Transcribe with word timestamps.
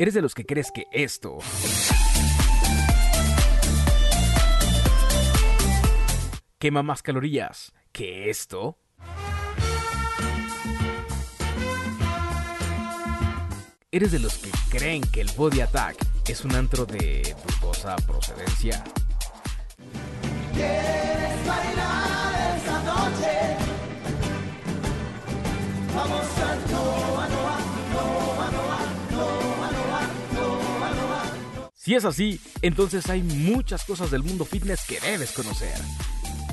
¿Eres 0.00 0.14
de 0.14 0.22
los 0.22 0.32
que 0.32 0.46
crees 0.46 0.70
que 0.70 0.86
esto 0.92 1.38
quema 6.60 6.84
más 6.84 7.02
calorías 7.02 7.72
que 7.90 8.30
esto? 8.30 8.78
¿Eres 13.90 14.12
de 14.12 14.20
los 14.20 14.38
que 14.38 14.52
creen 14.70 15.02
que 15.02 15.20
el 15.20 15.30
Body 15.36 15.62
Attack 15.62 15.96
es 16.28 16.44
un 16.44 16.54
antro 16.54 16.86
de 16.86 17.34
dudosa 17.60 17.96
procedencia? 18.06 18.84
¿Quieres 20.54 21.17
Si 31.88 31.94
es 31.94 32.04
así, 32.04 32.38
entonces 32.60 33.08
hay 33.08 33.22
muchas 33.22 33.82
cosas 33.82 34.10
del 34.10 34.22
mundo 34.22 34.44
fitness 34.44 34.84
que 34.86 35.00
debes 35.00 35.32
conocer. 35.32 35.72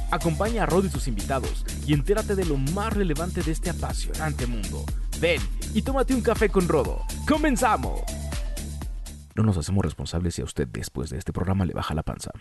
Acompaña 0.09 0.63
a 0.63 0.65
Rod 0.65 0.85
y 0.85 0.89
sus 0.89 1.09
invitados 1.09 1.65
y 1.85 1.93
entérate 1.93 2.35
de 2.35 2.45
lo 2.45 2.55
más 2.55 2.93
relevante 2.93 3.41
de 3.43 3.51
este 3.51 3.69
apasionante 3.69 4.47
mundo. 4.47 4.85
Ven 5.19 5.41
y 5.73 5.81
tómate 5.81 6.13
un 6.15 6.21
café 6.21 6.47
con 6.47 6.69
Rodo. 6.69 7.01
¡Comenzamos! 7.27 7.99
No 9.35 9.43
nos 9.43 9.57
hacemos 9.57 9.83
responsables 9.83 10.35
si 10.35 10.41
a 10.41 10.45
usted 10.45 10.69
después 10.69 11.09
de 11.09 11.17
este 11.17 11.33
programa 11.33 11.65
le 11.65 11.73
baja 11.73 11.93
la 11.93 12.03
panza. 12.03 12.31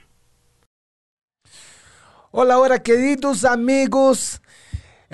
Hola, 2.31 2.61
hola, 2.61 2.81
queridos 2.81 3.45
amigos. 3.45 4.41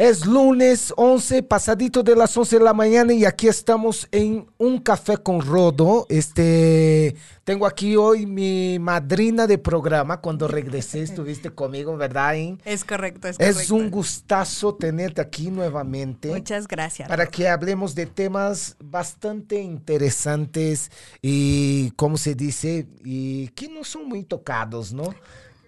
Es 0.01 0.25
lunes 0.25 0.95
11, 0.97 1.43
pasadito 1.43 2.03
de 2.03 2.17
las 2.17 2.35
11 2.35 2.59
de 2.59 2.65
la 2.65 2.73
mañana 2.73 3.13
y 3.13 3.27
aquí 3.27 3.49
estamos 3.49 4.09
en 4.11 4.47
un 4.57 4.79
café 4.79 5.19
con 5.19 5.43
Rodo. 5.43 6.07
Este, 6.09 7.15
tengo 7.45 7.67
aquí 7.67 7.97
hoy 7.97 8.25
mi 8.25 8.79
madrina 8.79 9.47
de 9.47 9.59
programa. 9.59 10.23
Cuando 10.23 10.48
regresé 10.48 11.03
estuviste 11.03 11.51
conmigo, 11.51 11.98
¿verdad? 11.98 12.33
In? 12.33 12.62
Es 12.65 12.83
correcto, 12.83 13.29
es 13.29 13.37
Es 13.39 13.57
correcto. 13.57 13.75
un 13.75 13.91
gustazo 13.91 14.75
tenerte 14.75 15.20
aquí 15.20 15.51
nuevamente. 15.51 16.29
Muchas 16.29 16.67
gracias. 16.67 17.07
Para 17.07 17.27
que 17.27 17.47
hablemos 17.47 17.95
de 17.95 18.07
temas 18.07 18.77
bastante 18.83 19.61
interesantes 19.61 20.91
y, 21.20 21.91
¿cómo 21.97 22.17
se 22.17 22.35
dice? 22.35 22.87
Y 23.05 23.48
que 23.48 23.69
no 23.69 23.85
son 23.85 24.09
muy 24.09 24.25
tocados, 24.25 24.95
¿no? 24.95 25.14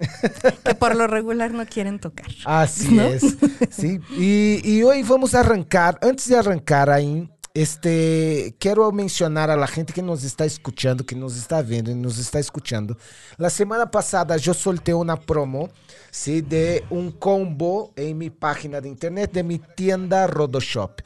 Que 0.64 0.74
por 0.74 0.94
lo 0.94 1.06
regular 1.06 1.52
no 1.52 1.66
quieren 1.66 1.98
tocar. 1.98 2.26
Así 2.44 2.94
¿No? 2.94 3.02
es. 3.02 3.36
Sí. 3.70 4.00
Y, 4.16 4.60
y 4.64 4.82
hoy 4.82 5.02
vamos 5.02 5.34
a 5.34 5.40
arrancar, 5.40 5.98
antes 6.02 6.28
de 6.28 6.36
arrancar 6.36 6.90
ahí, 6.90 7.28
este, 7.54 8.54
quiero 8.58 8.90
mencionar 8.92 9.50
a 9.50 9.56
la 9.56 9.66
gente 9.66 9.92
que 9.92 10.02
nos 10.02 10.24
está 10.24 10.44
escuchando, 10.44 11.04
que 11.04 11.14
nos 11.14 11.36
está 11.36 11.60
viendo 11.60 11.90
y 11.90 11.94
nos 11.94 12.18
está 12.18 12.38
escuchando. 12.38 12.96
La 13.36 13.50
semana 13.50 13.90
pasada 13.90 14.36
yo 14.36 14.54
solté 14.54 14.94
una 14.94 15.16
promo, 15.16 15.68
sí, 16.10 16.40
de 16.40 16.84
un 16.90 17.12
combo 17.12 17.92
en 17.96 18.18
mi 18.18 18.30
página 18.30 18.80
de 18.80 18.88
internet 18.88 19.32
de 19.32 19.42
mi 19.42 19.58
tienda 19.58 20.26
Rodoshop. 20.26 21.00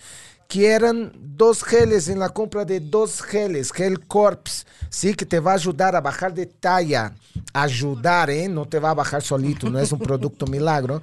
Que 0.48 0.68
eran 0.68 1.12
dos 1.36 1.62
geles 1.62 2.08
en 2.08 2.18
la 2.18 2.28
compra 2.28 2.64
de 2.64 2.80
dos 2.80 3.20
geles, 3.20 3.72
Gel 3.72 4.06
Corps, 4.06 4.66
sí, 4.90 5.14
que 5.14 5.26
te 5.26 5.40
va 5.40 5.52
a 5.52 5.54
ayudar 5.56 5.96
a 5.96 6.00
bajar 6.00 6.32
de 6.32 6.46
talla. 6.46 7.14
Ayudar, 7.52 8.30
¿eh? 8.30 8.48
No 8.48 8.66
te 8.66 8.78
va 8.78 8.90
a 8.90 8.94
bajar 8.94 9.22
solito, 9.22 9.68
no 9.68 9.78
es 9.78 9.92
un 9.92 9.98
producto 9.98 10.46
milagro. 10.46 11.02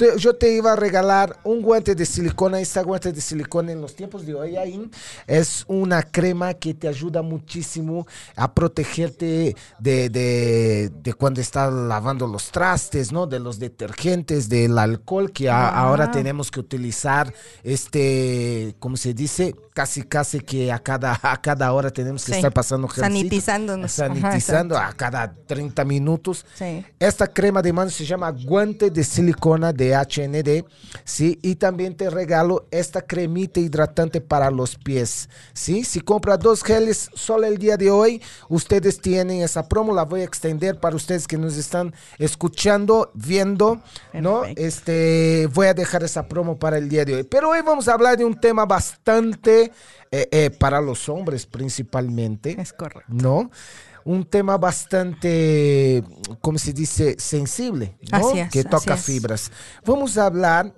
Te- 0.00 0.16
yo 0.18 0.34
te 0.34 0.50
iba 0.50 0.72
a 0.72 0.76
regalar 0.76 1.36
un 1.44 1.60
guante 1.60 1.94
de 1.94 2.06
silicona. 2.06 2.58
Esta 2.58 2.82
guante 2.82 3.12
de 3.12 3.20
silicona 3.20 3.72
en 3.72 3.82
los 3.82 3.94
tiempos 3.94 4.24
de 4.24 4.34
hoy 4.34 4.56
ahí 4.56 4.90
es 5.26 5.62
una 5.68 6.02
crema 6.02 6.54
que 6.54 6.72
te 6.72 6.88
ayuda 6.88 7.20
muchísimo 7.20 8.06
a 8.34 8.54
protegerte 8.54 9.54
de, 9.78 10.08
de- 10.08 10.90
de 11.02 11.12
cuando 11.12 11.42
estás 11.42 11.70
lavando 11.70 12.26
los 12.26 12.50
trastes, 12.50 13.12
¿no? 13.12 13.26
De 13.26 13.40
los 13.40 13.58
detergentes, 13.58 14.48
del 14.48 14.78
alcohol 14.78 15.30
que 15.32 15.50
a- 15.50 15.68
ahora 15.68 16.10
tenemos 16.10 16.50
que 16.50 16.60
utilizar, 16.60 17.34
este, 17.62 18.74
¿cómo 18.78 18.96
se 18.96 19.12
dice? 19.12 19.54
Casi, 19.74 20.02
casi 20.02 20.40
que 20.40 20.72
a 20.72 20.78
cada, 20.78 21.18
a 21.22 21.40
cada 21.42 21.72
hora 21.74 21.90
tenemos 21.90 22.24
que 22.24 22.32
Sí. 22.32 22.38
estar 22.38 22.52
pasando. 22.54 22.88
Sanitizándonos. 22.88 23.92
Sanitizando 23.92 24.78
a 24.78 24.92
cada 24.94 25.34
30 25.46 25.84
minutos. 25.84 26.46
Sí. 26.54 26.84
Esta 26.98 27.26
crema 27.26 27.60
de 27.60 27.72
mano 27.72 27.90
se 27.90 28.06
llama 28.06 28.30
guante 28.30 28.90
de 28.90 29.04
silicona 29.04 29.72
de 29.74 29.89
HND, 29.94 30.64
¿sí? 31.04 31.38
Y 31.42 31.56
también 31.56 31.96
te 31.96 32.10
regalo 32.10 32.66
esta 32.70 33.02
cremita 33.02 33.60
hidratante 33.60 34.20
para 34.20 34.50
los 34.50 34.76
pies, 34.76 35.28
¿sí? 35.52 35.84
Si 35.84 36.00
compra 36.00 36.36
dos 36.36 36.62
geles 36.62 37.10
solo 37.14 37.46
el 37.46 37.58
día 37.58 37.76
de 37.76 37.90
hoy, 37.90 38.22
ustedes 38.48 39.00
tienen 39.00 39.42
esa 39.42 39.68
promo, 39.68 39.94
la 39.94 40.04
voy 40.04 40.20
a 40.20 40.24
extender 40.24 40.78
para 40.80 40.96
ustedes 40.96 41.26
que 41.26 41.38
nos 41.38 41.56
están 41.56 41.94
escuchando, 42.18 43.10
viendo, 43.14 43.80
¿no? 44.12 44.44
Este, 44.44 45.48
voy 45.52 45.68
a 45.68 45.74
dejar 45.74 46.02
esa 46.02 46.26
promo 46.28 46.58
para 46.58 46.78
el 46.78 46.88
día 46.88 47.04
de 47.04 47.14
hoy. 47.14 47.22
Pero 47.24 47.50
hoy 47.50 47.60
vamos 47.64 47.88
a 47.88 47.94
hablar 47.94 48.16
de 48.16 48.24
un 48.24 48.38
tema 48.38 48.66
bastante, 48.66 49.72
eh, 50.12 50.28
eh, 50.32 50.50
para 50.50 50.80
los 50.80 51.08
hombres 51.08 51.46
principalmente. 51.46 52.60
Es 52.60 52.72
correcto. 52.72 53.12
¿no? 53.12 53.50
Un 54.04 54.24
tema 54.24 54.56
bastante, 54.56 56.02
¿cómo 56.40 56.58
se 56.58 56.72
dice? 56.72 57.16
Sensible, 57.18 57.98
¿no? 58.10 58.18
Así 58.18 58.38
es, 58.38 58.50
que 58.50 58.64
toca 58.64 58.94
es. 58.94 59.02
fibras. 59.04 59.50
Vamos 59.84 60.16
a 60.16 60.26
hablar 60.26 60.74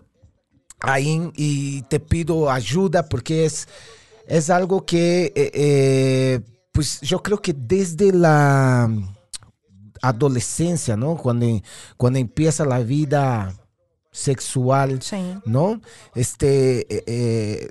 ahí 0.80 1.30
y 1.36 1.82
te 1.82 2.00
pido 2.00 2.50
ayuda 2.50 3.08
porque 3.08 3.44
es, 3.44 3.68
es 4.26 4.50
algo 4.50 4.84
que, 4.84 5.32
eh, 5.36 5.50
eh, 5.54 6.40
pues 6.72 7.00
yo 7.00 7.22
creo 7.22 7.40
que 7.40 7.52
desde 7.52 8.12
la 8.12 8.90
adolescencia, 10.02 10.96
¿no? 10.96 11.16
Cuando, 11.16 11.46
cuando 11.96 12.18
empieza 12.18 12.64
la 12.64 12.80
vida 12.80 13.54
sexual, 14.10 15.00
Sí. 15.00 15.16
¿no? 15.46 15.80
Este, 16.14 16.86
eh, 17.06 17.70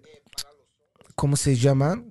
¿cómo 1.15 1.35
se 1.35 1.55
llama? 1.55 2.03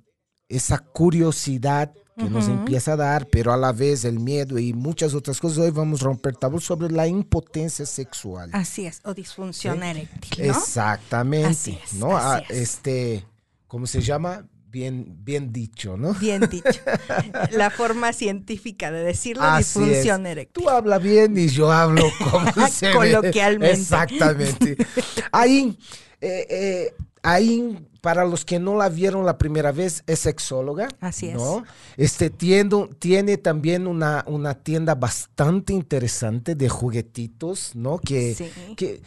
Esa 0.47 0.77
curiosidad 0.79 1.91
que 2.17 2.29
nos 2.29 2.47
empieza 2.47 2.93
a 2.93 2.95
dar, 2.97 3.27
pero 3.27 3.53
a 3.53 3.57
la 3.57 3.71
vez 3.71 4.05
el 4.05 4.19
miedo 4.19 4.59
y 4.59 4.73
muchas 4.73 5.13
otras 5.13 5.39
cosas. 5.39 5.59
Hoy 5.59 5.71
vamos 5.71 6.01
a 6.01 6.05
romper 6.05 6.35
tabú 6.35 6.59
sobre 6.59 6.91
la 6.91 7.07
impotencia 7.07 7.85
sexual. 7.85 8.49
Así 8.53 8.85
es. 8.85 9.01
O 9.05 9.13
disfunción 9.13 9.81
eréctil, 9.83 10.47
¿no? 10.47 10.51
Exactamente, 10.51 11.47
Así 11.47 11.79
es, 11.83 11.93
¿no? 11.93 12.15
así 12.17 12.27
Ah, 12.27 12.43
es. 12.49 12.57
Este, 12.57 13.25
¿cómo 13.67 13.87
se 13.87 14.01
llama? 14.01 14.45
Bien, 14.67 15.17
bien 15.23 15.51
dicho, 15.51 15.97
¿no? 15.97 16.13
Bien 16.13 16.47
dicho. 16.49 16.69
La 17.51 17.69
forma 17.69 18.13
científica 18.13 18.89
de 18.89 19.03
decirlo, 19.03 19.43
disfunción 19.57 20.25
es. 20.25 20.31
eréctil. 20.31 20.63
Tú 20.63 20.69
hablas 20.69 21.01
bien 21.03 21.37
y 21.37 21.47
yo 21.49 21.71
hablo 21.71 22.03
como 22.31 22.67
se 22.67 22.87
ve. 22.87 22.93
Coloquialmente. 22.93 23.71
Exactamente. 23.81 24.77
Ahí, 25.33 25.77
eh, 26.21 26.45
eh, 26.49 26.93
ahí, 27.23 27.77
para 28.01 28.25
los 28.25 28.45
que 28.45 28.59
no 28.59 28.75
la 28.75 28.89
vieron 28.89 29.25
la 29.25 29.37
primera 29.37 29.71
vez, 29.71 30.03
es 30.07 30.19
sexóloga. 30.19 30.87
Así 30.99 31.27
es. 31.29 31.35
¿no? 31.35 31.63
Este, 31.97 32.29
tiene, 32.31 32.87
tiene 32.99 33.37
también 33.37 33.85
una, 33.87 34.23
una 34.27 34.55
tienda 34.55 34.95
bastante 34.95 35.71
interesante 35.73 36.55
de 36.55 36.67
juguetitos, 36.67 37.75
¿no? 37.75 37.99
Que, 37.99 38.33
Sí. 38.35 38.51
que 38.75 39.01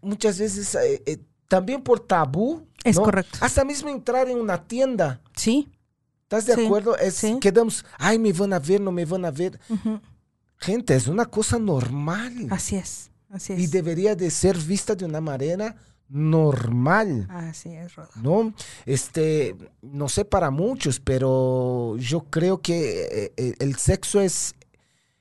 muchas 0.00 0.38
veces, 0.38 0.74
eh, 0.76 1.02
eh, 1.06 1.18
también 1.46 1.82
por 1.82 2.00
tabú. 2.00 2.66
Es 2.84 2.96
¿no? 2.96 3.02
correcto. 3.02 3.38
Hasta 3.42 3.64
mismo 3.64 3.90
entrar 3.90 4.28
en 4.28 4.38
una 4.38 4.66
tienda. 4.66 5.20
Sí. 5.36 5.68
¿Estás 6.22 6.46
de 6.46 6.54
Sí, 6.54 6.64
acuerdo? 6.64 6.96
Es, 6.96 7.14
sí. 7.14 7.36
Quedamos, 7.38 7.84
ay, 7.98 8.18
me 8.18 8.32
van 8.32 8.54
a 8.54 8.58
ver, 8.58 8.80
no 8.80 8.90
me 8.90 9.04
van 9.04 9.26
a 9.26 9.30
ver. 9.30 9.60
Ujú. 9.68 10.00
Gente, 10.56 10.94
es 10.94 11.06
una 11.08 11.26
cosa 11.26 11.58
normal 11.58 12.46
Así 12.50 12.76
es. 12.76 13.10
Así 13.28 13.52
es. 13.52 13.58
y 13.58 13.66
debería 13.66 14.14
de 14.16 14.30
ser 14.30 14.56
vista 14.56 14.94
de 14.94 15.04
una 15.04 15.20
manera 15.20 15.76
normal, 16.08 17.26
Así 17.30 17.70
es, 17.70 17.94
Rodo. 17.94 18.10
¿no? 18.22 18.54
Este, 18.86 19.56
no 19.80 20.08
sé 20.08 20.24
para 20.24 20.50
muchos, 20.50 21.00
pero 21.00 21.96
yo 21.98 22.24
creo 22.30 22.60
que 22.60 23.02
eh, 23.02 23.32
eh, 23.36 23.54
el 23.58 23.76
sexo 23.76 24.20
es, 24.20 24.54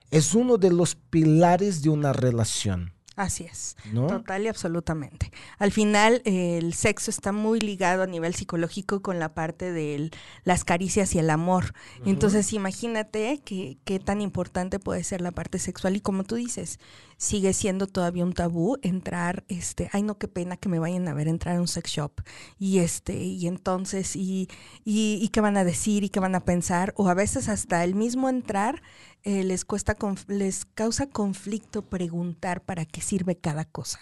es 0.10 0.36
uno 0.36 0.58
de 0.58 0.72
los 0.72 0.96
pilares 0.96 1.82
de 1.82 1.90
una 1.90 2.14
relación, 2.14 2.94
Así 3.18 3.44
es. 3.44 3.76
¿no? 3.92 4.08
Total 4.08 4.44
y 4.44 4.48
absolutamente. 4.48 5.32
Al 5.60 5.72
final, 5.72 6.22
eh, 6.26 6.58
el 6.58 6.74
sexo 6.74 7.12
está 7.12 7.32
muy 7.32 7.60
ligado 7.60 8.04
a 8.04 8.08
nivel 8.08 8.34
psicológico 8.34 9.02
con 9.02 9.20
la 9.20 9.34
parte 9.34 9.72
de 9.72 10.10
las 10.44 10.64
caricias 10.64 11.14
y 11.14 11.20
el 11.20 11.30
amor. 11.30 11.74
Entonces, 12.06 12.52
imagínate 12.54 13.42
qué 13.44 14.00
tan 14.00 14.22
importante 14.22 14.80
puede 14.80 15.04
ser 15.04 15.22
la 15.22 15.32
parte 15.32 15.60
sexual. 15.60 15.96
Y 15.98 16.02
como 16.02 16.24
tú 16.24 16.36
dices, 16.36 16.80
sigue 17.22 17.54
siendo 17.54 17.86
todavía 17.86 18.26
un 18.26 18.34
tabú 18.34 18.80
entrar, 18.82 19.46
este, 19.48 19.92
ay 19.94 20.02
no, 20.02 20.18
qué 20.18 20.28
pena 20.28 20.58
que 20.58 20.70
me 20.70 20.80
vayan 20.80 21.08
a 21.08 21.14
ver 21.14 21.28
entrar 21.28 21.56
a 21.56 21.62
un 21.62 21.68
sex 21.68 21.92
shop. 21.92 22.14
Y 22.58 22.80
este, 22.80 23.14
y 23.14 23.46
entonces, 23.46 24.16
y, 24.16 24.50
y, 24.84 25.20
y 25.22 25.28
qué 25.28 25.40
van 25.40 25.56
a 25.56 25.64
decir 25.64 26.04
y 26.04 26.10
qué 26.10 26.20
van 26.20 26.34
a 26.34 26.46
pensar. 26.46 26.96
O 26.98 27.08
a 27.08 27.14
veces 27.14 27.48
hasta 27.48 27.84
el 27.84 27.94
mismo 27.94 28.28
entrar 28.28 28.82
eh, 29.22 29.44
les 29.44 29.66
cuesta, 29.66 29.96
les 30.28 30.66
causa 30.66 31.12
conflicto 31.12 31.84
preguntar 31.84 32.64
para 32.64 32.86
qué 32.86 33.02
sirve 33.02 33.38
cada 33.38 33.66
cosa. 33.66 34.00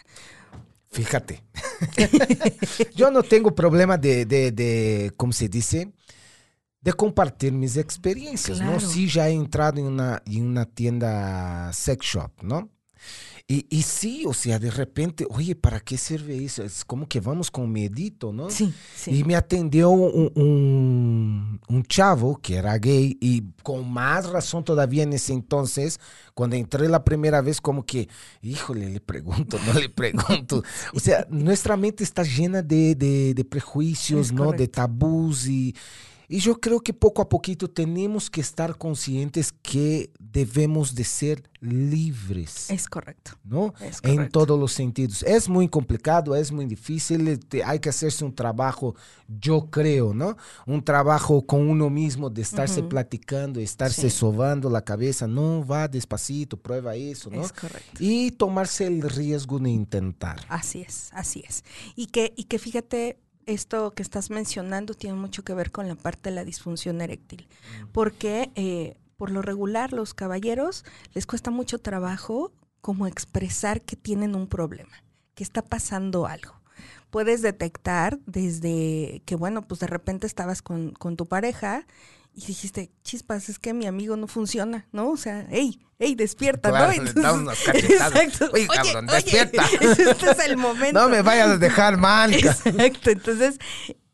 Fíjate. 0.90 1.44
Yo 2.96 3.12
no 3.12 3.22
tengo 3.22 3.54
problema 3.54 3.98
de, 3.98 4.26
de, 4.26 4.54
de, 4.54 5.12
¿cómo 5.18 5.34
se 5.34 5.50
dice? 5.50 5.92
de 6.82 6.94
compartir 6.94 7.52
mis 7.52 7.76
experiencias, 7.76 8.62
¿no? 8.62 8.80
Sí, 8.80 9.10
ya 9.10 9.28
he 9.28 9.34
entrado 9.34 9.80
en 9.82 9.88
una, 9.88 10.24
en 10.26 10.46
una 10.48 10.66
tienda 10.66 11.74
sex 11.74 12.06
shop, 12.06 12.32
¿no? 12.42 12.70
Y, 13.48 13.66
y 13.70 13.82
sí, 13.82 14.26
o 14.28 14.34
sea, 14.34 14.60
de 14.60 14.70
repente, 14.70 15.26
oye, 15.32 15.56
¿para 15.56 15.80
qué 15.80 15.98
sirve 15.98 16.44
eso? 16.44 16.64
Es 16.64 16.86
como 16.86 17.08
que 17.08 17.20
vamos 17.20 17.50
con 17.50 17.72
miedito, 17.72 18.32
¿no? 18.32 18.52
Sí, 18.52 18.72
sí. 18.96 19.10
Y 19.18 19.24
me 19.24 19.36
atendió 19.36 19.90
un, 19.90 20.32
un- 20.36 21.62
un 21.68 21.84
chavo 21.84 22.38
que 22.38 22.56
era 22.58 22.78
gay 22.78 23.18
y 23.20 23.44
con 23.64 23.92
más 23.92 24.30
razón 24.30 24.64
todavía 24.64 25.02
en 25.04 25.14
ese 25.14 25.34
entonces, 25.34 26.00
cuando 26.36 26.56
entré 26.58 26.88
la 26.90 27.04
primera 27.04 27.42
vez, 27.42 27.60
como 27.60 27.84
que, 27.86 28.08
híjole, 28.44 28.88
le 28.90 29.00
pregunto, 29.02 29.58
no 29.66 29.74
le 29.80 29.90
pregunto. 29.90 30.64
O 30.94 31.00
sea, 31.00 31.26
nuestra 31.30 31.76
mente 31.76 32.04
está 32.04 32.24
llena 32.24 32.62
de, 32.62 32.94
de- 32.96 33.34
de 33.34 33.46
prejuicios, 33.46 34.28
Es 34.28 34.32
¿no? 34.34 34.52
De 34.52 34.68
tabús 34.68 35.48
y, 35.48 35.76
y 36.30 36.40
yo 36.40 36.60
creo 36.62 36.80
que 36.80 36.94
poco 36.94 37.22
a 37.22 37.28
poquito 37.28 37.68
tenemos 37.70 38.30
que 38.30 38.40
estar 38.40 38.78
conscientes 38.78 39.52
que 39.52 40.12
debemos 40.20 40.94
de 40.96 41.04
ser 41.04 41.44
libres. 41.60 42.70
Es 42.70 42.88
correcto. 42.88 43.32
¿no? 43.44 43.74
Es 43.82 44.00
En 44.04 44.30
todos 44.30 44.60
los 44.60 44.72
sentidos. 44.72 45.24
Es 45.24 45.50
muy 45.50 45.68
complicado, 45.68 46.36
es 46.36 46.52
muy 46.52 46.66
difícil, 46.66 47.28
eh, 47.28 47.38
te- 47.38 47.64
hay 47.64 47.80
que 47.80 47.90
hacerse 47.90 48.24
un 48.24 48.34
trabajo, 48.34 48.96
yo 49.28 49.70
creo, 49.72 50.14
¿no? 50.14 50.38
Un 50.68 50.84
trabajo 50.84 51.46
con 51.46 51.68
uno 51.68 51.90
mismo, 51.90 52.30
de 52.30 52.44
estarse 52.44 52.82
Ujú. 52.82 52.90
platicando, 52.90 53.60
estarse 53.60 54.10
Sí. 54.10 54.18
sobando 54.18 54.70
la 54.70 54.84
cabeza, 54.84 55.28
no, 55.28 55.66
va 55.66 55.88
despacito, 55.88 56.58
prueba 56.58 56.96
eso, 56.96 57.30
¿no? 57.32 57.44
Es 57.44 57.52
correcto. 57.52 57.98
Y 58.00 58.32
tomarse 58.32 58.86
el 58.86 59.02
riesgo 59.02 59.58
de 59.60 59.72
intentar. 59.72 60.40
Así 60.48 60.82
es, 60.82 61.10
así 61.14 61.44
es. 61.48 61.64
Y 61.96 62.06
que, 62.08 62.34
y 62.38 62.44
que 62.46 62.60
fíjate, 62.60 63.18
esto 63.50 63.92
que 63.92 64.04
estás 64.04 64.30
mencionando 64.30 64.94
tiene 64.94 65.16
mucho 65.16 65.44
que 65.44 65.54
ver 65.54 65.72
con 65.72 65.88
la 65.88 65.96
parte 65.96 66.30
de 66.30 66.36
la 66.36 66.46
disfunción 66.46 67.02
eréctil. 67.02 67.48
Porque 67.92 68.52
eh, 68.56 68.98
por 69.18 69.32
lo 69.32 69.42
regular 69.42 69.92
los 69.92 70.14
caballeros 70.14 70.86
les 71.14 71.26
cuesta 71.26 71.52
mucho 71.52 71.80
trabajo 71.80 72.54
como 72.82 73.08
expresar 73.08 73.82
que 73.82 73.96
tienen 73.96 74.36
un 74.36 74.48
problema, 74.48 75.04
que 75.36 75.44
está 75.44 75.62
pasando 75.62 76.26
algo. 76.26 76.54
Puedes 77.10 77.42
detectar 77.42 78.20
desde 78.26 79.22
que, 79.26 79.36
bueno, 79.36 79.68
pues 79.68 79.80
de 79.80 79.88
repente 79.88 80.28
estabas 80.28 80.62
con, 80.62 80.92
con 80.92 81.18
tu 81.18 81.26
pareja 81.26 81.86
y 82.40 82.46
dijiste, 82.46 82.90
chispas, 83.04 83.50
es 83.50 83.60
que 83.60 83.74
mi 83.74 83.86
amigo 83.86 84.16
no 84.16 84.26
funciona, 84.28 84.88
¿no? 84.94 85.10
O 85.10 85.18
sea, 85.18 85.46
hey, 85.50 85.78
hey, 85.98 86.16
despierta, 86.16 86.70
Claro, 86.70 86.94
¿no? 86.94 87.52
cachetadas. 87.52 87.68
Exacto. 87.76 88.50
Oye, 88.54 88.68
cabrón, 88.68 89.10
oye, 89.10 89.16
despierta. 89.16 89.66
Este 89.82 90.32
es 90.32 90.40
el 90.46 90.56
momento. 90.56 91.02
No 91.02 91.10
me 91.10 91.22
vayas 91.22 91.50
a 91.50 91.58
dejar 91.58 91.98
manca. 91.98 92.38
Exacto. 92.38 93.10
Entonces, 93.10 93.58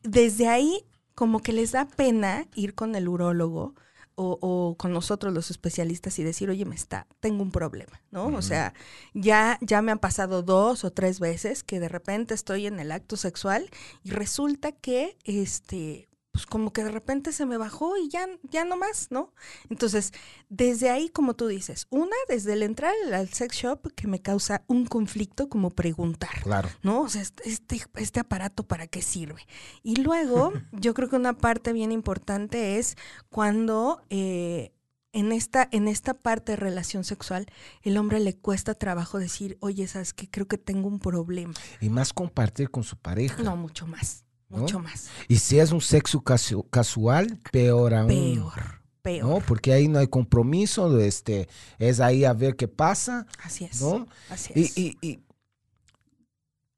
desde 0.01 0.48
ahí, 0.48 0.86
como 1.13 1.44
que 1.44 1.54
les 1.54 1.72
da 1.74 1.88
pena 1.88 2.48
ir 2.56 2.74
con 2.74 2.95
el 2.95 3.07
urólogo 3.07 3.75
o, 4.16 4.39
o 4.42 4.75
con 4.75 4.92
nosotros 4.92 5.31
los 5.31 5.51
especialistas 5.51 6.18
y 6.18 6.24
decir, 6.24 6.50
oye, 6.50 6.66
me 6.66 6.74
está, 6.75 7.06
tengo 7.19 7.44
un 7.44 7.51
problema, 7.51 8.01
¿no? 8.10 8.25
O 8.27 8.42
sea, 8.42 8.74
ya, 9.13 9.60
ya 9.62 9.83
me 9.83 9.92
han 9.92 10.00
pasado 10.00 10.42
dos 10.42 10.83
o 10.83 10.92
tres 10.92 11.19
veces 11.19 11.63
que 11.63 11.80
de 11.80 11.89
repente 11.89 12.33
estoy 12.33 12.66
en 12.66 12.80
el 12.80 12.92
acto 12.92 13.18
sexual 13.18 13.69
y 14.04 14.10
resulta 14.10 14.72
que, 14.72 15.16
este, 15.25 16.07
pues 16.36 16.46
como 16.46 16.74
que 16.74 16.84
de 16.84 16.92
repente 16.92 17.32
se 17.32 17.46
me 17.46 17.56
bajó 17.56 17.96
y 17.96 18.10
ya, 18.10 18.28
ya 18.44 18.66
no 18.66 18.76
más, 18.76 19.08
¿no? 19.10 19.34
Entonces, 19.70 20.12
desde 20.50 20.90
ahí, 20.90 21.08
como 21.08 21.34
tú 21.34 21.48
dices, 21.48 21.88
una, 21.90 22.18
desde 22.28 22.52
el 22.52 22.64
entrar 22.64 22.94
al 23.14 23.30
sex 23.30 23.56
shop, 23.56 23.94
que 23.96 24.06
me 24.10 24.22
causa 24.22 24.66
un 24.68 24.86
conflicto 24.86 25.48
como 25.48 25.70
preguntar. 25.70 26.44
Claro. 26.44 26.68
¿no? 26.84 27.04
O 27.04 27.08
sea, 27.08 27.22
este, 27.22 27.48
este, 27.48 27.82
este 27.96 28.20
aparato 28.20 28.64
para 28.64 28.86
qué 28.86 29.02
sirve. 29.02 29.48
Y 29.82 29.96
luego, 29.96 30.52
yo 30.74 30.94
creo 30.94 31.08
que 31.10 31.16
una 31.16 31.38
parte 31.38 31.72
bien 31.72 31.94
importante 31.94 32.80
es 32.80 32.98
cuando 33.30 34.04
eh, 34.10 34.74
en, 35.14 35.32
esta, 35.32 35.70
en 35.72 35.88
esta 35.88 36.16
parte 36.16 36.52
de 36.52 36.56
relación 36.58 37.06
sexual, 37.06 37.46
el 37.82 37.96
hombre 37.96 38.20
le 38.20 38.36
cuesta 38.36 38.74
trabajo 38.74 39.20
decir, 39.20 39.58
oye, 39.62 39.88
¿sabes 39.88 40.14
qué? 40.14 40.30
Creo 40.30 40.50
que 40.50 40.58
tengo 40.58 40.90
un 40.90 41.00
problema. 41.00 41.54
Y 41.80 41.88
más 41.88 42.12
compartir 42.12 42.70
con 42.70 42.84
su 42.84 42.98
pareja. 42.98 43.42
No, 43.42 43.56
mucho 43.56 43.88
más, 43.88 44.25
¿No? 44.50 44.60
mucho 44.60 44.80
más. 44.80 45.10
Y 45.28 45.38
si 45.38 45.60
es 45.60 45.72
un 45.72 45.82
sexo 45.82 46.22
casu- 46.24 46.66
casual, 46.70 47.40
peor 47.52 47.94
aún. 47.94 48.08
Peor, 48.08 48.82
peor. 49.02 49.26
¿no? 49.30 49.40
Porque 49.46 49.74
ahí 49.74 49.88
no 49.88 50.00
hay 50.00 50.08
compromiso, 50.08 51.00
este, 51.00 51.48
es 51.80 52.00
ahí 52.00 52.26
a 52.26 52.34
ver 52.34 52.56
qué 52.56 52.68
pasa, 52.68 53.26
Así 53.44 53.66
es. 53.66 53.82
¿no? 53.82 54.08
Así 54.30 54.54
Y, 54.56 54.62
es. 54.64 54.78
y- 54.78 54.98
y 55.02 55.20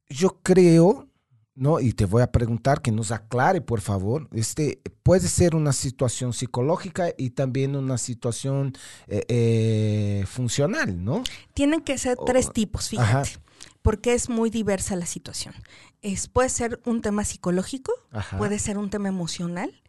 yo 0.10 0.40
creo, 0.42 1.08
¿no? 1.56 1.80
Y 1.80 1.92
te 1.94 2.06
voy 2.06 2.22
a 2.22 2.32
preguntar 2.32 2.82
que 2.82 2.92
nos 2.92 3.12
aclare, 3.12 3.62
por 3.62 3.82
favor. 3.82 4.28
Este, 4.32 4.80
puede 5.04 5.28
ser 5.28 5.56
una 5.56 5.74
situación 5.74 6.32
psicológica 6.34 7.10
y 7.18 7.32
también 7.32 7.76
una 7.76 7.98
situación 7.98 8.74
eh, 9.08 9.24
eh, 9.28 10.26
funcional, 10.28 11.04
¿no? 11.04 11.24
Tienen 11.54 11.82
que 11.82 11.98
ser 11.98 12.18
tres 12.26 12.52
tipos, 12.54 12.94
Ajá. 12.98 13.24
Porque 13.88 14.14
es 14.14 14.28
muy 14.28 14.50
diversa 14.50 14.98
la 14.98 15.06
situación. 15.06 15.56
Es, 16.02 16.28
puede 16.28 16.50
ser 16.50 16.82
un 16.84 17.02
tema 17.02 17.24
psicológico, 17.24 17.94
Ajá. 18.12 18.38
puede 18.38 18.60
ser 18.60 18.78
un 18.78 18.90
tema 18.90 19.08
emocional 19.08 19.82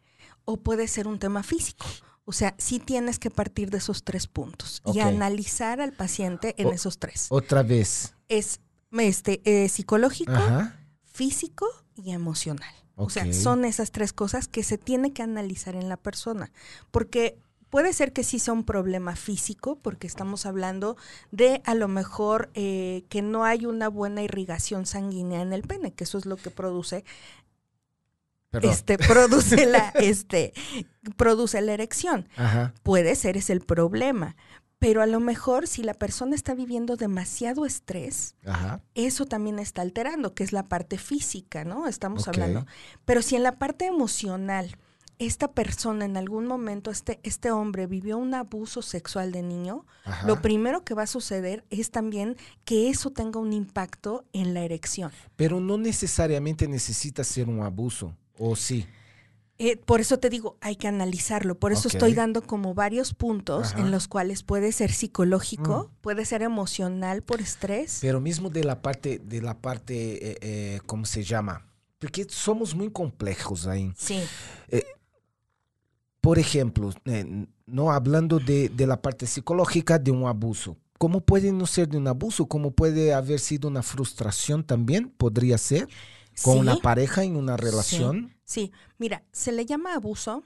o 0.44 0.58
puede 0.58 0.86
ser 0.86 1.08
un 1.08 1.18
tema 1.18 1.42
físico. 1.42 1.84
O 2.24 2.30
sea, 2.30 2.54
sí 2.58 2.78
tienes 2.78 3.18
que 3.18 3.28
partir 3.28 3.70
de 3.70 3.78
esos 3.78 4.04
tres 4.04 4.28
puntos 4.28 4.82
y 4.94 5.00
analizar 5.00 5.80
al 5.80 5.92
paciente 5.92 6.54
en 6.58 6.68
O- 6.68 6.72
esos 6.72 7.00
tres. 7.00 7.26
Otra 7.30 7.64
vez. 7.64 8.14
Es 8.28 8.60
este, 8.92 9.40
eh, 9.44 9.68
psicológico, 9.68 10.30
Ajá. 10.30 10.78
físico 11.02 11.66
y 11.96 12.12
emocional. 12.12 12.72
O 12.94 13.10
sea, 13.10 13.32
son 13.32 13.64
esas 13.64 13.90
tres 13.90 14.12
cosas 14.12 14.46
que 14.46 14.62
se 14.62 14.78
tiene 14.78 15.12
que 15.12 15.22
analizar 15.22 15.74
en 15.74 15.88
la 15.88 15.96
persona. 15.96 16.52
Porque 16.92 17.36
puede 17.70 17.92
ser 17.92 18.12
que 18.12 18.24
sí 18.24 18.38
sea 18.38 18.54
un 18.54 18.64
problema 18.64 19.16
físico, 19.16 19.78
porque 19.80 20.06
estamos 20.06 20.46
hablando 20.46 20.96
de 21.30 21.62
a 21.64 21.74
lo 21.74 21.88
mejor 21.88 22.50
eh, 22.54 23.04
que 23.08 23.22
no 23.22 23.44
hay 23.44 23.66
una 23.66 23.88
buena 23.88 24.22
irrigación 24.22 24.86
sanguínea 24.86 25.42
en 25.42 25.52
el 25.52 25.62
pene, 25.62 25.92
que 25.92 26.04
eso 26.04 26.18
es 26.18 26.26
lo 26.26 26.36
que 26.36 26.50
produce 26.50 27.04
Perdón. 28.50 28.70
este 28.70 28.96
produce 28.96 29.66
la 29.66 29.90
este 30.00 30.52
produce 31.16 31.60
la 31.60 31.74
erección. 31.74 32.28
Ajá. 32.36 32.72
Puede 32.82 33.14
ser 33.14 33.36
es 33.36 33.50
el 33.50 33.60
problema, 33.60 34.36
pero 34.78 35.02
a 35.02 35.06
lo 35.06 35.20
mejor 35.20 35.66
si 35.66 35.82
la 35.82 35.94
persona 35.94 36.34
está 36.34 36.54
viviendo 36.54 36.96
demasiado 36.96 37.66
estrés, 37.66 38.36
Ajá. 38.46 38.80
eso 38.94 39.26
también 39.26 39.58
está 39.58 39.82
alterando, 39.82 40.34
que 40.34 40.44
es 40.44 40.52
la 40.52 40.68
parte 40.68 40.98
física, 40.98 41.64
¿no? 41.64 41.88
Estamos 41.88 42.28
hablando. 42.28 42.64
Pero 43.04 43.20
si 43.20 43.36
en 43.36 43.42
la 43.42 43.58
parte 43.58 43.86
emocional 43.86 44.76
esta 45.18 45.52
persona 45.52 46.04
en 46.04 46.16
algún 46.16 46.46
momento, 46.46 46.90
este, 46.90 47.18
este 47.22 47.50
hombre 47.50 47.86
vivió 47.86 48.18
un 48.18 48.34
abuso 48.34 48.82
sexual 48.82 49.32
de 49.32 49.42
niño, 49.42 49.84
Ajá. 50.04 50.26
lo 50.26 50.40
primero 50.40 50.84
que 50.84 50.94
va 50.94 51.02
a 51.02 51.06
suceder 51.08 51.64
es 51.70 51.90
también 51.90 52.36
que 52.64 52.88
eso 52.88 53.10
tenga 53.10 53.40
un 53.40 53.52
impacto 53.52 54.24
en 54.32 54.54
la 54.54 54.60
erección. 54.62 55.10
Pero 55.36 55.60
no 55.60 55.76
necesariamente 55.78 56.68
necesita 56.68 57.24
ser 57.24 57.48
un 57.48 57.62
abuso, 57.62 58.14
¿o 58.38 58.54
sí? 58.56 58.86
Eh, 59.60 59.76
por 59.76 60.00
eso 60.00 60.20
te 60.20 60.30
digo, 60.30 60.56
hay 60.60 60.76
que 60.76 60.86
analizarlo. 60.86 61.58
Por 61.58 61.72
eso 61.72 61.88
estoy 61.88 62.14
dando 62.14 62.42
como 62.42 62.74
varios 62.74 63.12
puntos 63.12 63.72
Ajá. 63.72 63.80
en 63.80 63.90
los 63.90 64.06
cuales 64.06 64.44
puede 64.44 64.70
ser 64.70 64.92
psicológico, 64.92 65.90
Mm. 65.90 66.00
puede 66.00 66.24
ser 66.26 66.42
emocional 66.42 67.22
por 67.24 67.40
estrés. 67.40 67.98
Pero 68.00 68.20
mismo 68.20 68.50
de 68.50 68.62
la 68.62 68.80
parte, 68.82 69.18
de 69.18 69.42
la 69.42 69.58
parte, 69.60 70.30
eh, 70.30 70.38
eh, 70.42 70.80
¿cómo 70.86 71.04
se 71.06 71.24
llama? 71.24 71.66
Porque 71.98 72.24
somos 72.28 72.76
muy 72.76 72.92
complejos 72.92 73.66
ahí. 73.66 73.92
Sí, 73.96 74.22
Por 76.28 76.38
ejemplo, 76.38 76.90
eh, 77.06 77.46
no 77.64 77.90
hablando 77.90 78.38
de, 78.38 78.68
de 78.68 78.86
la 78.86 79.00
parte 79.00 79.26
psicológica 79.26 79.98
de 79.98 80.10
un 80.10 80.26
abuso. 80.26 80.76
¿Cómo 80.98 81.22
puede 81.22 81.52
no 81.52 81.64
ser 81.64 81.88
de 81.88 81.96
un 81.96 82.06
abuso? 82.06 82.44
¿Cómo 82.46 82.70
puede 82.70 83.14
haber 83.14 83.40
sido 83.40 83.66
una 83.66 83.82
frustración 83.82 84.62
también? 84.62 85.08
¿Podría 85.08 85.56
ser? 85.56 85.88
¿Con 86.42 86.56
Sí. 86.56 86.60
una 86.60 86.76
pareja 86.76 87.24
en 87.24 87.34
una 87.34 87.56
relación? 87.56 88.34
sí. 88.44 88.72
Mira, 88.98 89.24
se 89.32 89.52
le 89.52 89.64
llama 89.64 89.94
abuso. 89.94 90.44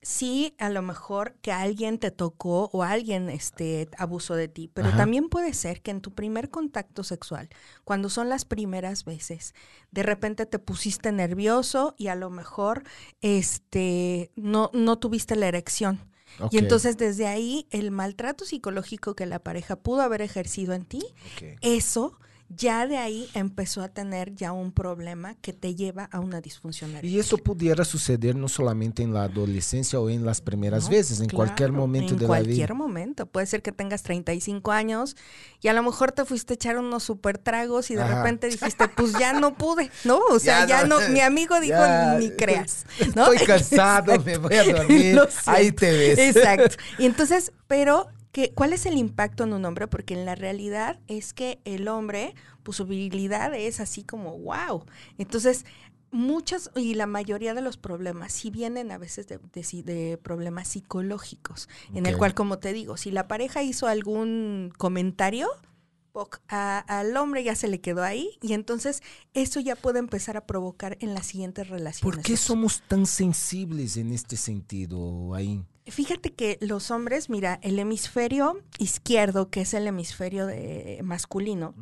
Sí, 0.00 0.54
a 0.58 0.70
lo 0.70 0.80
mejor 0.80 1.34
que 1.42 1.50
alguien 1.50 1.98
te 1.98 2.12
tocó 2.12 2.70
o 2.72 2.84
alguien 2.84 3.28
este, 3.28 3.88
abusó 3.98 4.36
de 4.36 4.46
ti, 4.46 4.70
pero 4.72 4.88
Ajá. 4.88 4.98
también 4.98 5.28
puede 5.28 5.52
ser 5.54 5.82
que 5.82 5.90
en 5.90 6.00
tu 6.00 6.14
primer 6.14 6.50
contacto 6.50 7.02
sexual, 7.02 7.48
cuando 7.84 8.08
son 8.08 8.28
las 8.28 8.44
primeras 8.44 9.04
veces, 9.04 9.54
de 9.90 10.04
repente 10.04 10.46
te 10.46 10.60
pusiste 10.60 11.10
nervioso 11.10 11.96
y 11.98 12.08
a 12.08 12.14
lo 12.14 12.30
mejor 12.30 12.84
este, 13.22 14.30
no, 14.36 14.70
no 14.72 14.98
tuviste 14.98 15.34
la 15.34 15.48
erección. 15.48 16.00
Y 16.50 16.58
entonces 16.58 16.96
desde 16.96 17.26
ahí 17.26 17.66
el 17.70 17.90
maltrato 17.90 18.44
psicológico 18.44 19.16
que 19.16 19.26
la 19.26 19.40
pareja 19.40 19.76
pudo 19.76 20.02
haber 20.02 20.22
ejercido 20.22 20.74
en 20.74 20.84
ti, 20.84 21.02
eso 21.60 22.18
ya 22.50 22.86
de 22.86 22.96
ahí 22.96 23.28
empezó 23.34 23.82
a 23.82 23.88
tener 23.88 24.34
ya 24.34 24.52
un 24.52 24.72
problema 24.72 25.34
que 25.42 25.52
te 25.52 25.74
lleva 25.74 26.04
a 26.10 26.18
una 26.20 26.40
disfunción 26.40 26.90
eréctil. 26.92 27.10
Y 27.10 27.18
eso 27.18 27.36
pudiera 27.36 27.84
suceder 27.84 28.36
no 28.36 28.48
solamente 28.48 29.02
en 29.02 29.12
la 29.12 29.24
adolescencia 29.24 30.00
o 30.00 30.08
en 30.08 30.24
las 30.24 30.40
primeras 30.40 30.84
No, 30.84 30.90
veces, 30.90 31.20
en 31.20 31.28
cualquier 31.28 31.72
momento 31.72 32.12
en 32.14 32.16
de 32.18 32.22
la 32.22 32.28
cualquier 32.28 32.68
vida. 32.68 32.74
momento. 32.74 33.26
Puede 33.26 33.46
ser 33.46 33.60
que 33.62 33.70
tengas 33.70 34.02
35 34.02 34.72
años 34.72 35.14
y 35.60 35.68
a 35.68 35.74
lo 35.74 35.82
mejor 35.82 36.12
te 36.12 36.24
fuiste 36.24 36.52
a 36.52 36.56
echar 36.56 36.78
unos 36.78 37.02
super 37.02 37.36
tragos 37.36 37.90
y 37.90 37.96
de 37.96 38.02
Ajá. 38.02 38.22
repente 38.22 38.48
dijiste, 38.48 38.88
pues 38.88 39.12
ya 39.18 39.34
no 39.34 39.54
pude, 39.54 39.90
¿no? 40.04 40.18
O 40.30 40.38
sea, 40.40 40.66
Ya 40.66 40.80
ya, 40.80 40.86
no. 40.86 41.00
no, 41.00 41.08
mi 41.12 41.20
amigo 41.20 41.60
dijo, 41.60 41.76
Ya. 41.76 42.16
ni 42.18 42.30
creas, 42.30 42.86
¿no? 43.14 43.30
Estoy 43.32 43.46
cansado, 43.46 44.18
me 44.24 44.38
voy 44.38 44.54
a 44.54 44.64
dormir. 44.64 45.20
Ahí 45.44 45.70
te 45.72 45.92
ves. 45.92 46.18
Exacto. 46.36 46.76
Y 46.98 47.04
entonces, 47.04 47.52
pero 47.66 48.08
¿qué, 48.38 48.52
¿cuál 48.54 48.72
es 48.72 48.86
el 48.86 48.96
impacto 48.96 49.42
en 49.42 49.52
un 49.52 49.64
hombre? 49.64 49.88
Porque 49.88 50.14
en 50.14 50.24
la 50.24 50.36
realidad 50.36 51.00
es 51.08 51.32
que 51.32 51.58
el 51.64 51.88
hombre, 51.88 52.36
pues 52.62 52.76
su 52.76 52.86
virilidad 52.86 53.52
es 53.52 53.80
así 53.80 54.04
como 54.04 54.38
wow. 54.38 54.84
Entonces, 55.18 55.64
muchos 56.12 56.70
y 56.76 56.94
la 56.94 57.06
mayoría 57.06 57.52
de 57.52 57.62
los 57.62 57.78
problemas 57.78 58.32
sí 58.32 58.50
vienen 58.50 58.92
a 58.92 58.98
veces 58.98 59.26
de, 59.26 59.40
de 59.52 59.64
si- 59.64 59.82
de 59.82 60.18
problemas 60.22 60.68
psicológicos, 60.68 61.68
en 61.92 62.06
el 62.06 62.16
cual, 62.16 62.34
como 62.34 62.60
te 62.60 62.72
digo, 62.72 62.96
si 62.96 63.10
la 63.10 63.26
pareja 63.26 63.64
hizo 63.64 63.88
algún 63.88 64.72
comentario, 64.78 65.48
a- 66.48 66.78
al 66.78 67.16
hombre 67.16 67.42
ya 67.42 67.56
se 67.56 67.66
le 67.66 67.80
quedó 67.80 68.04
ahí 68.04 68.38
y 68.40 68.52
entonces 68.52 69.02
eso 69.34 69.58
ya 69.58 69.74
puede 69.74 69.98
empezar 69.98 70.36
a 70.36 70.46
provocar 70.46 70.96
en 71.00 71.12
las 71.12 71.26
siguientes 71.26 71.68
relaciones. 71.68 72.14
¿Por 72.16 72.22
qué 72.24 72.36
somos 72.36 72.82
tan 72.86 73.04
sensibles 73.04 73.96
en 73.96 74.12
este 74.12 74.36
sentido, 74.36 75.34
ahí? 75.34 75.64
Fíjate 75.90 76.32
que 76.34 76.58
los 76.60 76.90
hombres, 76.90 77.30
mira, 77.30 77.58
el 77.62 77.78
hemisferio 77.78 78.62
izquierdo, 78.78 79.50
que 79.50 79.62
es 79.62 79.74
el 79.74 79.86
hemisferio 79.86 80.46
de 80.46 81.00
masculino, 81.02 81.74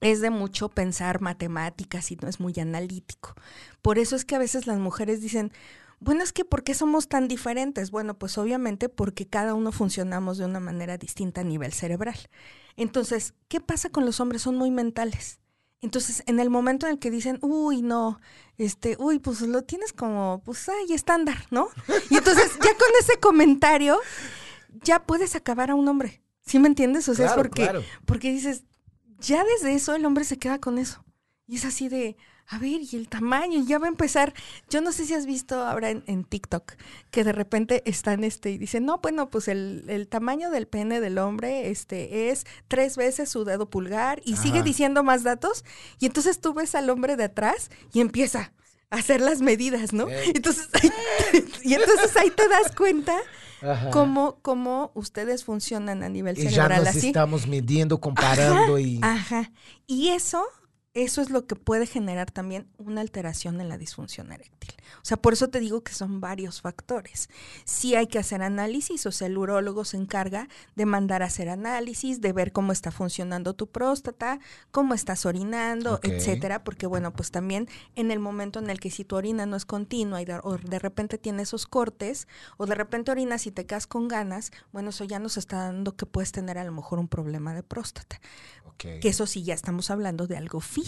es 0.00 0.20
de 0.20 0.30
mucho 0.30 0.68
pensar 0.68 1.20
matemáticas 1.20 2.10
y 2.10 2.16
no 2.16 2.28
es 2.28 2.40
muy 2.40 2.54
analítico. 2.60 3.34
Por 3.82 3.98
eso 3.98 4.16
es 4.16 4.24
que 4.24 4.36
a 4.36 4.40
veces 4.40 4.66
las 4.66 4.78
mujeres 4.78 5.20
dicen, 5.20 5.52
bueno, 5.98 6.22
es 6.22 6.32
que 6.32 6.44
¿por 6.44 6.62
qué 6.62 6.74
somos 6.74 7.08
tan 7.08 7.28
diferentes? 7.28 7.90
Bueno, 7.90 8.18
pues 8.18 8.36
obviamente 8.36 8.88
porque 8.88 9.26
cada 9.26 9.54
uno 9.54 9.72
funcionamos 9.72 10.38
de 10.38 10.44
una 10.44 10.60
manera 10.60 10.98
distinta 10.98 11.40
a 11.40 11.44
nivel 11.44 11.72
cerebral. 11.72 12.18
Entonces, 12.76 13.34
¿qué 13.48 13.60
pasa 13.60 13.88
con 13.88 14.04
los 14.04 14.20
hombres? 14.20 14.42
Son 14.42 14.56
muy 14.56 14.70
mentales. 14.70 15.40
Entonces, 15.80 16.22
en 16.26 16.40
el 16.40 16.50
momento 16.50 16.86
en 16.86 16.92
el 16.92 16.98
que 16.98 17.10
dicen, 17.10 17.38
uy, 17.42 17.82
no, 17.82 18.18
este, 18.56 18.96
uy, 18.98 19.18
pues 19.18 19.42
lo 19.42 19.62
tienes 19.62 19.92
como, 19.92 20.42
pues, 20.44 20.68
ay, 20.68 20.94
estándar, 20.94 21.36
¿no? 21.50 21.68
Y 22.10 22.16
entonces, 22.16 22.56
ese 23.00 23.18
comentario, 23.18 23.98
ya 24.82 25.02
puedes 25.04 25.34
acabar 25.36 25.70
a 25.70 25.74
un 25.74 25.88
hombre. 25.88 26.22
¿Sí 26.44 26.58
me 26.58 26.68
entiendes? 26.68 27.08
O 27.08 27.14
sea, 27.14 27.26
Claro, 27.26 27.40
es 27.40 27.46
porque, 27.48 27.62
claro. 27.62 27.82
porque 28.04 28.30
dices, 28.30 28.64
ya 29.18 29.44
desde 29.44 29.74
eso 29.74 29.94
el 29.94 30.04
hombre 30.04 30.24
se 30.24 30.38
queda 30.38 30.58
con 30.60 30.78
eso. 30.78 31.04
Y 31.48 31.56
es 31.56 31.64
así 31.64 31.88
de, 31.88 32.16
a 32.48 32.58
ver, 32.58 32.80
y 32.82 32.96
el 32.96 33.08
tamaño, 33.08 33.58
y 33.60 33.66
ya 33.66 33.78
va 33.78 33.86
a 33.86 33.88
empezar. 33.88 34.32
Yo 34.70 34.80
no 34.80 34.92
sé 34.92 35.06
si 35.06 35.14
has 35.14 35.26
visto 35.26 35.60
ahora 35.64 35.90
en, 35.90 36.04
en 36.06 36.24
TikTok 36.24 36.74
que 37.10 37.24
de 37.24 37.32
repente 37.32 37.82
están 37.84 38.22
este 38.22 38.50
y 38.50 38.58
dicen, 38.58 38.84
no, 38.84 38.98
bueno, 38.98 39.28
pues 39.30 39.48
el, 39.48 39.84
el 39.88 40.06
tamaño 40.06 40.50
del 40.50 40.68
pene 40.68 41.00
del 41.00 41.18
hombre 41.18 41.70
este 41.70 42.30
es 42.30 42.46
tres 42.68 42.96
veces 42.96 43.28
su 43.28 43.44
dedo 43.44 43.68
pulgar 43.70 44.22
y 44.24 44.36
sigue 44.36 44.62
diciendo 44.62 45.02
más 45.02 45.24
datos. 45.24 45.64
Y 45.98 46.06
entonces 46.06 46.40
tú 46.40 46.54
ves 46.54 46.74
al 46.76 46.90
hombre 46.90 47.16
de 47.16 47.24
atrás 47.24 47.70
y 47.92 48.00
empieza 48.00 48.52
hacer 48.90 49.20
las 49.20 49.40
medidas, 49.40 49.92
¿no? 49.92 50.08
Entonces, 50.08 50.68
y 51.62 51.74
entonces 51.74 52.16
ahí 52.16 52.30
te 52.30 52.48
das 52.48 52.74
cuenta 52.76 53.16
Ajá. 53.62 53.90
cómo, 53.90 54.38
cómo 54.42 54.92
ustedes 54.94 55.44
funcionan 55.44 56.02
a 56.02 56.08
nivel 56.08 56.38
Y 56.38 56.44
ya 56.44 56.50
cerebral 56.50 56.84
nos 56.84 56.96
así. 56.96 57.08
estamos 57.08 57.46
midiendo, 57.46 57.98
comparando 58.00 58.78
y... 58.78 59.00
Ajá. 59.02 59.50
Y 59.86 60.08
eso, 60.08 60.44
eso 60.96 61.20
es 61.20 61.28
lo 61.28 61.46
que 61.46 61.56
puede 61.56 61.84
generar 61.86 62.30
también 62.30 62.66
una 62.78 63.02
alteración 63.02 63.60
en 63.60 63.68
la 63.68 63.76
disfunción 63.76 64.32
eréctil. 64.32 64.74
O 64.96 65.04
sea, 65.04 65.18
por 65.18 65.34
eso 65.34 65.48
te 65.48 65.60
digo 65.60 65.82
que 65.82 65.92
son 65.92 66.22
varios 66.22 66.62
factores. 66.62 67.28
Sí 67.66 67.94
hay 67.94 68.06
que 68.06 68.18
hacer 68.18 68.42
análisis, 68.42 69.04
o 69.04 69.12
sea, 69.12 69.26
el 69.26 69.36
urólogo 69.36 69.84
se 69.84 69.98
encarga 69.98 70.48
de 70.74 70.86
mandar 70.86 71.22
a 71.22 71.26
hacer 71.26 71.50
análisis, 71.50 72.22
de 72.22 72.32
ver 72.32 72.50
cómo 72.50 72.72
está 72.72 72.90
funcionando 72.90 73.52
tu 73.52 73.66
próstata, 73.66 74.40
cómo 74.70 74.94
estás 74.94 75.26
orinando, 75.26 76.00
etcétera, 76.02 76.64
porque 76.64 76.86
bueno, 76.86 77.12
pues 77.12 77.30
también 77.30 77.68
en 77.94 78.10
el 78.10 78.18
momento 78.18 78.58
en 78.58 78.70
el 78.70 78.80
que 78.80 78.90
si 78.90 79.04
tu 79.04 79.16
orina 79.16 79.44
no 79.44 79.56
es 79.56 79.66
continua 79.66 80.22
y 80.22 80.24
de, 80.24 80.40
o 80.42 80.56
de 80.56 80.78
repente 80.78 81.18
tiene 81.18 81.42
esos 81.42 81.66
cortes, 81.66 82.26
o 82.56 82.64
de 82.64 82.74
repente 82.74 83.10
orinas 83.10 83.46
y 83.46 83.50
te 83.50 83.66
quedas 83.66 83.86
con 83.86 84.08
ganas, 84.08 84.50
bueno, 84.72 84.88
eso 84.88 85.04
ya 85.04 85.18
nos 85.18 85.36
está 85.36 85.58
dando 85.58 85.94
que 85.94 86.06
puedes 86.06 86.32
tener 86.32 86.56
a 86.56 86.64
lo 86.64 86.72
mejor 86.72 86.98
un 86.98 87.08
problema 87.08 87.52
de 87.52 87.62
próstata. 87.62 88.18
Que 88.76 89.08
eso 89.08 89.26
sí, 89.26 89.42
ya 89.42 89.54
estamos 89.54 89.90
hablando 89.90 90.26
de 90.26 90.36
algo 90.36 90.60
físico. 90.60 90.85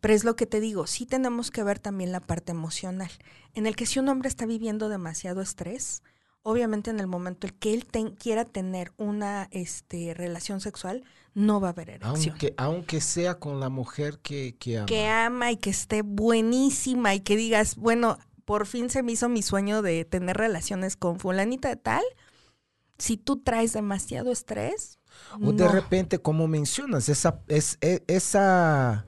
Pero 0.00 0.14
es 0.14 0.24
lo 0.24 0.36
que 0.36 0.46
te 0.46 0.60
digo, 0.60 0.86
sí 0.86 1.06
tenemos 1.06 1.50
que 1.50 1.62
ver 1.62 1.78
también 1.78 2.12
la 2.12 2.20
parte 2.20 2.52
emocional, 2.52 3.10
en 3.54 3.66
el 3.66 3.76
que 3.76 3.86
si 3.86 3.98
un 3.98 4.08
hombre 4.08 4.28
está 4.28 4.46
viviendo 4.46 4.88
demasiado 4.88 5.40
estrés, 5.40 6.02
obviamente 6.42 6.90
en 6.90 7.00
el 7.00 7.06
momento 7.06 7.46
en 7.46 7.54
que 7.58 7.74
él 7.74 7.84
ten- 7.86 8.14
quiera 8.14 8.44
tener 8.44 8.92
una 8.96 9.48
este, 9.50 10.14
relación 10.14 10.60
sexual, 10.60 11.04
no 11.34 11.60
va 11.60 11.68
a 11.68 11.70
haber 11.72 11.90
erección. 11.90 12.14
Aunque, 12.32 12.54
aunque 12.56 13.00
sea 13.00 13.38
con 13.38 13.60
la 13.60 13.68
mujer 13.68 14.18
que, 14.20 14.56
que 14.58 14.78
ama. 14.78 14.86
Que 14.86 15.06
ama 15.08 15.50
y 15.52 15.56
que 15.56 15.70
esté 15.70 16.02
buenísima 16.02 17.14
y 17.14 17.20
que 17.20 17.36
digas, 17.36 17.76
bueno, 17.76 18.18
por 18.44 18.66
fin 18.66 18.90
se 18.90 19.02
me 19.02 19.12
hizo 19.12 19.28
mi 19.28 19.42
sueño 19.42 19.82
de 19.82 20.04
tener 20.04 20.36
relaciones 20.36 20.96
con 20.96 21.18
fulanita 21.18 21.68
de 21.68 21.76
tal. 21.76 22.04
Si 22.98 23.16
tú 23.18 23.38
traes 23.42 23.72
demasiado 23.74 24.30
estrés, 24.32 24.98
O 25.42 25.52
de 25.52 25.66
repente, 25.68 26.18
como 26.20 26.46
mencionas, 26.46 27.08
esa, 27.08 27.40
es, 27.48 27.76
e- 27.80 28.04
esa 28.06 29.06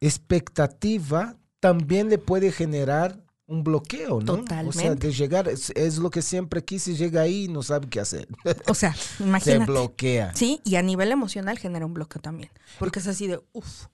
expectativa 0.00 1.36
también 1.60 2.08
le 2.08 2.18
puede 2.18 2.52
generar 2.52 3.22
un 3.46 3.62
bloqueo, 3.62 4.20
¿no? 4.22 4.32
O 4.32 4.36
sea, 4.36 4.44
Totalmente. 4.44 5.06
de 5.08 5.12
llegar, 5.12 5.48
es, 5.48 5.70
es 5.76 5.98
lo 5.98 6.10
que 6.10 6.22
siempre 6.22 6.64
quise, 6.64 6.94
llega 6.94 7.22
ahí 7.22 7.44
y 7.44 7.48
no 7.48 7.62
sabe 7.62 7.88
qué 7.88 8.00
hacer. 8.00 8.26
o 8.66 8.74
sea, 8.74 8.94
Se 9.18 9.22
imagínate. 9.22 9.70
bloquea. 9.70 10.34
Sí, 10.34 10.60
y 10.64 10.76
a 10.76 10.82
nivel 10.82 11.12
emocional 11.12 11.58
genera 11.58 11.84
un 11.86 11.94
bloqueo 11.94 12.22
también. 12.22 12.50
Porque 12.78 13.00
es 13.00 13.06
así 13.06 13.26
de, 13.26 13.42
uff, 13.52 13.86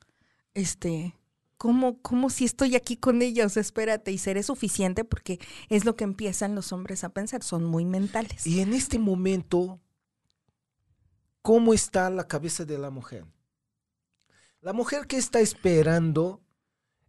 este, 0.54 1.16
¿cómo, 1.59 2.00
¿cómo 2.00 2.30
si 2.30 2.45
estoy 2.45 2.76
aquí 2.76 2.97
con 2.97 3.23
ella? 3.23 3.45
O 3.45 3.49
sea, 3.49 3.61
espérate, 3.61 4.12
y 4.12 4.19
seré 4.19 4.42
suficiente 4.45 5.04
porque 5.04 5.40
es 5.69 5.85
lo 5.85 5.97
que 5.97 6.04
empiezan 6.04 6.54
los 6.54 6.73
hombres 6.73 7.02
a 7.02 7.09
pensar, 7.09 7.42
son 7.42 7.64
muy 7.64 7.85
mentales. 7.85 8.47
Y 8.47 8.61
en 8.61 8.73
este 8.73 9.00
momento, 9.00 9.80
¿cómo 11.42 11.75
está 11.75 12.09
la 12.11 12.26
cabeza 12.28 12.64
de 12.64 12.78
la 12.78 12.90
mujer? 12.90 13.25
La 14.62 14.73
mujer 14.73 15.07
que 15.07 15.17
está 15.17 15.40
esperando 15.40 16.43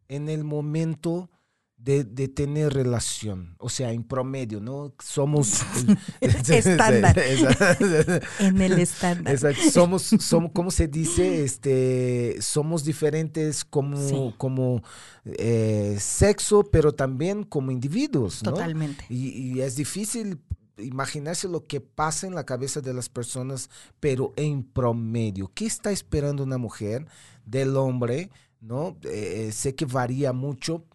en 0.08 0.30
el 0.30 0.44
momento 0.44 1.30
de, 1.78 2.04
de 2.04 2.28
tener 2.28 2.74
relación, 2.74 3.56
o 3.58 3.68
sea, 3.68 3.92
en 3.92 4.04
promedio, 4.04 4.62
¿no? 4.62 4.94
Somos... 5.04 5.62
Estándar. 6.22 7.20
En 8.40 8.62
el 8.62 8.80
estándar. 8.80 9.34
Exacto. 9.34 9.62
Somos, 9.72 10.04
somos, 10.04 10.52
¿cómo 10.54 10.70
se 10.72 10.88
dice? 10.88 11.44
Este, 11.44 12.38
somos 12.40 12.84
diferentes 12.86 13.66
como, 13.66 13.98
Sí. 13.98 14.36
como 14.38 14.84
eh, 15.26 15.98
sexo, 16.00 16.64
pero 16.64 16.94
también 16.94 17.44
como 17.44 17.72
individuos, 17.72 18.44
¿no? 18.44 18.52
Totalmente. 18.54 19.06
Y, 19.10 19.30
y 19.56 19.62
es 19.62 19.76
difícil 19.76 20.40
imaginarse 20.78 21.48
lo 21.48 21.66
que 21.66 21.82
pasa 21.82 22.28
en 22.28 22.36
la 22.36 22.46
cabeza 22.46 22.82
de 22.82 22.94
las 22.94 23.10
personas, 23.10 23.70
pero 24.00 24.34
en 24.36 24.64
promedio. 24.64 25.52
¿Qué 25.54 25.66
está 25.66 25.92
esperando 25.92 26.44
una 26.44 26.58
mujer 26.58 27.06
del 27.46 27.76
hombre? 27.78 28.30
¿No? 28.60 28.96
Eh, 29.04 29.52
sé 29.52 29.74
que 29.76 29.86
varía 29.86 30.34
mucho, 30.34 30.86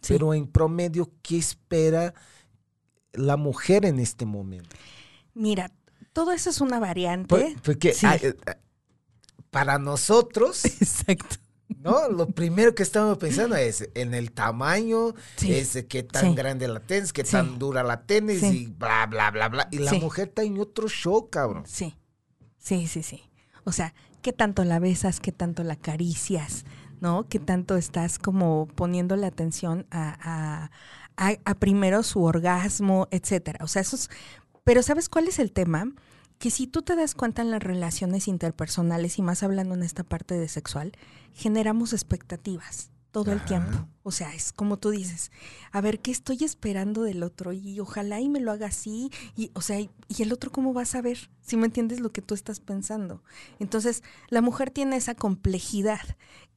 Sí. 0.00 0.12
pero 0.14 0.34
en 0.34 0.46
promedio, 0.48 1.12
¿qué 1.22 1.38
espera 1.38 2.12
la 3.12 3.36
mujer 3.36 3.84
en 3.86 4.00
este 4.00 4.26
momento? 4.26 4.76
Mira, 5.32 5.70
todo 6.12 6.32
eso 6.32 6.50
es 6.50 6.60
una 6.60 6.80
variante. 6.80 7.28
Por- 7.28 7.62
porque 7.62 7.92
Sí. 7.94 8.06
ah, 8.06 8.16
eh, 8.16 8.34
ah, 8.46 8.56
para 9.50 9.78
nosotros, 9.78 10.64
Exacto. 10.80 11.36
¿no? 11.78 12.08
Lo 12.10 12.26
primero 12.28 12.74
que 12.74 12.82
estamos 12.82 13.16
pensando 13.18 13.54
es 13.56 13.88
en 13.94 14.12
el 14.14 14.32
tamaño, 14.32 15.14
Sí. 15.36 15.54
es 15.54 15.76
eh, 15.76 15.86
qué 15.86 16.02
tan 16.02 16.30
Sí. 16.30 16.34
grande 16.34 16.66
la 16.68 16.80
tenis, 16.80 17.12
qué 17.12 17.24
Sí. 17.24 17.32
tan 17.32 17.58
dura 17.58 17.82
la 17.84 18.04
tenis 18.04 18.42
y 18.42 18.66
bla, 18.66 19.06
bla, 19.06 19.30
bla, 19.30 19.48
bla. 19.48 19.68
Y 19.70 19.78
la 19.78 19.94
mujer 19.94 20.28
está 20.28 20.42
en 20.42 20.58
otro 20.58 20.88
show, 20.88 21.30
cabrón. 21.30 21.64
Sí, 21.66 21.94
sí, 22.58 22.86
sí, 22.88 23.02
sí. 23.02 23.22
O 23.64 23.72
sea, 23.72 23.94
¿qué 24.24 24.32
tanto 24.32 24.64
la 24.64 24.80
besas? 24.80 25.20
¿Qué 25.20 25.30
tanto 25.32 25.62
la 25.62 25.74
acaricias? 25.74 26.64
¿No? 27.00 27.28
¿Qué 27.28 27.38
tanto 27.38 27.76
estás 27.76 28.18
como 28.18 28.66
poniendo 28.74 29.14
la 29.16 29.26
atención 29.28 29.86
a, 29.92 30.16
a- 30.22 30.70
a- 31.28 31.38
a 31.44 31.54
primero 31.54 32.02
su 32.02 32.24
orgasmo, 32.24 33.06
etcétera? 33.12 33.60
O 33.62 33.68
sea, 33.68 33.82
eso 33.82 33.96
es... 33.96 34.10
Pero 34.64 34.82
¿sabes 34.82 35.08
cuál 35.10 35.28
es 35.28 35.38
el 35.38 35.52
tema? 35.52 35.92
Que 36.38 36.50
si 36.50 36.66
tú 36.66 36.82
te 36.82 36.96
das 36.96 37.14
cuenta 37.14 37.42
en 37.42 37.50
las 37.50 37.62
relaciones 37.62 38.26
interpersonales 38.28 39.18
y 39.18 39.22
más 39.22 39.42
hablando 39.42 39.74
en 39.74 39.82
esta 39.82 40.02
parte 40.04 40.34
de 40.38 40.48
sexual, 40.48 40.92
generamos 41.34 41.92
expectativas. 41.92 42.90
Todo 43.14 43.30
el 43.30 43.44
tiempo. 43.44 43.86
O 44.02 44.10
sea, 44.10 44.34
es 44.34 44.52
como 44.52 44.76
tú 44.76 44.90
dices, 44.90 45.30
a 45.70 45.80
ver, 45.80 46.00
¿qué 46.00 46.10
estoy 46.10 46.38
esperando 46.42 47.04
del 47.04 47.22
otro? 47.22 47.52
Y 47.52 47.78
ojalá 47.78 48.20
y 48.20 48.28
me 48.28 48.40
lo 48.40 48.50
haga 48.50 48.66
así. 48.66 49.12
Y, 49.36 49.52
o 49.54 49.60
sea, 49.60 49.78
y, 49.78 49.88
y 50.08 50.24
el 50.24 50.32
otro 50.32 50.50
cómo 50.50 50.74
va 50.74 50.82
a 50.82 50.84
saber? 50.84 51.30
Si 51.40 51.56
me 51.56 51.66
entiendes 51.66 52.00
lo 52.00 52.10
que 52.10 52.22
tú 52.22 52.34
estás 52.34 52.58
pensando. 52.58 53.22
Entonces, 53.60 54.02
la 54.30 54.42
mujer 54.42 54.72
tiene 54.72 54.96
esa 54.96 55.14
complejidad 55.14 56.00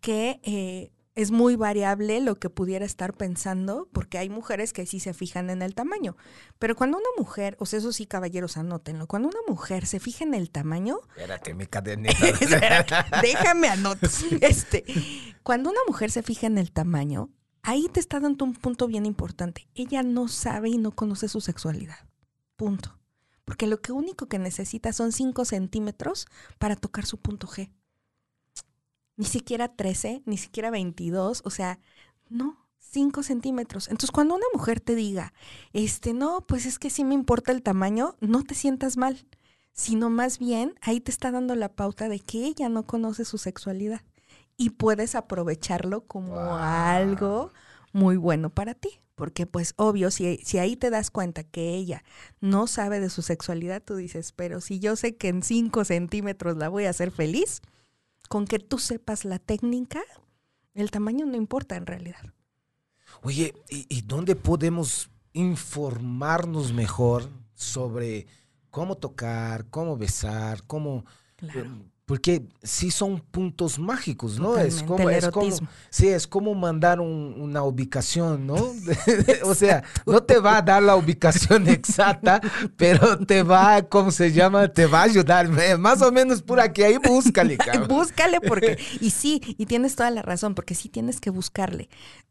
que 0.01 0.39
eh, 0.41 0.91
es 1.17 1.31
muy 1.31 1.55
variable 1.55 2.21
lo 2.21 2.35
que 2.35 2.51
pudiera 2.51 2.85
estar 2.85 3.15
pensando, 3.15 3.89
porque 3.91 4.19
hay 4.19 4.29
mujeres 4.29 4.71
que 4.71 4.85
sí 4.85 4.99
se 4.99 5.15
fijan 5.15 5.49
en 5.49 5.63
el 5.63 5.73
tamaño. 5.73 6.15
Pero 6.59 6.75
cuando 6.75 6.99
una 6.99 7.09
mujer, 7.17 7.57
o 7.59 7.65
sea, 7.65 7.79
eso 7.79 7.91
sí, 7.91 8.05
caballeros, 8.05 8.55
anótenlo, 8.55 9.07
cuando 9.07 9.29
una 9.29 9.39
mujer 9.47 9.87
se 9.87 9.99
fija 9.99 10.23
en 10.25 10.35
el 10.35 10.51
tamaño, 10.51 10.99
Espérate, 11.17 11.55
mi. 11.55 11.63
Espera, 12.39 12.85
déjame 13.23 13.67
anotar. 13.67 14.11
Este, 14.41 14.85
cuando 15.41 15.71
una 15.71 15.79
mujer 15.87 16.11
se 16.11 16.21
fija 16.21 16.45
en 16.45 16.59
el 16.59 16.71
tamaño, 16.71 17.31
ahí 17.63 17.89
te 17.91 17.99
está 17.99 18.19
dando 18.19 18.45
un 18.45 18.53
punto 18.53 18.85
bien 18.85 19.07
importante. 19.07 19.67
Ella 19.73 20.03
no 20.03 20.27
sabe 20.27 20.69
y 20.69 20.77
no 20.77 20.91
conoce 20.91 21.29
su 21.29 21.41
sexualidad. 21.41 22.07
Punto. 22.57 22.99
Porque 23.43 23.65
lo 23.65 23.81
que 23.81 23.91
único 23.91 24.27
que 24.27 24.37
necesita 24.37 24.93
son 24.93 25.11
5 25.11 25.45
centímetros 25.45 26.27
para 26.59 26.75
tocar 26.75 27.07
su 27.07 27.17
punto 27.17 27.47
G. 27.47 27.71
Ni 29.17 29.25
siquiera 29.25 29.67
13, 29.75 30.21
ni 30.25 30.37
siquiera 30.37 30.69
22, 30.71 31.41
o 31.43 31.49
sea, 31.49 31.79
no, 32.29 32.57
5 32.79 33.23
centímetros. 33.23 33.87
Entonces, 33.89 34.11
cuando 34.11 34.35
una 34.35 34.45
mujer 34.53 34.79
te 34.79 34.95
diga, 34.95 35.33
este, 35.73 36.13
no, 36.13 36.41
pues 36.47 36.65
es 36.65 36.79
que 36.79 36.89
sí 36.89 37.03
me 37.03 37.15
importa 37.15 37.51
el 37.51 37.61
tamaño, 37.63 38.15
no 38.21 38.43
te 38.43 38.55
sientas 38.55 38.97
mal 38.97 39.25
sino 39.77 40.09
más 40.09 40.39
bien 40.39 40.73
ahí 40.81 40.99
te 40.99 41.11
está 41.11 41.31
dando 41.31 41.55
la 41.55 41.69
pauta 41.69 42.09
de 42.09 42.19
que 42.19 42.45
ella 42.45 42.67
no 42.67 42.87
conoce 42.87 43.23
su 43.25 43.37
sexualidad 43.37 44.01
y 44.57 44.71
puedes 44.71 45.13
aprovecharlo 45.13 46.01
como 46.07 46.33
Wow. 46.33 46.53
algo 46.55 47.53
muy 47.93 48.17
bueno 48.17 48.49
para 48.49 48.73
ti. 48.73 48.99
Porque 49.13 49.45
pues 49.45 49.73
obvio, 49.77 50.11
si, 50.11 50.37
si 50.43 50.57
ahí 50.59 50.75
te 50.75 50.89
das 50.89 51.09
cuenta 51.11 51.43
que 51.43 51.75
ella 51.75 52.03
no 52.39 52.67
sabe 52.67 52.99
de 52.99 53.09
su 53.09 53.21
sexualidad, 53.21 53.81
tú 53.83 53.95
dices, 53.95 54.31
pero 54.31 54.61
si 54.61 54.79
yo 54.79 54.95
sé 54.95 55.15
que 55.15 55.29
en 55.29 55.41
5 55.43 55.85
centímetros 55.85 56.57
la 56.57 56.69
voy 56.69 56.85
a 56.85 56.91
hacer 56.91 57.11
feliz, 57.11 57.61
con 58.27 58.45
que 58.45 58.59
tú 58.59 58.79
sepas 58.79 59.25
la 59.25 59.39
técnica, 59.39 60.01
el 60.73 60.91
tamaño 60.91 61.25
no 61.25 61.35
importa 61.35 61.75
en 61.75 61.85
realidad. 61.85 62.33
Oye, 63.21 63.53
¿y, 63.69 63.85
y 63.89 64.01
dónde 64.01 64.35
podemos 64.35 65.09
informarnos 65.33 66.73
mejor 66.73 67.29
sobre 67.55 68.27
cómo 68.69 68.95
tocar, 68.95 69.69
cómo 69.69 69.97
besar, 69.97 70.63
cómo... 70.67 71.05
Claro. 71.35 71.85
Porque 72.07 72.47
sí 72.63 72.89
son 72.89 73.19
puntos 73.19 73.77
mágicos, 73.79 74.39
¿no? 74.39 74.57
Es 74.57 74.81
como, 74.81 75.09
es 75.09 75.29
sí, 75.89 76.07
es 76.07 76.25
como 76.25 76.55
mandar 76.55 77.01
un- 77.01 77.35
una 77.37 77.63
ubicación, 77.63 78.47
¿no? 78.47 78.55
o 79.43 79.53
sea, 79.53 79.83
no 80.05 80.23
te 80.23 80.39
va 80.39 80.55
a 80.55 80.61
dar 80.61 80.81
la 80.81 80.95
ubicación 80.95 81.67
exacta, 81.67 82.39
pero 82.77 83.17
te 83.25 83.43
va, 83.43 83.81
¿cómo 83.81 84.11
se 84.11 84.31
llama? 84.31 84.69
Te 84.69 84.85
va 84.85 85.01
a 85.01 85.03
ayudar. 85.03 85.49
eh, 85.59 85.75
Más 85.77 86.01
o 86.01 86.09
menos 86.13 86.41
por 86.41 86.61
aquí, 86.61 86.81
ahí 86.81 86.95
búscale, 86.97 87.57
cabrón. 87.57 87.89
Búscale 87.89 88.39
porque, 88.39 88.77
y 89.01 89.09
sí, 89.09 89.41
y 89.57 89.65
tienes 89.65 89.97
toda 89.97 90.09
la 90.09 90.21
razón, 90.21 90.55
porque 90.55 90.75
sí 90.75 90.87
tienes 90.87 91.19
que 91.19 91.29
buscarle. 91.29 91.89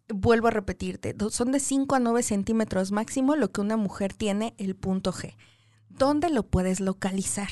Vuelvo 0.09 0.49
a 0.49 0.53
repetirte, 0.53 1.15
son 1.29 1.53
de 1.53 1.61
5 1.61 1.97
a 1.97 2.01
9 2.01 2.23
centímetros 2.23 2.93
máximo 2.93 3.37
lo 3.37 3.53
que 3.53 3.61
una 3.61 3.77
mujer 3.77 4.15
tiene 4.15 4.55
el 4.57 4.75
punto 4.75 5.13
G. 5.13 5.35
¿Dónde 5.91 6.31
lo 6.31 6.45
puedes 6.45 6.81
localizar? 6.81 7.51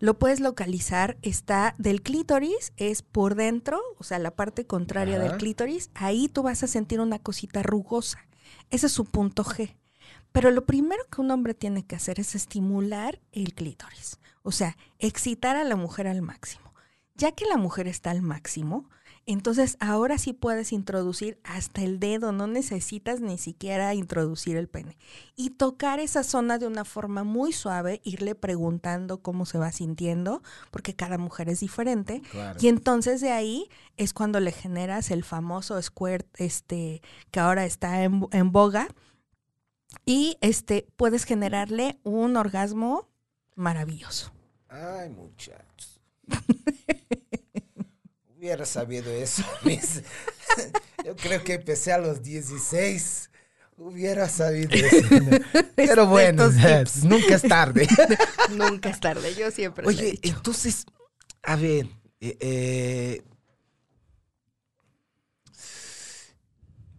Lo 0.00 0.18
puedes 0.18 0.40
localizar, 0.40 1.18
está 1.20 1.74
del 1.76 2.00
clítoris, 2.00 2.72
es 2.78 3.02
por 3.02 3.34
dentro, 3.34 3.78
o 3.98 4.02
sea, 4.02 4.18
la 4.18 4.34
parte 4.34 4.66
contraria 4.66 5.18
Ajá. 5.18 5.24
del 5.28 5.36
clítoris, 5.36 5.90
ahí 5.92 6.28
tú 6.28 6.42
vas 6.42 6.62
a 6.62 6.66
sentir 6.68 7.00
una 7.00 7.18
cosita 7.18 7.62
rugosa. 7.62 8.26
Ese 8.70 8.86
es 8.86 8.92
su 8.92 9.04
punto 9.04 9.44
G. 9.44 9.76
Pero 10.32 10.50
lo 10.52 10.64
primero 10.64 11.02
que 11.10 11.20
un 11.20 11.30
hombre 11.30 11.52
tiene 11.52 11.84
que 11.84 11.96
hacer 11.96 12.18
es 12.18 12.34
estimular 12.34 13.20
el 13.32 13.52
clítoris, 13.52 14.18
o 14.42 14.52
sea, 14.52 14.78
excitar 14.98 15.56
a 15.56 15.64
la 15.64 15.76
mujer 15.76 16.06
al 16.08 16.22
máximo. 16.22 16.72
Ya 17.14 17.32
que 17.32 17.44
la 17.44 17.58
mujer 17.58 17.86
está 17.86 18.10
al 18.10 18.22
máximo, 18.22 18.88
entonces 19.32 19.76
ahora 19.80 20.18
sí 20.18 20.32
puedes 20.32 20.72
introducir 20.72 21.38
hasta 21.44 21.82
el 21.82 22.00
dedo, 22.00 22.32
no 22.32 22.46
necesitas 22.46 23.20
ni 23.20 23.38
siquiera 23.38 23.94
introducir 23.94 24.56
el 24.56 24.68
pene. 24.68 24.96
Y 25.36 25.50
tocar 25.50 26.00
esa 26.00 26.22
zona 26.22 26.58
de 26.58 26.66
una 26.66 26.84
forma 26.84 27.22
muy 27.22 27.52
suave, 27.52 28.00
irle 28.04 28.34
preguntando 28.34 29.22
cómo 29.22 29.46
se 29.46 29.58
va 29.58 29.72
sintiendo, 29.72 30.42
porque 30.70 30.96
cada 30.96 31.18
mujer 31.18 31.48
es 31.48 31.60
diferente. 31.60 32.22
Claro. 32.30 32.58
Y 32.60 32.68
entonces 32.68 33.20
de 33.20 33.30
ahí 33.30 33.68
es 33.96 34.12
cuando 34.12 34.40
le 34.40 34.52
generas 34.52 35.10
el 35.10 35.22
famoso 35.22 35.80
squirt, 35.80 36.26
este, 36.40 37.02
que 37.30 37.40
ahora 37.40 37.64
está 37.64 38.02
en, 38.02 38.26
en 38.32 38.52
boga. 38.52 38.88
Y 40.04 40.38
este, 40.40 40.86
puedes 40.96 41.24
generarle 41.24 41.98
un 42.04 42.36
orgasmo 42.36 43.08
maravilloso. 43.54 44.32
Ay, 44.68 45.10
muchachos. 45.10 46.00
Hubiera 48.40 48.64
sabido 48.64 49.10
eso. 49.12 49.42
mis- 49.64 50.02
Yo 51.04 51.14
creo 51.14 51.44
que 51.44 51.52
empecé 51.54 51.92
a 51.92 51.98
los 51.98 52.22
16. 52.22 53.30
Hubiera 53.76 54.30
sabido 54.30 54.70
eso. 54.72 55.08
Pero 55.76 56.06
bueno, 56.06 56.48
tips. 56.50 57.04
nunca 57.04 57.34
es 57.34 57.42
tarde. 57.42 57.86
Nunca 58.56 58.88
es 58.88 58.98
tarde, 58.98 59.34
yo 59.34 59.50
siempre 59.50 59.84
he 59.84 59.88
Oye, 59.88 60.04
dicho. 60.12 60.20
entonces, 60.36 60.86
a 61.42 61.56
ver, 61.56 61.86
eh, 62.22 62.36
eh, 62.40 63.22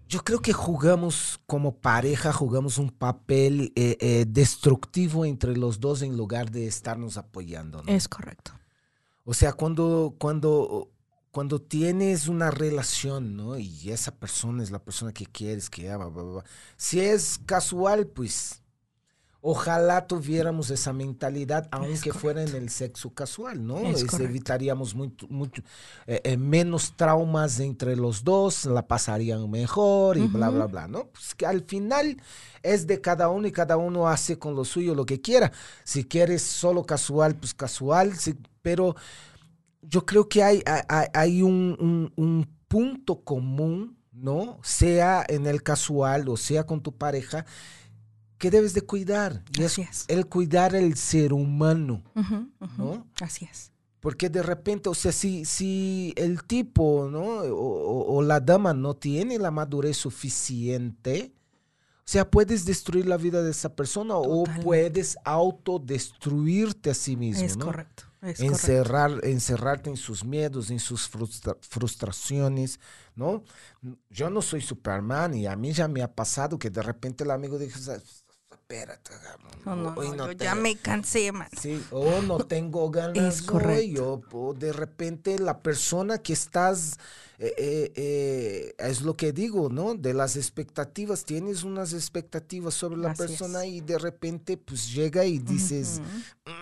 yo 0.07 0.23
creo 0.23 0.41
que 0.43 0.53
jugamos 0.53 1.39
como 1.47 1.75
pareja, 1.79 2.31
jugamos 2.33 2.77
un 2.77 2.91
papel 2.91 3.71
eh, 3.75 4.25
destructivo 4.27 5.25
entre 5.25 5.57
los 5.57 5.79
dos 5.79 6.03
en 6.03 6.17
lugar 6.17 6.51
de 6.51 6.67
estarnos 6.67 7.17
apoyando. 7.17 7.81
¿no? 7.81 7.91
Es 7.91 8.07
correcto. 8.07 8.51
O 9.23 9.33
sea, 9.33 9.53
cuando, 9.53 10.15
cuando, 10.17 10.90
cuando 11.31 11.61
tienes 11.61 12.27
una 12.27 12.51
relación, 12.51 13.35
¿no? 13.37 13.57
Y 13.57 13.91
esa 13.91 14.11
persona 14.15 14.63
es 14.63 14.71
la 14.71 14.79
persona 14.83 15.13
que 15.13 15.25
quieres, 15.25 15.69
que 15.69 15.89
ama, 15.89 16.07
bla, 16.07 16.23
bla, 16.23 16.31
bla. 16.33 16.43
Si 16.77 16.99
es 16.99 17.39
casual, 17.45 18.07
pues 18.07 18.61
ojalá 19.43 20.05
tuviéramos 20.05 20.69
esa 20.69 20.93
mentalidad, 20.93 21.67
aunque 21.71 22.13
fuera 22.13 22.43
en 22.43 22.53
el 22.53 22.69
sexo 22.69 23.11
casual, 23.13 23.65
¿no? 23.65 23.77
Es 23.79 24.03
Es- 24.03 24.19
evitaríamos 24.19 24.93
mucho, 24.93 25.25
mucho, 25.29 25.63
eh, 26.05 26.21
eh, 26.23 26.37
menos 26.37 26.95
traumas 26.95 27.59
entre 27.59 27.95
los 27.95 28.23
dos, 28.23 28.65
la 28.65 28.87
pasarían 28.87 29.49
mejor 29.49 30.17
y 30.17 30.27
bla, 30.27 30.49
Ujú. 30.49 30.57
bla, 30.57 30.65
bla, 30.67 30.87
¿no? 30.87 31.05
Pues 31.07 31.33
que 31.33 31.47
al 31.47 31.63
final 31.63 32.21
es 32.61 32.85
de 32.85 33.01
cada 33.01 33.29
uno 33.29 33.47
y 33.47 33.51
cada 33.51 33.77
uno 33.77 34.07
hace 34.07 34.37
con 34.37 34.53
lo 34.55 34.63
suyo 34.63 34.93
lo 34.93 35.07
que 35.07 35.21
quiera. 35.21 35.51
Si 35.83 36.03
quieres 36.03 36.43
solo 36.43 36.83
casual, 36.85 37.35
pues 37.35 37.55
casual, 37.55 38.15
si- 38.17 38.35
pero 38.61 38.95
yo 39.81 40.05
creo 40.05 40.27
que 40.29 40.43
hay, 40.43 40.63
hay- 41.13 41.41
un, 41.41 41.75
un- 41.79 42.13
un 42.15 42.47
punto 42.67 43.23
común, 43.23 43.97
¿no? 44.11 44.59
Sea 44.63 45.25
en 45.27 45.45
el 45.47 45.63
casual 45.63 46.29
o 46.29 46.37
sea 46.37 46.65
con 46.65 46.81
tu 46.81 46.95
pareja, 46.97 47.45
que 48.37 48.49
debes 48.51 48.73
de 48.73 48.81
cuidar. 48.81 49.43
Y 49.57 49.63
Así 49.63 49.81
es 49.81 49.89
es. 49.89 50.05
el 50.07 50.27
cuidar 50.27 50.75
el 50.75 50.95
ser 50.95 51.33
humano. 51.33 52.03
¿no? 52.77 53.07
Así 53.19 53.45
es. 53.45 53.71
Porque 53.99 54.29
de 54.29 54.41
repente, 54.41 54.89
o 54.89 54.95
sea, 54.95 55.11
si, 55.11 55.45
si 55.45 56.11
el 56.17 56.43
tipo, 56.43 57.07
¿no? 57.11 57.21
O, 57.53 58.21
la 58.23 58.39
dama 58.39 58.73
no 58.73 58.95
tiene 58.95 59.37
la 59.37 59.51
madurez 59.51 59.97
suficiente, 59.97 61.33
o 61.99 62.03
sea, 62.11 62.29
puedes 62.31 62.65
destruir 62.65 63.05
la 63.05 63.17
vida 63.17 63.43
de 63.43 63.51
esa 63.51 63.75
persona 63.75 64.15
o 64.15 64.43
puedes 64.63 65.17
autodestruirte 65.23 66.89
a 66.89 66.93
sí 66.93 67.15
mismo, 67.15 67.45
es 67.45 67.57
¿no? 67.57 67.65
correcto. 67.65 68.03
Es 68.21 68.37
correcto. 68.37 68.43
encerrar, 68.45 69.19
encerrarte 69.23 69.89
en 69.89 69.97
sus 69.97 70.23
miedos, 70.23 70.69
en 70.69 70.79
sus 70.79 71.09
frustra- 71.09 71.57
frustraciones, 71.61 72.79
¿no? 73.15 73.43
Yo 74.09 74.29
no 74.29 74.41
soy 74.41 74.61
Superman 74.61 75.33
y 75.33 75.47
a 75.47 75.55
mí 75.55 75.73
ya 75.73 75.87
me 75.87 76.03
ha 76.03 76.13
pasado 76.13 76.59
que 76.59 76.69
de 76.69 76.83
repente 76.83 77.23
el 77.23 77.31
amigo 77.31 77.57
dice, 77.57 77.79
espérate, 78.51 79.11
No, 79.65 79.75
no, 79.75 79.93
hoy 79.97 80.11
no, 80.11 80.27
yo 80.27 80.31
ya 80.33 80.55
me 80.55 80.75
cansé, 80.77 81.31
man. 81.31 81.49
Sí, 81.59 81.83
o 81.91 82.21
no 82.21 82.37
tengo 82.45 82.89
ganas 82.91 83.37
Es 83.37 83.41
correcto. 83.41 84.13
hoy, 84.13 84.21
o, 84.33 84.49
o 84.49 84.53
de 84.53 84.71
repente 84.71 85.39
la 85.39 85.61
persona 85.61 86.19
que 86.19 86.33
estás, 86.33 86.97
eh, 87.39 87.53
eh, 87.57 87.91
eh, 87.95 88.75
es 88.77 89.01
lo 89.01 89.17
que 89.17 89.33
digo, 89.33 89.69
¿no? 89.69 89.95
De 89.95 90.13
las 90.13 90.35
expectativas, 90.35 91.25
tienes 91.25 91.63
unas 91.63 91.91
expectativas 91.93 92.75
sobre 92.75 92.97
la 92.97 93.11
Así 93.11 93.23
persona 93.23 93.65
es. 93.65 93.71
y 93.73 93.81
de 93.81 93.97
repente 93.97 94.57
pues 94.57 94.93
llega 94.93 95.25
y 95.25 95.39
dices, 95.39 95.99
Ujú. 95.99 96.07
"Mm, 96.45 96.51
n- 96.51 96.60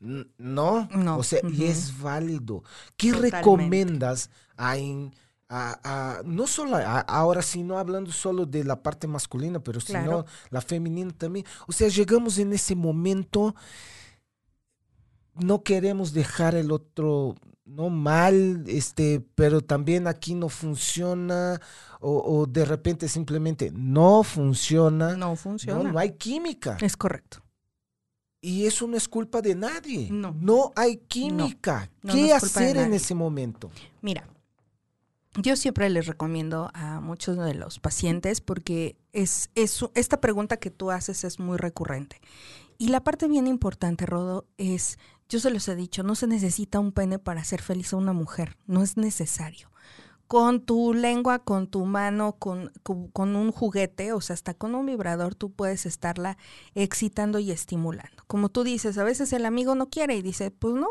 no, 0.00 0.88
No, 0.90 1.18
o 1.18 1.22
sea, 1.22 1.40
y 1.52 1.64
es 1.66 2.00
válido. 2.00 2.62
¿Qué 2.96 3.08
Totalmente. 3.12 3.36
recomiendas 3.36 4.30
a, 4.56 4.76
en- 4.78 5.14
a- 5.48 5.78
a- 5.84 6.22
no 6.24 6.46
solo 6.46 6.76
a- 6.76 7.00
ahora, 7.00 7.42
sino 7.42 7.78
hablando 7.78 8.10
solo 8.10 8.46
de 8.46 8.64
la 8.64 8.82
parte 8.82 9.06
masculina, 9.06 9.60
pero 9.60 9.78
sino 9.80 10.24
la 10.50 10.60
femenina 10.62 11.10
también? 11.12 11.44
O 11.68 11.72
sea, 11.72 11.88
llegamos 11.88 12.38
en 12.38 12.52
ese 12.54 12.74
momento 12.74 13.54
no 15.34 15.62
queremos 15.62 16.12
dejar 16.12 16.54
el 16.54 16.70
otro 16.72 17.34
no 17.64 17.88
mal, 17.88 18.64
este, 18.66 19.24
pero 19.36 19.60
también 19.60 20.06
aquí 20.08 20.34
no 20.34 20.48
funciona 20.48 21.60
o, 22.00 22.40
o 22.40 22.46
de 22.46 22.64
repente 22.64 23.08
simplemente 23.08 23.70
no 23.72 24.22
funciona. 24.24 25.14
No 25.16 25.36
funciona. 25.36 25.82
No, 25.84 25.92
no 25.92 25.98
hay 25.98 26.12
química. 26.16 26.76
Es 26.80 26.96
correcto. 26.96 27.42
Y 28.40 28.66
eso 28.66 28.86
no 28.86 28.96
es 28.96 29.08
culpa 29.08 29.42
de 29.42 29.54
nadie. 29.54 30.08
No. 30.10 30.72
hay 30.74 30.96
química. 30.96 31.90
No, 32.02 32.14
¿Qué 32.14 32.28
no 32.28 32.34
hacer 32.34 32.76
en 32.78 32.94
ese 32.94 33.14
momento? 33.14 33.70
Mira, 34.00 34.26
yo 35.36 35.56
siempre 35.56 35.88
les 35.90 36.06
recomiendo 36.06 36.70
a 36.74 37.00
muchos 37.00 37.36
de 37.36 37.54
los 37.54 37.78
pacientes 37.78 38.40
porque 38.40 38.96
es, 39.12 39.50
es 39.54 39.84
esta 39.94 40.20
pregunta 40.20 40.56
que 40.56 40.70
tú 40.70 40.90
haces 40.90 41.24
es 41.24 41.38
muy 41.38 41.58
recurrente. 41.58 42.20
Y 42.78 42.88
la 42.88 43.04
parte 43.04 43.28
bien 43.28 43.46
importante, 43.46 44.06
Rodo, 44.06 44.46
es, 44.56 44.98
yo 45.28 45.38
se 45.38 45.50
los 45.50 45.68
he 45.68 45.76
dicho, 45.76 46.02
no 46.02 46.14
se 46.14 46.26
necesita 46.26 46.80
un 46.80 46.92
pene 46.92 47.18
para 47.18 47.42
hacer 47.42 47.60
feliz 47.60 47.92
a 47.92 47.96
una 47.98 48.14
mujer, 48.14 48.56
no 48.66 48.82
es 48.82 48.96
necesario. 48.96 49.70
Con 50.30 50.60
tu 50.64 50.94
lengua, 50.94 51.40
con 51.40 51.66
tu 51.66 51.84
mano, 51.86 52.36
con, 52.38 52.70
con, 52.84 53.34
un 53.34 53.50
juguete, 53.50 54.12
o 54.12 54.20
sea, 54.20 54.34
hasta 54.34 54.54
con 54.54 54.76
un 54.76 54.86
vibrador, 54.86 55.34
tú 55.34 55.50
puedes 55.50 55.86
estarla 55.86 56.38
excitando 56.76 57.40
y 57.40 57.50
estimulando. 57.50 58.22
Como 58.28 58.48
tú 58.48 58.62
dices, 58.62 58.96
a 58.96 59.02
veces 59.02 59.32
el 59.32 59.44
amigo 59.44 59.74
no 59.74 59.88
quiere 59.88 60.14
y 60.14 60.22
dice, 60.22 60.52
pues 60.52 60.74
no, 60.74 60.86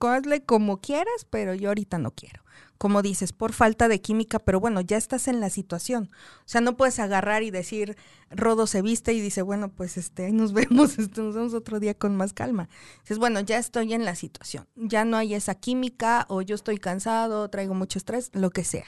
hazle 0.00 0.44
como 0.44 0.80
quieras, 0.80 1.26
pero 1.28 1.54
yo 1.54 1.68
ahorita 1.68 1.98
no 1.98 2.10
quiero. 2.10 2.42
Como 2.76 3.02
dices, 3.02 3.32
por 3.32 3.52
falta 3.52 3.88
de 3.88 4.00
química, 4.00 4.38
pero 4.38 4.60
bueno, 4.60 4.80
ya 4.80 4.96
estás 4.96 5.26
en 5.26 5.40
la 5.40 5.50
situación. 5.50 6.10
O 6.40 6.48
sea, 6.48 6.60
no 6.60 6.76
puedes 6.76 7.00
agarrar 7.00 7.42
y 7.42 7.50
decir, 7.50 7.96
Rodo 8.30 8.68
se 8.68 8.82
viste 8.82 9.12
y 9.12 9.20
dice, 9.20 9.42
bueno, 9.42 9.68
pues 9.70 9.96
este, 9.96 10.26
ahí 10.26 10.32
nos 10.32 10.52
vemos, 10.54 10.98
este, 10.98 11.20
nos 11.20 11.34
vemos 11.34 11.54
otro 11.54 11.80
día 11.80 11.94
con 11.94 12.16
más 12.16 12.32
calma. 12.32 12.68
Dices, 13.00 13.18
bueno, 13.18 13.40
ya 13.40 13.58
estoy 13.58 13.94
en 13.94 14.04
la 14.04 14.14
situación, 14.14 14.68
ya 14.76 15.04
no 15.04 15.16
hay 15.16 15.34
esa 15.34 15.54
química, 15.56 16.26
o 16.28 16.42
yo 16.42 16.54
estoy 16.54 16.78
cansado, 16.78 17.48
traigo 17.50 17.74
mucho 17.74 17.98
estrés, 17.98 18.30
lo 18.32 18.50
que 18.50 18.64
sea. 18.64 18.86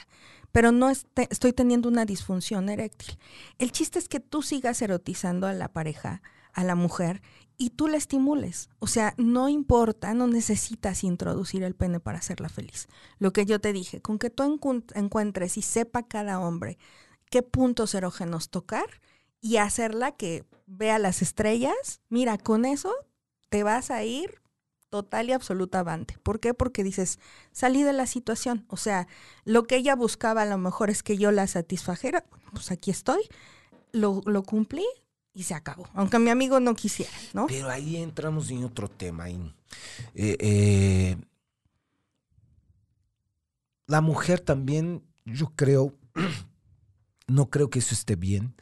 Pero 0.53 0.71
no 0.71 0.89
este, 0.89 1.27
estoy 1.29 1.53
teniendo 1.53 1.89
una 1.89 2.05
disfunción 2.05 2.69
eréctil. 2.69 3.17
El 3.57 3.71
chiste 3.71 3.99
es 3.99 4.07
que 4.07 4.19
tú 4.19 4.41
sigas 4.41 4.81
erotizando 4.81 5.47
a 5.47 5.53
la 5.53 5.69
pareja, 5.69 6.21
a 6.53 6.63
la 6.63 6.75
mujer, 6.75 7.21
y 7.57 7.69
tú 7.69 7.87
la 7.87 7.97
estimules. 7.97 8.69
O 8.79 8.87
sea, 8.87 9.13
no 9.17 9.47
importa, 9.47 10.13
no 10.15 10.25
necesitas 10.27 11.03
introducir 11.03 11.63
el 11.63 11.75
pene 11.75 11.99
para 11.99 12.17
hacerla 12.17 12.49
feliz. 12.49 12.87
Lo 13.19 13.33
que 13.33 13.45
yo 13.45 13.59
te 13.61 13.71
dije, 13.71 14.01
con 14.01 14.17
que 14.17 14.31
tú 14.31 14.43
encu- 14.43 14.91
encuentres 14.95 15.57
y 15.57 15.61
sepa 15.61 16.01
cada 16.03 16.39
hombre 16.39 16.79
qué 17.29 17.43
puntos 17.43 17.93
erógenos 17.93 18.49
tocar 18.49 18.85
y 19.41 19.57
hacerla 19.57 20.11
que 20.11 20.43
vea 20.65 20.97
las 20.97 21.21
estrellas, 21.21 22.01
mira, 22.09 22.37
con 22.37 22.65
eso 22.65 22.91
te 23.49 23.63
vas 23.63 23.91
a 23.91 24.03
ir 24.03 24.41
total 24.89 25.29
y 25.29 25.33
absolutamente. 25.33 26.17
¿Por 26.23 26.39
qué? 26.39 26.53
Porque 26.53 26.83
dices, 26.83 27.19
salí 27.51 27.83
de 27.83 27.93
la 27.93 28.07
situación. 28.07 28.65
O 28.67 28.77
sea, 28.77 29.07
lo 29.45 29.63
que 29.63 29.77
ella 29.77 29.95
buscaba 29.95 30.41
a 30.41 30.45
lo 30.45 30.57
mejor 30.57 30.89
es 30.89 31.03
que 31.03 31.17
yo 31.17 31.31
la 31.31 31.47
satisfajera. 31.47 32.25
Pues 32.53 32.71
aquí 32.71 32.91
estoy, 32.91 33.21
lo, 33.93 34.21
lo 34.25 34.43
cumplí, 34.43 34.85
y 35.33 35.43
se 35.43 35.53
acabó. 35.53 35.87
Aunque 35.93 36.19
mi 36.19 36.29
amigo 36.29 36.59
no 36.59 36.75
quisiera, 36.75 37.11
¿no? 37.33 37.47
Pero 37.47 37.69
ahí 37.69 37.97
entramos 37.97 38.49
en 38.51 38.63
otro 38.63 38.89
tema. 38.89 39.29
Eh, 39.29 39.45
eh, 40.15 41.17
la 43.87 44.01
mujer 44.01 44.39
también, 44.39 45.03
yo 45.25 45.53
creo, 45.55 45.95
no 47.27 47.49
creo 47.49 47.69
que 47.69 47.79
eso 47.79 47.93
esté 47.93 48.15
bien, 48.15 48.55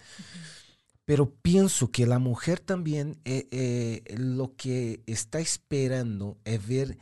pero 1.06 1.32
pienso 1.32 1.90
que 1.90 2.06
la 2.06 2.20
mujer 2.20 2.60
también 2.60 3.20
eh, 3.26 4.04
lo 4.18 4.56
que 4.56 5.02
está 5.08 5.40
esperando 5.40 6.38
es 6.46 6.68
ver 6.68 6.98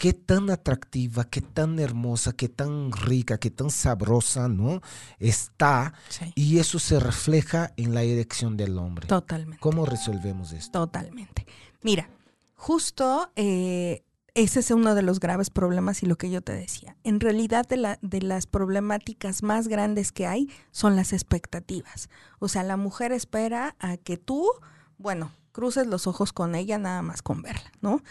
qué 0.00 0.14
tan 0.14 0.48
atractiva, 0.48 1.24
qué 1.24 1.42
tan 1.42 1.78
hermosa, 1.78 2.32
qué 2.32 2.48
tan 2.48 2.90
rica, 2.90 3.36
qué 3.36 3.50
tan 3.50 3.68
sabrosa, 3.68 4.48
¿no? 4.48 4.80
Está 5.18 5.92
Sí. 6.08 6.32
y 6.34 6.58
eso 6.58 6.78
se 6.78 6.98
refleja 6.98 7.74
en 7.76 7.92
la 7.92 8.02
erección 8.02 8.56
del 8.56 8.78
hombre. 8.78 9.06
Totalmente. 9.08 9.58
¿Cómo 9.60 9.84
resolvemos 9.84 10.52
esto? 10.52 10.86
Totalmente. 10.86 11.46
Mira, 11.82 12.08
justo 12.54 13.30
eh, 13.36 14.02
ese 14.32 14.60
es 14.60 14.70
uno 14.70 14.94
de 14.94 15.02
los 15.02 15.20
graves 15.20 15.50
problemas 15.50 16.02
y 16.02 16.06
lo 16.06 16.16
que 16.16 16.30
yo 16.30 16.40
te 16.40 16.52
decía. 16.54 16.96
En 17.04 17.20
realidad 17.20 17.68
de, 17.68 17.76
la, 17.76 17.98
de 18.00 18.22
las 18.22 18.46
problemáticas 18.46 19.42
más 19.42 19.68
grandes 19.68 20.12
que 20.12 20.26
hay 20.26 20.48
son 20.70 20.96
las 20.96 21.12
expectativas. 21.12 22.08
O 22.38 22.48
sea, 22.48 22.62
la 22.62 22.78
mujer 22.78 23.12
espera 23.12 23.76
a 23.80 23.98
que 23.98 24.16
tú, 24.16 24.48
bueno, 24.96 25.30
cruces 25.52 25.86
los 25.86 26.06
ojos 26.06 26.32
con 26.32 26.54
ella 26.54 26.78
nada 26.78 27.02
más 27.02 27.22
con 27.22 27.42
verla, 27.42 27.70
¿no? 27.80 28.02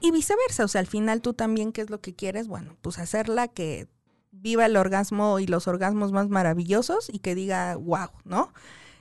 Y 0.00 0.10
viceversa, 0.10 0.64
o 0.64 0.68
sea, 0.68 0.80
al 0.80 0.86
final 0.86 1.22
tú 1.22 1.32
también, 1.32 1.72
¿qué 1.72 1.80
es 1.80 1.90
lo 1.90 2.00
que 2.00 2.14
quieres? 2.14 2.46
Bueno, 2.46 2.76
pues 2.82 2.98
hacerla 2.98 3.48
que 3.48 3.88
viva 4.32 4.66
el 4.66 4.76
orgasmo 4.76 5.38
y 5.38 5.46
los 5.46 5.66
orgasmos 5.68 6.12
más 6.12 6.28
maravillosos 6.28 7.08
y 7.10 7.20
que 7.20 7.34
diga, 7.34 7.76
wow, 7.76 8.08
¿no? 8.24 8.52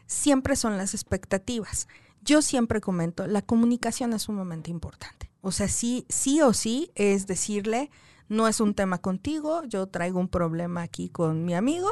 Siempre 0.05 0.55
son 0.55 0.77
las 0.77 0.93
expectativas. 0.93 1.87
Yo 2.21 2.41
siempre 2.41 2.79
comento, 2.79 3.27
la 3.27 3.41
comunicación 3.41 4.13
es 4.13 4.23
sumamente 4.23 4.71
importante. 4.71 5.29
O 5.41 5.51
sea, 5.51 5.67
sí, 5.67 6.05
sí 6.07 6.41
o 6.41 6.53
sí 6.53 6.91
es 6.95 7.27
decirle, 7.27 7.89
no 8.29 8.47
es 8.47 8.61
un 8.61 8.73
tema 8.73 8.99
contigo, 8.99 9.63
yo 9.65 9.87
traigo 9.87 10.19
un 10.19 10.29
problema 10.29 10.83
aquí 10.83 11.09
con 11.09 11.43
mi 11.43 11.53
amigo, 11.53 11.89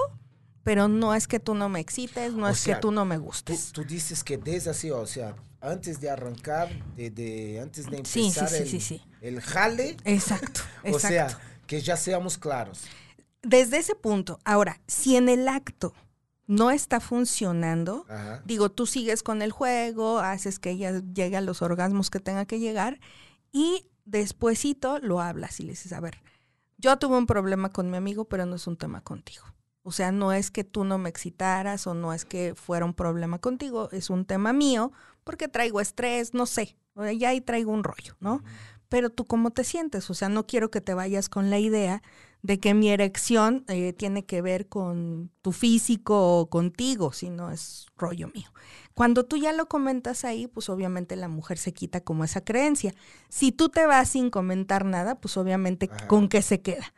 pero 0.64 0.88
no 0.88 1.14
es 1.16 1.28
que 1.28 1.40
tú 1.42 1.54
no 1.54 1.68
me 1.68 1.82
excites, 1.82 2.34
no 2.34 2.46
O 2.46 2.50
es 2.50 2.60
sea, 2.60 2.76
que 2.76 2.82
tú 2.82 2.92
no 2.92 3.04
me 3.04 3.18
Tú, 3.18 3.24
gustes. 3.24 3.72
tú 3.74 3.84
dices 3.84 4.24
que 4.24 4.38
desde 4.38 4.70
así, 4.70 4.90
o 4.92 5.06
sea, 5.06 5.36
antes 5.62 6.02
de 6.02 6.10
arrancar, 6.10 6.70
de, 6.96 7.10
de- 7.12 7.60
antes 7.62 7.86
de 7.90 7.98
Sí, 7.98 8.32
sí, 8.32 8.40
empezar 8.40 8.50
sí, 8.50 9.02
el, 9.22 9.42
jale, 9.42 9.98
Exacto, 10.04 10.06
exacto. 10.06 10.62
o 10.96 11.00
sea, 11.00 11.40
que 11.68 11.82
ya 11.82 11.96
seamos 11.96 12.38
claros. 12.38 12.82
Desde 13.44 13.78
ese 13.78 13.96
punto, 13.96 14.40
ahora, 14.44 14.80
si 14.88 15.16
en 15.16 15.30
el 15.30 15.48
acto 15.48 15.94
no 16.48 16.70
está 16.72 17.00
funcionando, 17.00 18.06
Ajá. 18.10 18.42
digo, 18.46 18.70
tú 18.72 18.86
sigues 18.86 19.24
con 19.24 19.42
el 19.42 19.52
juego, 19.52 20.20
haces 20.20 20.60
que 20.60 20.72
ella 20.72 21.02
llegue 21.14 21.38
a 21.38 21.42
los 21.42 21.62
orgasmos 21.62 22.10
que 22.10 22.20
tenga 22.20 22.46
que 22.46 22.60
llegar 22.60 23.00
y 23.52 23.88
despuesito 24.06 25.00
lo 25.00 25.22
hablas 25.22 25.60
y 25.60 25.64
le 25.64 25.70
dices, 25.72 25.94
a 25.94 26.00
ver, 26.00 26.22
yo 26.78 26.98
tuve 26.98 27.18
un 27.18 27.28
problema 27.28 27.70
con 27.70 27.90
mi 27.90 27.98
amigo, 27.98 28.26
pero 28.26 28.46
no 28.46 28.56
es 28.56 28.68
un 28.68 28.76
tema 28.78 29.02
contigo. 29.02 29.46
O 29.84 29.92
sea, 29.92 30.12
no 30.12 30.34
es 30.34 30.52
que 30.52 30.64
tú 30.64 30.84
no 30.84 30.98
me 30.98 31.10
excitaras 31.10 31.88
o 31.88 31.94
no 31.94 32.14
es 32.14 32.26
que 32.26 32.54
fuera 32.56 32.86
un 32.86 32.94
problema 32.94 33.40
contigo, 33.40 33.90
es 33.92 34.10
un 34.10 34.26
tema 34.26 34.54
mío 34.54 34.92
porque 35.24 35.48
traigo 35.48 35.82
estrés, 35.82 36.34
no 36.34 36.46
sé, 36.46 36.78
ya 37.18 37.30
ahí 37.30 37.42
traigo 37.42 37.72
un 37.72 37.84
rollo, 37.84 38.16
¿no? 38.20 38.44
Pero 38.90 39.10
tú 39.10 39.26
cómo 39.26 39.52
te 39.52 39.64
sientes, 39.64 40.10
o 40.10 40.14
sea, 40.14 40.30
no 40.30 40.46
quiero 40.46 40.70
que 40.70 40.82
te 40.82 40.94
vayas 40.94 41.30
con 41.30 41.50
la 41.50 41.60
idea 41.60 42.02
de 42.42 42.60
que 42.60 42.74
mi 42.74 42.90
erección 42.90 43.64
eh, 43.68 43.94
tiene 43.94 44.26
que 44.26 44.42
ver 44.42 44.68
con 44.68 45.32
tu 45.42 45.52
físico 45.52 46.40
o 46.40 46.50
contigo, 46.50 47.14
sino 47.14 47.52
es 47.52 47.86
rollo 47.98 48.30
mío. 48.34 48.52
Cuando 48.94 49.26
tú 49.26 49.38
ya 49.38 49.54
lo 49.54 49.68
comentas 49.68 50.26
ahí, 50.26 50.48
pues 50.48 50.68
obviamente 50.70 51.16
la 51.16 51.28
mujer 51.28 51.58
se 51.58 51.74
quita 51.74 52.02
como 52.02 52.24
esa 52.24 52.44
creencia. 52.44 52.94
Si 53.30 53.52
tú 53.52 53.70
te 53.70 53.86
vas 53.86 54.10
sin 54.10 54.30
comentar 54.30 54.86
nada, 54.86 55.16
pues 55.16 55.38
obviamente 55.38 55.90
Ajá. 55.92 56.08
con 56.08 56.28
qué 56.28 56.42
se 56.42 56.62
queda. 56.62 56.94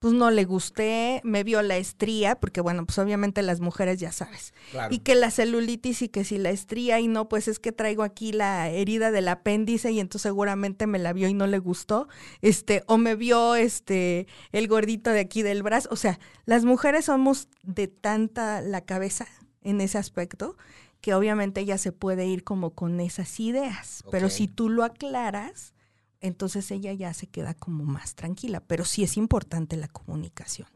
Pues 0.00 0.14
no 0.14 0.30
le 0.30 0.44
gusté, 0.44 1.20
me 1.24 1.42
vio 1.42 1.60
la 1.62 1.76
estría, 1.76 2.38
porque 2.38 2.60
bueno, 2.60 2.86
pues 2.86 2.98
obviamente 2.98 3.42
las 3.42 3.60
mujeres 3.60 3.98
ya 3.98 4.12
sabes. 4.12 4.54
Claro. 4.70 4.94
Y 4.94 5.00
que 5.00 5.16
la 5.16 5.30
celulitis 5.30 6.02
y 6.02 6.08
que 6.08 6.22
si 6.24 6.38
la 6.38 6.50
estría 6.50 7.00
y 7.00 7.08
no, 7.08 7.28
pues 7.28 7.48
es 7.48 7.58
que 7.58 7.72
traigo 7.72 8.04
aquí 8.04 8.32
la 8.32 8.68
herida 8.68 9.10
del 9.10 9.26
apéndice 9.26 9.90
y 9.90 9.98
entonces 9.98 10.22
seguramente 10.22 10.86
me 10.86 11.00
la 11.00 11.12
vio 11.12 11.26
y 11.28 11.34
no 11.34 11.48
le 11.48 11.58
gustó. 11.58 12.08
Este, 12.42 12.84
o 12.86 12.96
me 12.96 13.16
vio 13.16 13.56
este 13.56 14.28
el 14.52 14.68
gordito 14.68 15.10
de 15.10 15.20
aquí 15.20 15.42
del 15.42 15.64
brazo. 15.64 15.88
O 15.90 15.96
sea, 15.96 16.20
las 16.44 16.64
mujeres 16.64 17.06
somos 17.06 17.48
de 17.62 17.88
tanta 17.88 18.60
la 18.60 18.82
cabeza 18.82 19.26
en 19.62 19.80
ese 19.80 19.98
aspecto 19.98 20.56
que 21.00 21.14
obviamente 21.14 21.60
ella 21.60 21.78
se 21.78 21.92
puede 21.92 22.26
ir 22.26 22.44
como 22.44 22.70
con 22.70 23.00
esas 23.00 23.38
ideas. 23.40 24.04
Pero 24.10 24.30
si 24.30 24.48
tú 24.48 24.68
lo 24.68 24.84
aclaras, 24.84 25.74
entonces 26.20 26.70
ella 26.70 26.92
ya 26.92 27.14
se 27.14 27.26
queda 27.26 27.54
como 27.54 27.84
más 27.84 28.14
tranquila. 28.14 28.60
Pero 28.60 28.84
sí 28.84 29.02
es 29.02 29.16
importante 29.16 29.76
la 29.76 29.88
comunicación. 29.88 30.68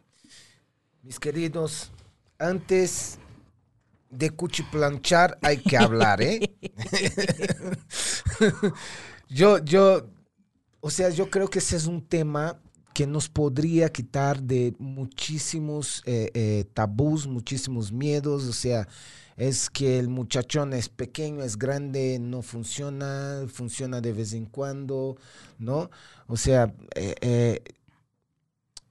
Mis 1.03 1.19
queridos, 1.19 1.91
antes 2.39 3.19
de 4.11 4.31
cuchiplanchar 4.31 5.39
hay 5.43 5.59
que 5.59 5.77
hablar, 5.77 6.23
¿eh? 6.23 6.55
yo, 9.29 9.59
yo, 9.59 10.09
o 10.81 10.91
sea, 10.91 11.09
yo 11.09 11.31
creo 11.31 11.49
que 11.49 11.59
ese 11.59 11.77
es 11.77 11.87
un 11.87 12.07
tema 12.07 12.61
que 12.93 13.07
nos 13.07 13.29
podría 13.29 13.91
quitar 13.91 14.43
de 14.43 14.75
muchísimos 14.79 16.03
eh, 16.05 16.31
eh, 16.35 16.65
tabús, 16.75 17.27
muchísimos 17.27 17.91
miedos, 17.91 18.45
o 18.45 18.53
sea, 18.53 18.87
es 19.49 19.69
que 19.71 19.99
el 19.99 20.09
muchachón 20.09 20.73
es 20.73 20.89
pequeño, 20.89 21.43
es 21.43 21.57
grande, 21.57 22.19
no 22.21 22.43
funciona, 22.43 23.45
funciona 23.53 24.01
de 24.01 24.13
vez 24.13 24.33
en 24.35 24.47
cuando, 24.47 25.17
¿no? 25.59 25.91
O 26.27 26.37
sea, 26.37 26.73
eh, 26.95 27.15
eh, 27.21 27.63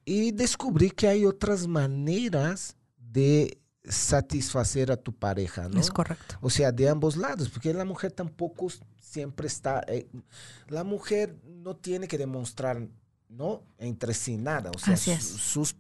y 0.06 0.32
descubrí 0.32 0.92
que 0.92 1.08
hay 1.08 1.26
otras 1.26 1.68
maneras 1.68 2.76
de 2.98 3.60
satisfacer 3.84 4.92
a 4.92 4.98
tu 4.98 5.14
pareja, 5.14 5.68
¿no? 5.70 5.80
Es 5.80 5.90
correcto. 5.90 6.36
O 6.42 6.50
sea, 6.50 6.72
de 6.72 6.90
ambos 6.90 7.18
lados, 7.18 7.50
porque 7.50 7.74
la 7.74 7.86
mujer 7.86 8.12
tampoco 8.12 8.68
siempre 9.00 9.48
está, 9.48 9.84
eh, 9.88 10.08
la 10.68 10.84
mujer 10.84 11.36
no 11.46 11.76
tiene 11.76 12.08
que 12.08 12.18
demostrar, 12.18 12.88
¿no? 13.30 13.64
Entre 13.78 14.14
sí 14.14 14.38
nada, 14.38 14.72
o 14.76 14.80
sea, 14.80 14.94
Así 14.96 15.12
es. 15.12 15.24
su- 15.24 15.38
sus 15.38 15.76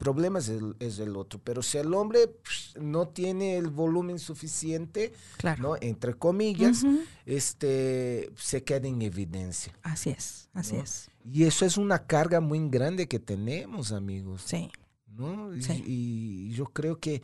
problemas 0.00 0.48
es 0.48 0.60
el, 0.62 0.74
es 0.80 0.98
el 0.98 1.14
otro, 1.14 1.38
pero 1.44 1.62
si 1.62 1.76
el 1.76 1.92
hombre 1.92 2.20
psh, 2.42 2.78
no 2.80 3.06
tiene 3.08 3.58
el 3.58 3.68
volumen 3.68 4.18
suficiente, 4.18 5.12
Claro. 5.36 5.62
¿no? 5.62 5.76
Entre 5.80 6.14
comillas, 6.14 6.82
este, 7.26 8.30
se 8.36 8.64
queda 8.64 8.88
en 8.88 9.02
evidencia. 9.02 9.72
Así 9.82 10.10
es, 10.10 10.48
así 10.54 10.76
¿no? 10.76 10.82
es. 10.82 11.10
Y 11.30 11.44
eso 11.44 11.64
es 11.66 11.76
una 11.76 12.06
carga 12.06 12.40
muy 12.40 12.66
grande 12.70 13.06
que 13.06 13.18
tenemos, 13.20 13.92
amigos. 13.92 14.42
Sí, 14.46 14.70
¿no? 15.06 15.54
Y- 15.54 15.62
Sí. 15.62 15.84
Y, 15.86 16.50
yo 16.54 16.64
creo 16.64 16.98
que 16.98 17.22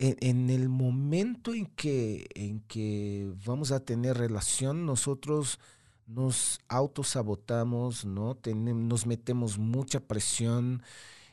en, 0.00 0.16
en 0.20 0.50
el 0.50 0.68
momento 0.68 1.54
en 1.54 1.66
que, 1.66 2.26
en 2.34 2.60
que 2.60 3.32
vamos 3.46 3.70
a 3.72 3.80
tener 3.80 4.18
relación, 4.18 4.84
nosotros 4.84 5.58
nos 6.06 6.58
autosabotamos, 6.68 8.04
¿no? 8.04 8.34
Tenem- 8.36 8.86
nos 8.88 9.06
metemos 9.06 9.58
mucha 9.58 10.00
presión 10.00 10.82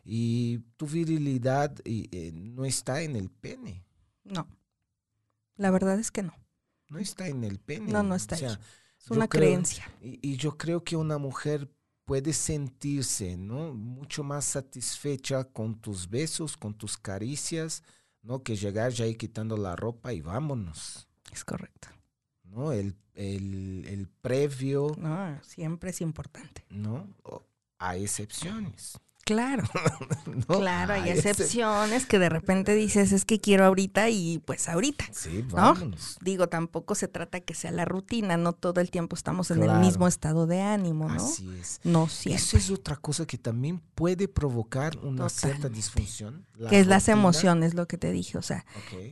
y 0.05 0.59
tu 0.77 0.85
virilidad 0.85 1.75
eh, 1.83 2.31
no 2.33 2.63
está 2.63 3.01
en 3.01 3.15
el 3.15 3.29
pene. 3.29 3.83
no. 4.23 4.47
La 5.57 5.71
verdad 5.71 5.97
es 5.99 6.11
que 6.11 6.21
no. 6.21 6.33
No 6.89 6.99
está 6.99 7.27
en 7.29 7.43
el 7.45 7.59
pene. 7.59 7.91
No, 7.91 8.03
no 8.03 8.13
está 8.15 8.35
O 8.35 8.37
sea, 8.37 8.49
ahí. 8.49 8.57
Es 8.99 9.09
una 9.09 9.27
creo- 9.29 9.41
creencia. 9.41 9.89
Y, 10.01 10.19
y 10.21 10.35
yo 10.37 10.57
creo 10.57 10.83
que 10.83 10.97
una 10.97 11.17
mujer 11.17 11.71
puede 12.03 12.33
sentirse, 12.33 13.37
¿no? 13.37 13.73
Mucho 13.73 14.21
más 14.23 14.43
satisfecha 14.45 15.45
con 15.45 15.79
tus 15.79 16.09
besos, 16.09 16.57
con 16.57 16.73
tus 16.73 16.97
caricias, 16.97 17.83
¿no? 18.21 18.43
Que 18.43 18.55
llegar 18.57 18.91
ya 18.91 19.05
ahí 19.05 19.15
quitando 19.15 19.55
la 19.57 19.75
ropa 19.77 20.11
y 20.13 20.19
vámonos, 20.21 21.07
Es 21.31 21.45
correcto. 21.45 21.87
¿no? 22.43 22.71
El, 22.73 22.95
el, 23.13 23.85
el 23.87 24.07
previo, 24.09 24.93
No, 24.99 25.41
siempre 25.41 25.89
es 25.91 26.01
importante. 26.01 26.65
¿no? 26.69 27.07
Hay 27.79 28.03
excepciones, 28.03 28.99
Claro, 29.25 29.63
¿no? 30.47 30.59
claro, 30.59 30.93
hay 30.93 31.09
excep- 31.09 31.29
excepciones 31.31 32.05
que 32.05 32.19
de 32.19 32.29
repente 32.29 32.75
dices, 32.75 33.11
es 33.11 33.25
que 33.25 33.41
quiero 33.41 33.65
ahorita 33.65 34.09
y 34.11 34.37
pues 34.45 34.69
ahorita. 34.69 35.05
Sí, 35.11 35.43
vámonos. 35.49 36.17
Digo, 36.21 36.47
tampoco 36.47 36.93
se 36.93 37.07
trata 37.07 37.39
que 37.39 37.55
sea 37.55 37.71
la 37.71 37.85
rutina, 37.85 38.37
no 38.37 38.53
todo 38.53 38.81
el 38.81 38.91
tiempo 38.91 39.15
estamos 39.15 39.49
en 39.49 39.57
Claro. 39.61 39.73
el 39.73 39.79
mismo 39.79 40.07
estado 40.07 40.45
de 40.45 40.61
ánimo, 40.61 41.09
¿no? 41.09 41.15
Así 41.25 41.49
es. 41.59 41.79
No 41.83 42.03
Eso 42.05 42.15
siempre. 42.15 42.59
es 42.59 42.69
otra 42.69 42.97
cosa 42.97 43.25
que 43.25 43.39
también 43.39 43.81
puede 43.95 44.27
provocar 44.27 44.95
una 44.99 45.27
cierta 45.29 45.69
disfunción. 45.69 46.45
la 46.55 46.69
que 46.69 46.79
es 46.79 46.85
las 46.85 47.09
emociones, 47.09 47.73
lo 47.73 47.87
que 47.87 47.97
te 47.97 48.11
dije, 48.11 48.37
o 48.37 48.43
sea, 48.43 48.63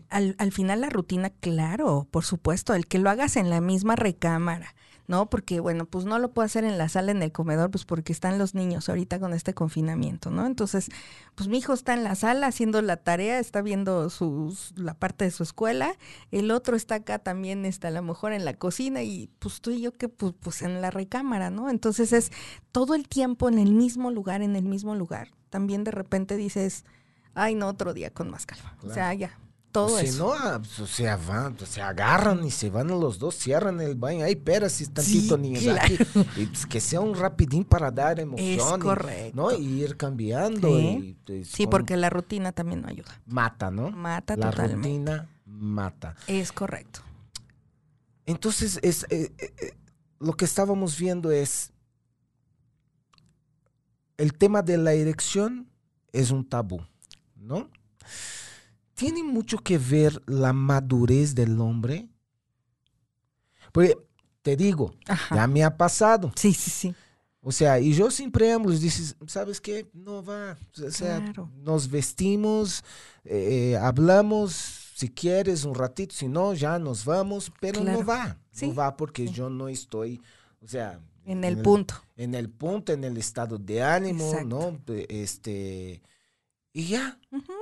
al, 0.10 0.36
al 0.38 0.52
final 0.52 0.82
la 0.82 0.92
rutina, 0.92 1.32
claro, 1.32 2.08
por 2.12 2.24
supuesto, 2.24 2.76
el 2.76 2.86
que 2.86 3.00
lo 3.00 3.10
hagas 3.10 3.36
en 3.36 3.50
la 3.50 3.62
misma 3.62 3.96
recámara, 3.96 4.76
¿no? 5.08 5.30
Porque, 5.30 5.60
bueno, 5.60 5.86
pues 5.86 6.06
no 6.06 6.20
lo 6.20 6.32
puedo 6.32 6.46
hacer 6.46 6.64
en 6.64 6.78
la 6.78 6.90
sala, 6.90 7.12
en 7.12 7.22
el 7.22 7.32
comedor, 7.32 7.72
pues 7.72 7.86
porque 7.86 8.14
están 8.14 8.38
los 8.38 8.56
niños 8.56 8.90
ahorita 8.90 9.20
con 9.20 9.34
este 9.34 9.54
confinamiento, 9.54 10.32
¿no? 10.32 10.46
Entonces, 10.46 10.90
pues 11.36 11.50
mi 11.50 11.58
hijo 11.58 11.74
está 11.74 11.94
en 11.94 12.04
la 12.04 12.16
sala 12.16 12.48
haciendo 12.48 12.82
la 12.82 12.98
tarea, 12.98 13.40
está 13.40 13.62
viendo 13.62 14.10
sus, 14.10 14.74
la 14.78 14.94
parte 14.94 15.26
de 15.26 15.32
su 15.32 15.44
escuela, 15.44 15.96
el 16.32 16.52
otro 16.52 16.76
está 16.76 16.96
acá 16.96 17.20
también, 17.20 17.66
está 17.66 17.90
a 17.90 17.92
lo 17.92 18.02
mejor 18.02 18.34
en 18.34 18.46
la 18.46 18.54
cocina 18.54 19.04
y 19.04 19.30
pues 19.40 19.62
tú 19.62 19.72
y 19.72 19.82
yo 19.82 19.92
que 19.92 20.10
pues, 20.10 20.34
pues 20.40 20.62
en 20.62 20.82
la 20.82 20.92
recámara, 20.92 21.50
¿no? 21.50 21.70
Entonces 21.70 22.14
es 22.14 22.32
todo 22.72 22.96
el 22.96 23.08
tiempo 23.08 23.50
en 23.50 23.60
el 23.60 23.74
mismo 23.74 24.12
lugar, 24.12 24.42
en 24.42 24.56
el 24.56 24.66
mismo 24.66 24.96
lugar. 24.96 25.30
También 25.50 25.84
de 25.84 25.92
repente 25.92 26.38
dices, 26.38 26.86
ay, 27.34 27.56
no, 27.56 27.68
otro 27.68 27.94
día 27.94 28.12
con 28.12 28.30
más 28.30 28.46
calma. 28.46 28.76
O 28.84 28.92
sea, 28.92 29.14
ya, 29.14 29.38
todo 29.74 30.00
si 30.00 30.06
eso. 30.06 30.28
no, 30.28 30.34
ah, 30.34 30.60
pues, 30.60 30.80
o 30.80 30.88
sea, 30.88 31.18
van, 31.18 31.58
se 31.60 31.82
agarran 31.82 32.42
y 32.46 32.52
se 32.52 32.70
van 32.70 32.88
los 32.88 33.20
dos, 33.20 33.36
cierran 33.36 33.82
el 33.82 33.96
baño. 33.96 34.24
Ay, 34.24 34.34
espera, 34.34 34.70
si 34.70 34.86
tantito 34.88 35.36
Sí, 35.36 35.42
niños 35.42 35.64
claro. 35.64 35.82
aquí. 35.84 35.98
Y, 36.42 36.46
pues, 36.46 36.66
que 36.66 36.80
sea 36.80 37.02
un 37.02 37.16
rapidín 37.16 37.66
para 37.66 37.92
dar 37.92 38.20
emoción. 38.22 38.80
y- 38.80 38.82
correcto. 38.84 39.36
¿no? 39.36 39.52
Y 39.52 39.84
ir 39.84 39.98
cambiando. 39.98 40.70
Sí. 40.80 40.86
y, 40.86 41.14
pues, 41.26 41.48
Sí, 41.50 41.64
con- 41.66 41.72
porque 41.72 41.98
la 41.98 42.10
rutina 42.10 42.54
también 42.54 42.82
no 42.82 42.88
ayuda. 42.88 43.20
Mata, 43.26 43.70
¿no? 43.72 43.92
Mata 43.92 44.38
La 44.38 44.52
totalmente. 44.52 44.88
rutina 44.88 45.30
mata. 45.46 46.16
Es 46.28 46.52
correcto. 46.54 47.02
Entonces, 48.26 48.80
es, 48.84 49.04
eh, 49.10 49.34
eh, 49.38 49.54
eh, 49.60 49.74
lo 50.20 50.34
que 50.34 50.46
estábamos 50.46 50.98
viendo 50.98 51.32
es. 51.32 51.72
El 54.18 54.34
tema 54.34 54.62
de 54.62 54.78
la 54.78 54.94
erección 54.94 55.68
es 56.12 56.32
un 56.32 56.48
tabú, 56.48 56.80
¿no? 57.36 57.70
Tiene 58.96 59.24
mucho 59.24 59.58
que 59.58 59.78
ver 59.78 60.22
la 60.28 60.54
madurez 60.54 61.34
del 61.36 61.60
hombre. 61.60 62.08
Porque, 63.72 63.98
te 64.42 64.56
digo, 64.56 64.94
Ajá. 65.08 65.36
ya 65.36 65.48
me 65.48 65.64
ha 65.64 65.76
pasado. 65.78 66.32
Sí, 66.36 66.54
sí, 66.54 66.70
sí. 66.70 66.96
O 67.42 67.52
sea, 67.52 67.80
y 67.80 67.94
yo 67.94 68.10
sin 68.10 68.32
preámbulos 68.32 68.80
dices, 68.80 69.16
¿sabes 69.28 69.60
qué? 69.60 69.90
No 69.94 70.24
va. 70.24 70.58
O 70.86 70.92
sea, 70.92 71.20
Claro. 71.24 71.52
nos 71.58 71.90
vestimos, 71.90 72.84
eh, 73.26 73.78
hablamos, 73.82 74.54
si 74.96 75.10
quieres, 75.10 75.66
un 75.66 75.76
ratito, 75.76 76.16
si 76.16 76.28
no, 76.30 76.54
ya 76.54 76.80
nos 76.80 77.04
vamos, 77.04 77.52
pero 77.60 77.84
no 77.84 78.06
va. 78.06 78.38
Sí. 78.52 78.68
No 78.68 78.76
va 78.76 78.96
porque 78.96 79.28
yo 79.28 79.50
no 79.50 79.68
estoy, 79.68 80.22
o 80.62 80.68
sea... 80.68 81.00
En 81.26 81.44
el 81.46 81.62
punto. 81.62 81.96
En 82.18 82.36
el 82.36 82.50
punto, 82.50 82.92
en 82.92 83.04
el 83.06 83.18
estado 83.18 83.58
de 83.58 83.82
ánimo, 83.82 84.26
Exacto. 84.26 84.48
¿no? 84.48 84.94
Este... 85.10 86.02
Y 86.74 86.86
ya, 86.88 87.18
ujú. 87.32 87.54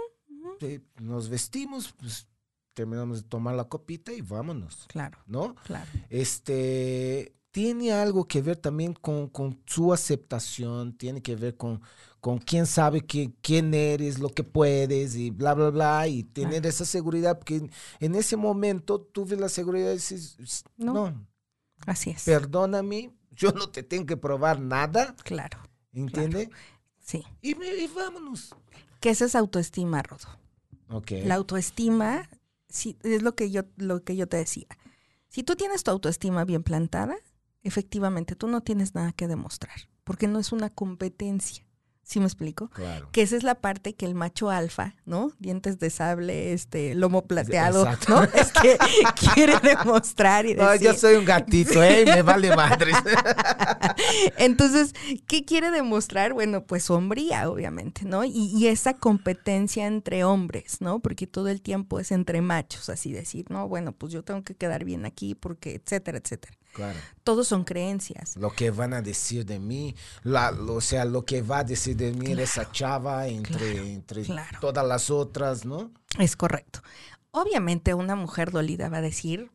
Eh, 0.63 0.81
nos 0.99 1.29
vestimos, 1.29 1.93
pues 1.99 2.27
terminamos 2.73 3.23
de 3.23 3.29
tomar 3.29 3.55
la 3.55 3.65
copita 3.65 4.13
y 4.13 4.21
vámonos, 4.21 4.85
Claro, 4.87 5.17
¿no? 5.27 5.55
claro. 5.65 5.89
este 6.09 7.35
tiene 7.51 7.91
algo 7.91 8.25
que 8.29 8.41
ver 8.41 8.55
también 8.55 8.93
con, 8.93 9.27
con 9.27 9.61
su 9.65 9.91
aceptación, 9.91 10.97
tiene 10.97 11.21
que 11.21 11.35
ver 11.35 11.57
con, 11.57 11.81
con 12.21 12.37
quién 12.37 12.65
sabe 12.65 13.01
que, 13.05 13.33
quién 13.41 13.73
eres, 13.73 14.19
lo 14.19 14.29
que 14.29 14.45
puedes 14.45 15.15
y 15.17 15.31
bla, 15.31 15.53
bla, 15.53 15.69
bla, 15.69 16.07
y 16.07 16.23
tener 16.23 16.65
esa 16.65 16.85
seguridad, 16.85 17.37
porque 17.39 17.69
en, 17.99 18.15
ese 18.15 18.37
momento 18.37 19.01
tuve 19.01 19.35
la 19.35 19.49
seguridad 19.49 19.87
de 19.87 19.93
decir, 19.95 20.19
No. 20.77 20.93
no, 20.93 21.27
Así 21.85 22.11
es. 22.11 22.23
perdóname, 22.23 23.11
yo 23.31 23.51
no 23.51 23.67
te 23.69 23.83
tengo 23.83 24.05
que 24.05 24.15
probar 24.15 24.61
nada, 24.61 25.13
Claro. 25.25 25.59
¿entiende? 25.91 26.49
Sí. 27.03 27.21
Y, 27.41 27.53
vámonos. 27.87 28.55
Esa 29.01 29.25
es 29.25 29.35
autoestima, 29.35 30.01
Rodo. 30.03 30.27
La 31.25 31.35
autoestima, 31.35 32.29
sí, 32.69 32.97
es 33.03 33.21
lo 33.21 33.35
que 33.35 33.51
yo, 33.51 33.63
lo 33.77 34.03
que 34.03 34.15
yo 34.15 34.27
te 34.27 34.37
decía. 34.37 34.67
Si 35.29 35.43
tú 35.43 35.55
tienes 35.55 35.83
tu 35.83 35.91
autoestima 35.91 36.43
bien 36.45 36.63
plantada, 36.63 37.15
efectivamente 37.63 38.35
tú 38.35 38.47
no 38.47 38.61
tienes 38.61 38.95
nada 38.95 39.13
que 39.13 39.27
demostrar, 39.27 39.89
porque 40.03 40.27
no 40.27 40.39
es 40.39 40.51
una 40.51 40.69
competencia. 40.69 41.65
¿Sí 42.11 42.19
me 42.19 42.25
explico? 42.25 42.67
Claro. 42.71 43.07
Que 43.13 43.21
esa 43.21 43.37
es 43.37 43.43
la 43.43 43.55
parte 43.55 43.93
que 43.93 44.05
el 44.05 44.15
macho 44.15 44.49
alfa, 44.49 44.95
¿no? 45.05 45.31
Dientes 45.39 45.79
de 45.79 45.89
sable, 45.89 46.51
este, 46.51 46.93
lomo 46.93 47.25
plateado, 47.25 47.83
Exacto. 47.85 48.15
¿no? 48.15 48.23
Es 48.23 48.51
que 48.51 48.77
quiere 49.33 49.57
demostrar 49.63 50.45
y 50.45 50.55
No, 50.55 50.69
decir. 50.71 50.87
yo 50.87 50.93
soy 50.93 51.15
un 51.15 51.23
gatito, 51.23 51.81
¿eh? 51.81 52.03
Me 52.05 52.21
vale 52.21 52.53
madre. 52.53 52.91
Entonces, 54.37 54.93
¿qué 55.27 55.45
quiere 55.45 55.71
demostrar? 55.71 56.33
Bueno, 56.33 56.65
pues 56.65 56.89
hombría, 56.89 57.49
obviamente, 57.49 58.03
¿no? 58.03 58.23
Y, 58.25 58.31
y 58.55 58.67
esa 58.67 58.93
competencia 58.95 59.87
entre 59.87 60.23
hombres, 60.25 60.81
¿no? 60.81 60.99
Porque 60.99 61.27
todo 61.27 61.47
el 61.47 61.61
tiempo 61.61 61.99
es 62.01 62.11
entre 62.11 62.41
machos, 62.41 62.89
así 62.89 63.11
decir, 63.13 63.45
¿no? 63.49 63.67
Bueno, 63.69 63.93
pues 63.93 64.11
yo 64.11 64.23
tengo 64.23 64.43
que 64.43 64.55
quedar 64.55 64.83
bien 64.83 65.05
aquí 65.05 65.33
porque, 65.35 65.75
etcétera, 65.75 66.17
etcétera. 66.17 66.57
claro. 66.73 66.99
Todos 67.23 67.47
son 67.47 67.63
creencias. 67.65 68.35
Lo 68.35 68.49
que 68.51 68.71
van 68.71 68.95
a 68.95 69.01
decir 69.03 69.45
de 69.45 69.59
mí, 69.59 69.95
la, 70.23 70.49
o 70.49 70.81
sea, 70.81 71.05
lo 71.05 71.23
que 71.23 71.43
va 71.43 71.59
a 71.59 71.63
decir 71.63 71.95
de 71.95 72.00
mí 72.13 72.31
esa 72.31 72.71
chava 72.71 73.27
entre, 73.27 73.57
claro, 73.73 73.83
entre 73.87 74.23
claro. 74.23 74.57
todas 74.59 74.85
las 74.87 75.09
otras, 75.09 75.65
¿no? 75.65 75.91
Es 76.19 76.35
correcto. 76.35 76.81
Obviamente 77.31 77.93
una 77.93 78.15
mujer 78.15 78.51
dolida 78.51 78.89
va 78.89 78.97
a 78.97 79.01
decir 79.01 79.51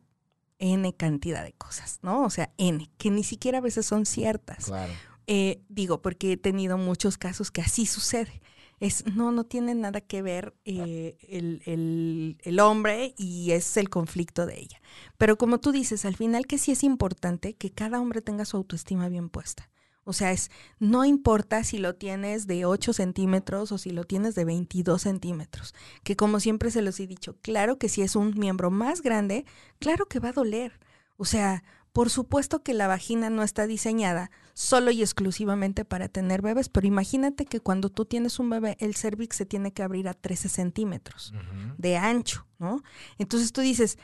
N 0.59 0.91
cantidad 0.95 1.43
de 1.43 1.53
cosas, 1.53 1.99
¿no? 2.01 2.23
O 2.23 2.29
sea, 2.29 2.51
N, 2.57 2.89
que 2.97 3.11
ni 3.11 3.23
siquiera 3.23 3.59
a 3.59 3.61
veces 3.61 3.85
son 3.85 4.05
ciertas. 4.05 4.65
Claro. 4.65 4.93
Eh, 5.27 5.61
digo, 5.69 6.01
porque 6.01 6.31
he 6.31 6.37
tenido 6.37 6.77
muchos 6.77 7.17
casos 7.17 7.51
que 7.51 7.61
así 7.61 7.85
sucede. 7.85 8.41
Es, 8.79 9.05
no, 9.07 9.31
no 9.31 9.43
tiene 9.43 9.73
nada 9.75 10.01
que 10.01 10.21
ver 10.21 10.55
eh, 10.63 11.17
el, 11.27 11.61
el- 11.65 12.37
el 12.43 12.59
hombre 12.59 13.13
y 13.17 13.51
es 13.51 13.75
el 13.75 13.89
conflicto 13.89 14.45
de 14.45 14.59
ella. 14.59 14.79
Pero 15.17 15.37
como 15.37 15.59
tú 15.59 15.71
dices, 15.71 16.05
al 16.05 16.15
final 16.15 16.45
que 16.45 16.57
sí 16.59 16.71
es 16.71 16.83
importante 16.83 17.55
que 17.55 17.71
cada 17.71 17.99
hombre 17.99 18.21
tenga 18.21 18.45
su 18.45 18.55
autoestima 18.57 19.09
bien 19.09 19.29
puesta. 19.29 19.69
O 20.07 20.13
sea, 20.13 20.31
es, 20.31 20.49
no 20.79 21.03
importa 21.03 21.63
si 21.65 21.79
lo 21.79 21.95
tienes 21.95 22.47
de 22.47 22.63
8 22.65 22.93
centímetros 22.93 23.73
o 23.73 23.77
si 23.77 23.91
lo 23.91 24.05
tienes 24.05 24.35
de 24.35 24.45
22 24.45 25.01
centímetros. 25.01 25.75
Que 26.03 26.15
como 26.15 26.39
siempre 26.39 26.71
se 26.71 26.81
los 26.81 26.97
he 27.01 27.07
dicho, 27.07 27.35
claro 27.41 27.77
que 27.77 27.89
si 27.89 28.01
es 28.01 28.15
un 28.15 28.33
miembro 28.39 28.71
más 28.71 29.01
grande, 29.01 29.45
claro 29.79 30.05
que 30.05 30.19
va 30.19 30.29
a 30.29 30.33
doler. 30.33 30.79
O 31.17 31.25
sea, 31.25 31.63
Por 31.97 32.11
supuesto 32.11 32.61
que 32.61 32.75
la 32.75 32.85
vagina 32.85 33.31
no 33.31 33.41
está 33.41 33.65
diseñada 33.65 34.29
solo 34.53 34.91
y 34.91 35.01
exclusivamente 35.01 35.83
para 35.83 36.07
tener 36.07 36.43
bebés, 36.43 36.69
pero 36.69 36.85
imagínate 36.85 37.45
que 37.45 37.59
cuando 37.59 37.89
tú 37.89 38.05
tienes 38.05 38.37
un 38.37 38.51
bebé, 38.51 38.77
el 38.79 38.95
cervix 38.95 39.35
se 39.35 39.47
tiene 39.47 39.73
que 39.73 39.81
abrir 39.81 40.07
a 40.07 40.13
13 40.13 40.47
centímetros 40.47 41.33
de 41.79 41.97
ancho, 41.97 42.45
¿no? 42.59 42.83
Entonces 43.17 43.51
tú 43.51 43.61
dices, 43.61 43.97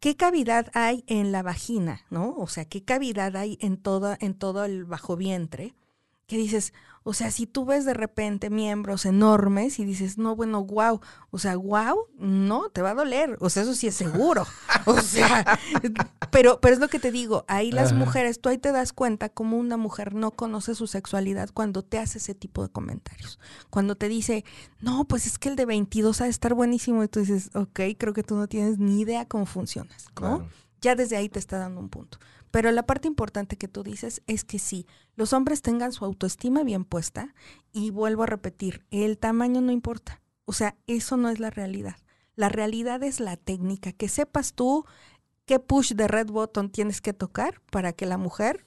¿qué 0.00 0.16
cavidad 0.16 0.70
hay 0.74 1.04
en 1.06 1.32
la 1.32 1.42
vagina, 1.42 2.02
no? 2.10 2.34
O 2.36 2.46
sea, 2.46 2.64
¿qué 2.64 2.82
cavidad 2.84 3.36
hay 3.36 3.58
en 3.60 3.76
todo, 3.76 4.16
en 4.20 4.34
todo 4.34 4.64
el 4.64 4.84
bajo 4.84 5.16
vientre? 5.16 5.74
Que 6.26 6.36
dices, 6.36 6.72
o 7.08 7.14
sea, 7.14 7.30
si 7.30 7.46
tú 7.46 7.64
ves 7.64 7.84
de 7.84 7.94
repente 7.94 8.50
miembros 8.50 9.06
enormes 9.06 9.78
y 9.78 9.84
dices, 9.84 10.18
no, 10.18 10.34
bueno, 10.34 10.64
wow, 10.64 11.00
o 11.30 11.38
sea, 11.38 11.56
wow, 11.56 12.08
no, 12.18 12.68
te 12.70 12.82
va 12.82 12.90
a 12.90 12.94
doler, 12.94 13.36
o 13.38 13.48
sea, 13.48 13.62
eso 13.62 13.76
sí 13.76 13.86
es 13.86 13.94
seguro, 13.94 14.44
o 14.86 15.00
sea, 15.00 15.56
pero, 16.32 16.60
pero 16.60 16.74
es 16.74 16.80
lo 16.80 16.88
que 16.88 16.98
te 16.98 17.12
digo, 17.12 17.44
ahí 17.46 17.70
las 17.70 17.92
Ajá. 17.92 18.00
mujeres, 18.00 18.40
tú 18.40 18.48
ahí 18.48 18.58
te 18.58 18.72
das 18.72 18.92
cuenta 18.92 19.28
cómo 19.28 19.56
una 19.56 19.76
mujer 19.76 20.14
no 20.16 20.32
conoce 20.32 20.74
su 20.74 20.88
sexualidad 20.88 21.50
cuando 21.54 21.82
te 21.82 22.00
hace 22.00 22.18
ese 22.18 22.34
tipo 22.34 22.64
de 22.64 22.70
comentarios, 22.70 23.38
cuando 23.70 23.94
te 23.94 24.08
dice, 24.08 24.44
no, 24.80 25.04
pues 25.04 25.26
es 25.26 25.38
que 25.38 25.48
el 25.48 25.54
de 25.54 25.64
22 25.64 26.20
ha 26.22 26.24
de 26.24 26.30
estar 26.30 26.54
buenísimo 26.54 27.04
y 27.04 27.08
tú 27.08 27.20
dices, 27.20 27.50
ok, 27.54 27.80
creo 27.96 28.14
que 28.14 28.24
tú 28.24 28.34
no 28.34 28.48
tienes 28.48 28.78
ni 28.80 29.00
idea 29.02 29.26
cómo 29.26 29.46
funcionas, 29.46 30.06
¿no? 30.20 30.38
Claro. 30.38 30.48
Ya 30.80 30.96
desde 30.96 31.16
ahí 31.16 31.28
te 31.28 31.38
está 31.38 31.58
dando 31.58 31.80
un 31.80 31.88
punto. 31.88 32.18
Pero 32.56 32.72
la 32.72 32.86
parte 32.86 33.06
importante 33.06 33.58
que 33.58 33.68
tú 33.68 33.82
dices 33.82 34.22
es 34.26 34.42
que 34.42 34.58
sí, 34.58 34.86
los 35.14 35.34
hombres 35.34 35.60
tengan 35.60 35.92
su 35.92 36.06
autoestima 36.06 36.64
bien 36.64 36.86
puesta 36.86 37.34
y 37.70 37.90
vuelvo 37.90 38.22
a 38.22 38.26
repetir, 38.26 38.86
el 38.90 39.18
tamaño 39.18 39.60
no 39.60 39.72
importa. 39.72 40.22
O 40.46 40.54
sea, 40.54 40.74
eso 40.86 41.18
no 41.18 41.28
es 41.28 41.38
la 41.38 41.50
realidad. 41.50 41.96
La 42.34 42.48
realidad 42.48 43.02
es 43.02 43.20
la 43.20 43.36
técnica, 43.36 43.92
que 43.92 44.08
sepas 44.08 44.54
tú 44.54 44.86
qué 45.44 45.58
push 45.58 45.92
de 45.92 46.08
red 46.08 46.28
button 46.28 46.70
tienes 46.70 47.02
que 47.02 47.12
tocar 47.12 47.60
para 47.70 47.92
que 47.92 48.06
la 48.06 48.16
mujer 48.16 48.64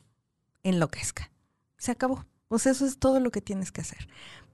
enloquezca. 0.61 1.31
Se 1.79 1.89
acabó. 1.89 2.27
Sea, 2.57 2.73
eso 2.73 2.85
es 2.85 2.99
todo 2.99 3.19
lo 3.19 3.31
que 3.31 3.41
tienes 3.41 3.71
que 3.71 3.81
hacer. 3.81 4.07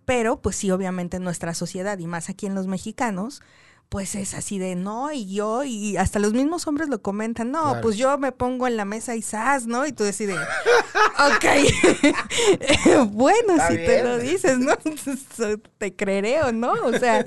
Pero, 0.06 0.42
pues 0.42 0.56
sí, 0.56 0.72
obviamente 0.72 1.18
en 1.18 1.26
nuestra 1.26 1.54
sociedad 1.54 2.00
y 2.00 2.08
más 2.08 2.30
aquí 2.30 2.46
en 2.46 2.56
los 2.56 2.68
mexicanos, 2.68 3.42
pues 3.90 4.16
es 4.16 4.34
así 4.34 4.58
de 4.60 4.76
no, 4.76 5.12
y 5.12 5.34
yo, 5.34 5.64
y 5.64 5.96
hasta 5.98 6.20
los 6.20 6.34
mismos 6.34 6.68
hombres 6.68 6.90
lo 6.90 7.02
comentan, 7.02 7.52
no, 7.52 7.64
Claro. 7.64 7.82
pues 7.82 7.98
yo 7.98 8.18
me 8.18 8.32
pongo 8.32 8.68
en 8.68 8.78
la 8.78 8.86
mesa 8.86 9.16
y 9.16 9.22
zas, 9.22 9.68
¿no? 9.68 9.86
Y 9.86 9.92
tú 9.94 10.04
decides, 10.04 10.38
ok, 10.38 11.46
bueno, 13.12 13.54
Está 13.54 13.68
si 13.70 13.76
te 13.76 14.04
lo 14.04 14.18
dices, 14.18 14.58
¿no? 14.60 14.74
te 15.78 15.96
creeré 15.96 16.42
o 16.44 16.52
no, 16.52 16.74
o 16.74 16.94
sea, 16.98 17.26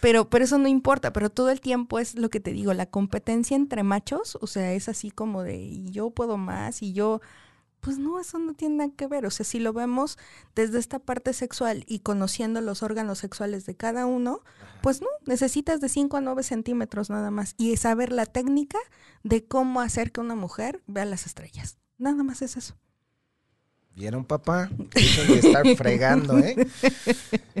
pero, 0.00 0.28
pero 0.30 0.44
eso 0.44 0.58
no 0.58 0.68
importa, 0.68 1.12
pero 1.12 1.30
todo 1.30 1.50
el 1.50 1.60
tiempo 1.60 1.98
es 1.98 2.14
lo 2.14 2.28
que 2.30 2.40
te 2.40 2.52
digo, 2.52 2.72
la 2.74 2.86
competencia 2.86 3.56
entre 3.56 3.82
machos, 3.82 4.38
o 4.40 4.46
sea, 4.46 4.72
es 4.72 4.88
así 4.88 5.10
como 5.10 5.42
de 5.42 5.56
y 5.56 5.90
yo 5.90 6.10
puedo 6.10 6.36
más 6.36 6.82
y 6.82 6.92
yo, 6.92 7.20
pues 7.86 7.98
no, 7.98 8.18
eso 8.18 8.40
no 8.40 8.52
tiene 8.52 8.74
nada 8.74 8.90
que 8.96 9.06
ver, 9.06 9.26
o 9.26 9.30
sea, 9.30 9.46
si 9.46 9.60
lo 9.60 9.72
vemos 9.72 10.18
desde 10.56 10.80
esta 10.80 10.98
parte 10.98 11.32
sexual 11.32 11.84
y 11.86 12.00
conociendo 12.00 12.60
los 12.60 12.82
órganos 12.82 13.20
sexuales 13.20 13.64
de 13.64 13.76
cada 13.76 14.06
uno, 14.06 14.40
pues 14.82 15.00
no, 15.00 15.06
necesitas 15.24 15.80
de 15.80 15.88
5 15.88 16.16
a 16.16 16.20
9 16.20 16.42
centímetros 16.42 17.10
nada 17.10 17.30
más 17.30 17.54
y 17.56 17.76
saber 17.76 18.10
la 18.10 18.26
técnica 18.26 18.78
de 19.22 19.44
cómo 19.46 19.80
hacer 19.80 20.10
que 20.10 20.20
una 20.20 20.34
mujer 20.34 20.82
vea 20.88 21.04
las 21.04 21.26
estrellas. 21.26 21.78
Nada 21.96 22.24
más 22.24 22.42
es 22.42 22.56
eso. 22.56 22.74
¿Vieron, 23.94 24.24
papá? 24.24 24.68
De 25.28 25.38
estar 25.38 25.64
fregando, 25.76 26.38
¿eh? 26.38 26.66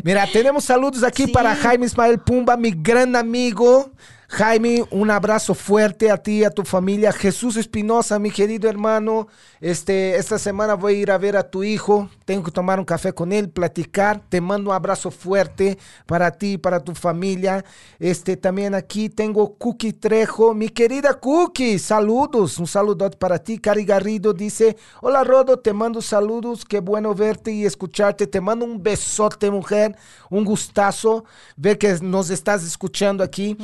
Mira, 0.02 0.26
tenemos 0.30 0.64
saludos 0.64 1.04
aquí 1.04 1.26
Sí. 1.26 1.32
para 1.32 1.54
Jaime 1.54 1.86
Ismael 1.86 2.18
Pumba, 2.18 2.56
mi 2.56 2.72
gran 2.72 3.14
amigo. 3.14 3.92
Jaime, 4.28 4.84
un 4.90 5.08
abrazo 5.10 5.54
fuerte 5.54 6.10
a 6.10 6.16
ti 6.16 6.42
a 6.42 6.50
tu 6.50 6.64
familia. 6.64 7.12
Jesús 7.12 7.56
Espinosa, 7.56 8.18
mi 8.18 8.32
querido 8.32 8.68
hermano. 8.68 9.28
Este, 9.60 10.16
esta 10.16 10.36
semana 10.36 10.74
voy 10.74 10.94
a 10.94 10.98
ir 10.98 11.10
a 11.12 11.18
ver 11.18 11.36
a 11.36 11.48
tu 11.48 11.62
hijo. 11.62 12.10
Tengo 12.24 12.42
que 12.42 12.50
tomar 12.50 12.80
un 12.80 12.84
café 12.84 13.12
con 13.12 13.32
él, 13.32 13.48
platicar. 13.48 14.20
Te 14.28 14.40
mando 14.40 14.70
un 14.70 14.76
abrazo 14.76 15.12
fuerte 15.12 15.78
para 16.06 16.32
ti 16.32 16.58
para 16.58 16.80
tu 16.80 16.92
familia. 16.94 17.64
Este, 18.00 18.36
también 18.36 18.74
aquí 18.74 19.08
tengo 19.08 19.54
Cookie 19.54 19.92
Trejo, 19.92 20.54
mi 20.54 20.70
querida 20.70 21.14
Cookie. 21.14 21.78
Saludos, 21.78 22.58
un 22.58 22.66
saludo 22.66 23.08
para 23.10 23.38
ti. 23.38 23.58
Cari 23.58 23.84
Garrido 23.84 24.32
dice: 24.32 24.76
Hola 25.02 25.22
Rodo, 25.22 25.60
te 25.60 25.72
mando 25.72 26.02
saludos. 26.02 26.64
Qué 26.64 26.80
bueno 26.80 27.14
verte 27.14 27.52
y 27.52 27.64
escucharte. 27.64 28.26
Te 28.26 28.40
mando 28.40 28.64
un 28.64 28.82
besote, 28.82 29.52
mujer. 29.52 29.96
Un 30.30 30.44
gustazo 30.44 31.24
ver 31.56 31.78
que 31.78 31.96
nos 32.02 32.30
estás 32.30 32.64
escuchando 32.64 33.22
aquí. 33.22 33.56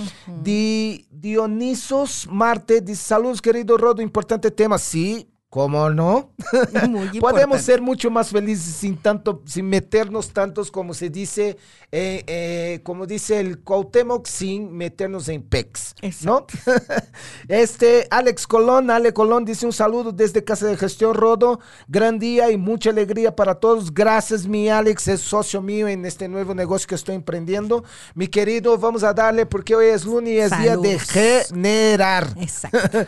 Di- 0.53 1.07
Dionisos 1.11 2.27
Marte 2.31 2.83
dice: 2.83 3.03
Saludos, 3.05 3.41
querido 3.41 3.79
Rodo. 3.79 4.03
Importante 4.03 4.51
tema. 4.51 4.77
Sí. 4.77 5.27
¿Cómo 5.53 5.91
no? 5.91 6.33
Muy 6.89 7.09
Podemos 7.21 7.61
ser 7.61 7.83
mucho 7.83 8.11
más 8.11 8.31
felices 8.31 8.75
sin 8.75 8.97
tanto, 8.97 9.43
sin 9.45 9.69
meternos 9.69 10.33
tantos 10.33 10.71
como 10.71 10.95
se 10.95 11.11
dice, 11.11 11.59
eh, 11.91 12.25
eh, 12.27 12.81
como 12.85 13.05
dice 13.05 13.39
el 13.39 13.61
Cuauhtémoc, 13.61 14.27
sin 14.27 14.73
meternos 14.73 15.29
en 15.29 15.43
pecs, 15.43 15.95
¿no? 16.23 16.47
este, 17.49 18.09
Alex 18.11 18.47
Colón, 18.47 18.91
Ale 18.91 19.13
Colón 19.13 19.45
dice 19.45 19.67
un 19.67 19.75
saludo 19.75 20.11
desde 20.11 20.43
Casa 20.43 20.69
de 20.69 20.79
Gestión 20.79 21.13
Rodo, 21.13 21.61
gran 21.87 22.19
día 22.19 22.51
y 22.51 22.57
mucha 22.57 22.89
alegría 22.89 23.37
para 23.37 23.57
todos. 23.57 23.93
Gracias, 23.93 24.47
mi 24.47 24.71
Alex, 24.71 25.07
es 25.09 25.21
socio 25.21 25.61
mío 25.61 25.87
en 25.87 26.07
este 26.07 26.29
nuevo 26.29 26.55
negocio 26.55 26.89
que 26.89 26.95
estoy 26.95 27.15
emprendiendo. 27.15 27.85
Mi 28.15 28.27
querido, 28.27 28.79
vamos 28.79 29.05
a 29.05 29.13
darle 29.13 29.45
porque 29.45 29.75
hoy 29.75 29.89
es 29.89 30.07
lunes 30.07 30.33
y 30.33 30.39
es 30.39 30.59
día 30.59 30.79
de 30.79 30.99
generar. 30.99 32.29
Exacto. 32.39 33.01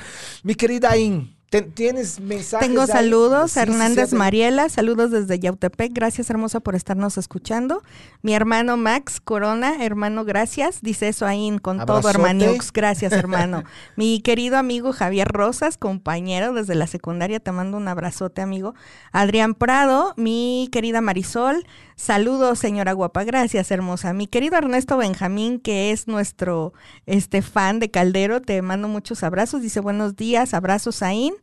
mi 0.43 0.55
querida 0.55 0.91
¿ten- 0.91 1.35
¿tienes 1.63 2.21
mensajes? 2.21 2.67
Tengo 2.67 2.87
saludos, 2.87 3.53
Sí, 3.53 3.61
Hernández 3.61 4.11
sí, 4.11 4.17
Mariela, 4.17 4.69
saludos 4.69 5.11
desde 5.11 5.39
Yautepec, 5.39 5.93
gracias 5.93 6.31
hermosa 6.31 6.61
por 6.61 6.75
estarnos 6.75 7.19
escuchando. 7.19 7.83
Mi 8.23 8.35
hermano 8.35 8.77
Max 8.77 9.21
Corona, 9.21 9.85
hermano, 9.85 10.25
gracias, 10.25 10.81
dice 10.83 11.09
eso 11.09 11.27
ahí 11.27 11.59
con 11.61 11.85
todo 11.85 12.09
hermaniux, 12.09 12.73
gracias 12.75 13.13
hermano. 13.13 13.65
Mi 13.97 14.21
querido 14.21 14.57
amigo 14.57 14.93
Javier 14.93 15.29
Rosas, 15.29 15.77
compañero 15.77 16.53
desde 16.53 16.75
la 16.75 16.87
secundaria, 16.87 17.41
te 17.41 17.53
mando 17.53 17.77
un 17.77 17.89
abrazote 17.89 18.43
amigo. 18.43 18.75
Adrián 19.13 19.55
Prado, 19.55 20.15
mi 20.17 20.69
querida 20.73 21.01
Marisol, 21.01 21.67
saludos 21.97 22.59
señora 22.59 22.93
guapa, 22.93 23.25
gracias 23.25 23.71
hermosa. 23.71 24.13
Mi 24.13 24.27
querido 24.27 24.57
Ernesto 24.57 24.97
Benjamín, 24.97 25.59
que 25.61 25.91
es 25.91 26.09
nuestro 26.09 26.73
este 27.07 27.43
fan 27.43 27.79
de 27.79 27.91
Caldero, 27.91 28.41
te 28.41 28.61
mando 28.63 28.89
muchos 28.89 29.23
abrazos, 29.23 29.63
dice 29.63 29.81
buenos 29.81 30.17
días, 30.17 30.55
abrazos 30.55 31.03
Ain. 31.03 31.35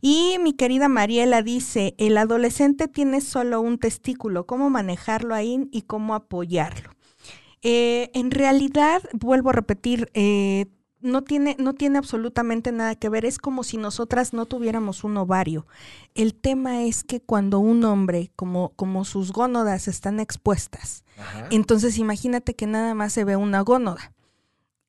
Y 0.00 0.36
mi 0.42 0.52
querida 0.52 0.88
Mariela 0.88 1.40
dice, 1.40 1.94
el 1.96 2.18
adolescente 2.18 2.88
tiene 2.88 3.22
solo 3.22 3.62
un 3.62 3.78
testículo, 3.78 4.46
¿cómo 4.46 4.68
manejarlo 4.68 5.34
ahí 5.34 5.66
y 5.72 5.82
cómo 5.82 6.14
apoyarlo? 6.14 6.90
Eh, 7.62 8.10
en 8.12 8.30
realidad, 8.30 9.00
vuelvo 9.14 9.48
a 9.48 9.54
repetir, 9.54 10.10
eh, 10.12 10.66
no 11.04 11.22
tiene, 11.22 11.54
no 11.58 11.74
tiene 11.74 11.98
absolutamente 11.98 12.72
nada 12.72 12.94
que 12.96 13.08
ver, 13.10 13.24
es 13.26 13.38
como 13.38 13.62
si 13.62 13.76
nosotras 13.76 14.32
no 14.32 14.46
tuviéramos 14.46 15.04
un 15.04 15.16
ovario. 15.18 15.66
El 16.14 16.34
tema 16.34 16.82
es 16.82 17.04
que 17.04 17.20
cuando 17.20 17.58
un 17.58 17.84
hombre, 17.84 18.32
como, 18.36 18.70
como 18.70 19.04
sus 19.04 19.30
gónodas 19.30 19.86
están 19.86 20.18
expuestas, 20.18 21.04
Ajá. 21.18 21.46
entonces 21.50 21.98
imagínate 21.98 22.54
que 22.56 22.66
nada 22.66 22.94
más 22.94 23.12
se 23.12 23.24
ve 23.24 23.36
una 23.36 23.60
gónoda. 23.60 24.12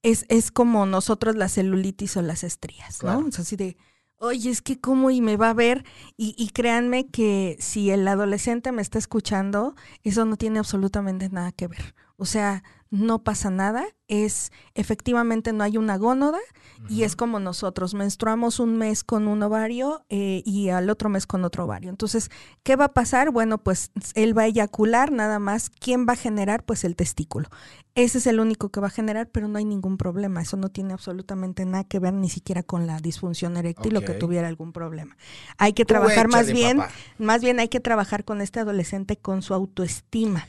Es, 0.03 0.25
es 0.29 0.51
como 0.51 0.85
nosotros 0.85 1.35
la 1.35 1.49
celulitis 1.49 2.15
o 2.15 2.21
las 2.21 2.43
estrías, 2.43 2.99
Claro. 2.99 3.21
¿no? 3.21 3.27
Es 3.27 3.39
así 3.39 3.55
de, 3.55 3.75
oye, 4.17 4.49
es 4.51 4.61
que 4.61 4.79
cómo 4.79 5.11
y 5.11 5.19
me 5.19 5.35
va 5.35 5.49
a 5.49 5.53
ver. 5.53 5.83
Y, 6.15 6.33
y 6.37 6.49
créanme 6.49 7.07
que 7.07 7.57
si 7.59 7.89
el 7.89 8.07
adolescente 8.07 8.71
me 8.71 8.81
está 8.81 8.99
escuchando, 8.99 9.75
eso 10.03 10.23
no 10.25 10.37
tiene 10.37 10.59
absolutamente 10.59 11.29
nada 11.29 11.51
que 11.51 11.67
ver. 11.67 11.93
O 12.17 12.25
sea, 12.25 12.63
no 12.91 13.23
pasa 13.23 13.49
nada, 13.49 13.85
es 14.07 14.51
efectivamente 14.73 15.51
no 15.51 15.63
hay 15.63 15.77
una 15.77 15.97
gónoda 15.97 16.39
y 16.87 17.03
es 17.03 17.15
como 17.15 17.39
nosotros, 17.39 17.93
menstruamos 17.93 18.59
un 18.59 18.77
mes 18.77 19.03
con 19.03 19.27
un 19.27 19.41
ovario 19.43 20.05
eh, 20.09 20.43
y 20.45 20.69
al 20.69 20.89
otro 20.89 21.09
mes 21.09 21.25
con 21.25 21.43
otro 21.43 21.65
ovario. 21.65 21.89
Entonces, 21.89 22.29
¿qué 22.63 22.75
va 22.75 22.85
a 22.85 22.93
pasar? 22.93 23.31
Bueno, 23.31 23.57
pues 23.57 23.91
él 24.13 24.37
va 24.37 24.43
a 24.43 24.47
eyacular 24.47 25.11
nada 25.11 25.39
más. 25.39 25.69
¿Quién 25.69 26.05
va 26.07 26.13
a 26.13 26.17
generar? 26.17 26.63
Pues 26.63 26.83
el 26.83 26.95
testículo. 26.95 27.49
Ese 27.95 28.17
es 28.17 28.27
el 28.27 28.39
único 28.39 28.69
que 28.69 28.81
va 28.81 28.87
a 28.87 28.91
generar, 28.91 29.29
pero 29.29 29.47
no 29.47 29.57
hay 29.57 29.65
ningún 29.65 29.97
problema. 29.97 30.41
Eso 30.41 30.57
no 30.57 30.69
tiene 30.69 30.93
absolutamente 30.93 31.65
nada 31.65 31.85
que 31.85 31.99
ver 31.99 32.13
ni 32.13 32.29
siquiera 32.29 32.61
con 32.61 32.87
la 32.87 32.99
disfunción 32.99 33.57
eréctil 33.57 33.95
o 33.97 34.01
que 34.01 34.13
tuviera 34.13 34.47
algún 34.47 34.73
problema. 34.73 35.17
Hay 35.57 35.73
que 35.73 35.85
trabajar 35.85 36.27
más 36.27 36.51
bien, 36.51 36.77
papá. 36.77 36.91
más 37.17 37.41
bien 37.41 37.59
hay 37.59 37.69
que 37.69 37.79
trabajar 37.79 38.25
con 38.25 38.41
este 38.41 38.59
adolescente 38.59 39.17
con 39.17 39.41
su 39.41 39.53
autoestima. 39.53 40.45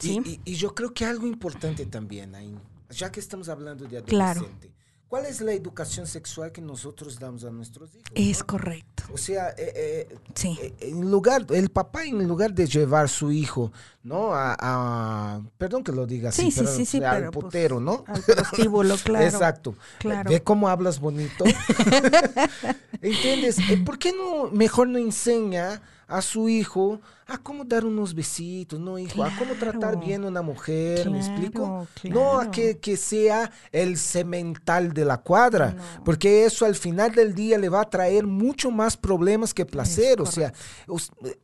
¿Sí? 0.00 0.20
Y, 0.24 0.30
y- 0.30 0.40
y 0.52 0.54
yo 0.54 0.74
creo 0.74 0.92
que 0.92 1.04
algo 1.04 1.26
importante 1.26 1.86
también, 1.86 2.34
ahí, 2.34 2.54
ya 2.90 3.12
que 3.12 3.20
estamos 3.20 3.48
hablando 3.48 3.84
de 3.86 4.02
Claro. 4.02 4.40
adolescente, 4.40 4.72
¿cuál 5.06 5.26
es 5.26 5.40
la 5.40 5.52
educación 5.52 6.06
sexual 6.06 6.50
que 6.52 6.60
nosotros 6.60 7.18
damos 7.18 7.44
a 7.44 7.50
nuestros 7.50 7.90
hijos? 7.94 8.10
Es 8.14 8.40
no? 8.40 8.46
correcto. 8.46 9.04
O 9.12 9.18
sea, 9.18 9.50
eh, 9.50 10.06
eh, 10.08 10.16
Sí. 10.34 10.56
eh, 10.62 10.72
en 10.80 11.10
lugar, 11.10 11.44
el 11.50 11.68
papá 11.70 12.04
en 12.04 12.26
lugar 12.28 12.52
de 12.54 12.66
llevar 12.66 13.08
su 13.08 13.32
hijo, 13.32 13.72
¿no? 14.04 14.32
A, 14.32 14.56
a- 14.58 15.40
perdón 15.58 15.82
que 15.82 15.90
lo 15.92 16.06
diga 16.06 16.28
así, 16.28 16.42
Sí, 16.42 16.50
sí, 16.52 16.60
pero, 16.60 16.84
sí, 16.86 16.96
al 17.04 17.30
pero, 17.50 17.80
pues, 17.80 17.82
¿no? 17.82 18.04
Al 18.06 18.22
prostíbulo, 18.22 18.96
claro. 19.04 19.24
Exacto. 19.26 19.74
claro. 19.98 20.30
Ve 20.30 20.42
cómo 20.42 20.68
hablas 20.68 21.00
bonito. 21.00 21.44
¿Entiendes? 23.02 23.56
¿Por 23.84 23.98
qué 23.98 24.12
no 24.12 24.50
mejor 24.50 24.88
no 24.88 24.98
enseña 24.98 25.82
a 26.06 26.22
su 26.22 26.48
hijo 26.48 27.00
a 27.34 27.38
cómo 27.38 27.64
dar 27.64 27.84
unos 27.84 28.14
besitos, 28.14 28.78
¿no, 28.80 28.98
hijo? 28.98 29.22
A 29.22 29.30
cómo 29.38 29.54
tratar 29.54 29.98
bien 29.98 30.24
a 30.24 30.28
una 30.28 30.42
mujer, 30.42 31.10
¿me 31.10 31.18
explico? 31.18 31.86
Claro, 32.00 32.14
No 32.20 32.38
a 32.40 32.50
que, 32.50 32.78
que 32.78 32.96
sea 32.96 33.50
el 33.72 33.96
cemental 33.98 34.92
de 34.92 35.04
la 35.04 35.18
cuadra, 35.18 35.72
No. 35.72 36.04
porque 36.04 36.44
eso 36.44 36.64
al 36.66 36.74
final 36.74 37.12
del 37.14 37.34
día 37.34 37.58
le 37.58 37.68
va 37.68 37.82
a 37.82 37.90
traer 37.90 38.26
mucho 38.26 38.70
más 38.70 38.96
problemas 38.96 39.54
que 39.54 39.64
placer. 39.66 40.20
O 40.20 40.26
sea, 40.26 40.52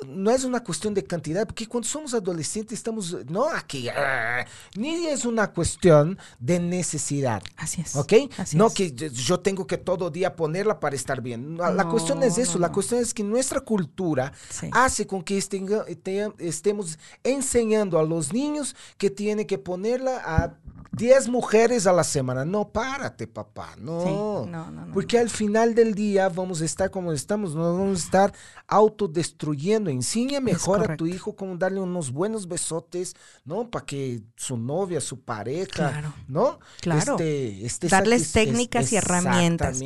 no 0.07 0.31
es 0.31 0.45
una 0.45 0.63
cuestión 0.63 0.95
de 0.95 1.05
cantidad, 1.05 1.47
porque 1.47 1.67
cuando 1.67 1.89
somos 1.89 2.15
adolescentes 2.15 2.79
estamos, 2.79 3.17
no 3.29 3.49
aquí, 3.49 3.89
ah, 3.89 4.45
ni 4.77 5.07
es 5.07 5.25
una 5.25 5.53
cuestión 5.53 6.19
de 6.39 6.59
necesidad. 6.59 7.43
Así 7.57 7.81
es. 7.83 7.95
¿Ok? 7.97 8.13
Así 8.39 8.57
no 8.57 8.67
es. 8.69 8.75
que 8.75 8.91
yo- 8.93 9.41
tengo 9.41 9.67
que 9.67 9.79
todo 9.79 10.11
día 10.11 10.35
ponerla 10.35 10.81
para 10.81 10.97
estar 10.97 11.21
bien. 11.21 11.57
La 11.57 11.71
No, 11.71 11.91
cuestión 11.91 12.23
es 12.23 12.39
eso, 12.39 12.55
no, 12.55 12.61
la 12.61 12.73
cuestión 12.73 13.01
es 13.01 13.13
que 13.15 13.23
nuestra 13.23 13.61
cultura 13.61 14.33
Sí. 14.51 14.69
hace 14.73 15.07
con 15.07 15.23
que 15.23 15.37
te- 15.85 16.33
estemos 16.39 16.99
enseñando 17.25 17.99
a 17.99 18.03
los 18.05 18.33
niños 18.33 18.75
que 18.99 19.11
tiene 19.11 19.47
que 19.47 19.59
ponerla 19.59 20.21
a 20.25 20.55
10 20.93 21.29
mujeres 21.29 21.87
a 21.87 21.93
la 21.93 22.05
semana. 22.05 22.47
No, 22.47 22.71
párate, 22.71 23.27
papá. 23.27 23.75
No. 23.79 24.01
Sí, 24.03 24.09
no, 24.51 24.71
no, 24.71 24.87
no, 24.87 24.95
Porque 24.95 25.19
al 25.19 25.29
final 25.29 25.75
del 25.75 25.95
día 25.95 26.31
vamos 26.31 26.63
a 26.63 26.65
estar 26.65 26.91
como 26.91 27.13
estamos, 27.13 27.55
nos 27.55 27.77
vamos 27.77 28.01
a 28.01 28.05
estar 28.05 28.33
autodestruyendo. 28.69 29.91
Enseña 29.91 30.41
mejor 30.41 30.91
a 30.91 30.97
tu 30.97 31.07
hijo 31.07 31.37
cómo 31.37 31.57
darle 31.57 31.81
unos 31.81 32.13
buenos 32.13 32.49
besotes, 32.49 33.15
¿no? 33.45 33.71
Para 33.71 33.85
que 33.85 34.23
su 34.37 34.57
novia, 34.57 35.01
su 35.03 35.21
pareja, 35.21 35.67
Claro. 35.91 36.15
¿no? 36.29 36.59
Claro. 36.81 37.17
Este, 37.21 37.89
Darles 37.89 38.33
técnicas 38.33 38.87
es- 38.87 38.93
y 38.93 38.97
herramientas. 38.97 39.81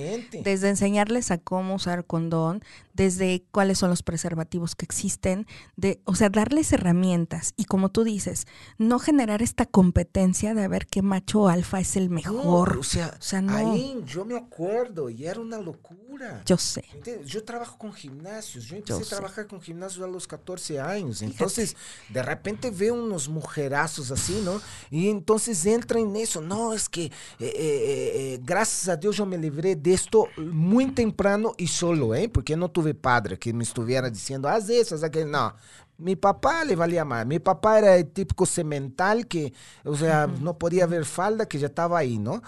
Desde 0.45 0.69
enseñarles 0.69 1.31
a 1.33 1.39
cómo 1.39 1.75
usar 1.75 2.05
condón, 2.05 2.63
desde 3.01 3.43
cuáles 3.51 3.79
son 3.79 3.89
los 3.89 4.03
preservativos 4.03 4.75
que 4.75 4.85
existen, 4.85 5.47
de, 5.75 6.03
o 6.05 6.15
sea, 6.15 6.29
darles 6.29 6.71
herramientas 6.75 7.55
y 7.57 7.65
como 7.65 7.89
tú 7.89 8.05
dices, 8.05 8.47
no 8.77 8.99
generar 8.99 9.41
esta 9.41 9.65
competencia 9.65 10.53
de 10.53 10.65
a 10.65 10.69
ver 10.69 10.87
qué 10.87 11.01
macho 11.01 11.49
alfa 11.49 11.81
es 11.81 11.97
el 11.97 12.11
No, 12.11 12.15
mejor. 12.17 12.77
o 12.77 12.83
sea, 12.83 13.15
O 13.19 13.23
sea, 13.23 13.41
no. 13.41 13.57
ahí 13.57 14.03
yo 14.05 14.27
me 14.27 14.37
acuerdo 14.37 15.09
y 15.09 15.25
era 15.25 15.41
una 15.41 15.57
locura. 15.59 16.43
Yo 16.45 16.59
sé. 16.59 16.85
¿Entiendes? 16.93 17.27
Yo 17.29 17.43
trabajo 17.43 17.79
con 17.79 17.95
gimnasios, 17.95 18.67
yo 18.67 18.77
empecé 18.77 18.99
Yo 19.01 19.07
a 19.07 19.09
trabajar 19.09 19.47
con 19.47 19.63
gimnasios 19.63 20.05
a 20.05 20.09
los 20.09 20.27
14 20.27 20.79
años, 20.79 21.23
entonces 21.23 21.77
de 22.11 22.23
repente 22.23 22.71
veo 22.71 22.93
unos 23.03 23.31
mujerazos 23.31 24.11
así, 24.11 24.43
¿no? 24.45 24.61
Y 24.91 25.09
entonces 25.09 25.65
entra 25.65 25.99
en 25.99 26.15
eso, 26.17 26.43
no, 26.43 26.75
es 26.75 26.91
que 26.91 27.05
eh, 27.05 27.11
eh, 27.41 27.53
eh, 27.55 28.41
gracias 28.45 28.91
a 28.91 28.97
Dios 28.99 29.17
yo 29.17 29.25
me 29.25 29.39
libré 29.39 29.75
de 29.75 29.95
esto 29.95 30.29
muy 30.37 30.91
temprano 30.93 31.55
y 31.57 31.69
solo, 31.69 32.15
¿eh? 32.15 32.29
Porque 32.29 32.57
no 32.59 32.71
tuve 32.71 32.90
padre 32.95 33.39
que 33.39 33.53
me 33.53 33.65
estuviera 33.65 34.09
diciendo, 34.11 34.49
haz 34.49 34.69
eso, 34.69 34.95
haz 34.95 35.03
aquello, 35.05 35.27
no. 35.27 35.55
Mi 35.99 36.17
papá 36.17 36.65
le 36.65 36.75
valía 36.77 37.05
más. 37.05 37.27
Mi 37.27 37.39
papá 37.39 37.79
era 37.79 37.97
el 37.97 38.09
típico 38.11 38.47
semental 38.47 39.27
que, 39.27 39.53
o 39.85 39.95
sea, 39.97 40.27
no 40.27 40.57
podía 40.59 40.87
ver 40.87 41.05
falda, 41.05 41.47
que 41.47 41.59
ya 41.59 41.67
estaba 41.67 41.99
ahí, 41.99 42.19
¿no? 42.19 42.43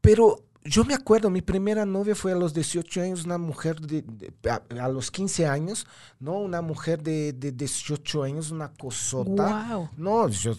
Pero 0.00 0.44
yo 0.64 0.84
me 0.84 0.92
acuerdo, 0.92 1.30
mi 1.30 1.40
primera 1.40 1.86
novia 1.86 2.14
fue 2.14 2.32
a 2.32 2.34
los 2.34 2.52
18 2.52 3.00
años, 3.00 3.24
una 3.24 3.38
mujer 3.38 3.80
de, 3.80 4.02
de- 4.02 4.50
a, 4.50 4.62
a 4.84 4.88
los 4.88 5.10
15 5.10 5.46
años, 5.46 5.86
¿no? 6.20 6.34
Una 6.38 6.60
mujer 6.60 7.02
de, 7.02 7.32
de 7.32 7.52
18 7.52 8.22
años, 8.24 8.50
una 8.50 8.72
cosota. 8.74 9.30
Guau. 9.66 9.88
No, 9.96 10.28
yo, 10.28 10.54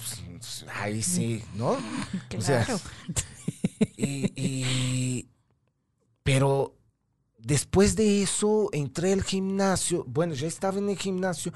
ahí 0.81 1.03
sí, 1.03 1.43
¿no? 1.55 1.77
O 2.37 2.41
sea, 2.41 2.65
Claro. 2.65 2.79
y, 3.97 4.31
y- 4.35 5.29
pero 6.23 6.75
después 7.49 7.95
de 7.95 8.21
eso 8.21 8.69
entré 8.71 9.11
al 9.11 9.23
gimnasio, 9.23 10.05
bueno, 10.07 10.35
ya 10.35 10.47
estaba 10.47 10.77
en 10.77 10.87
el 10.89 10.97
gimnasio, 10.97 11.51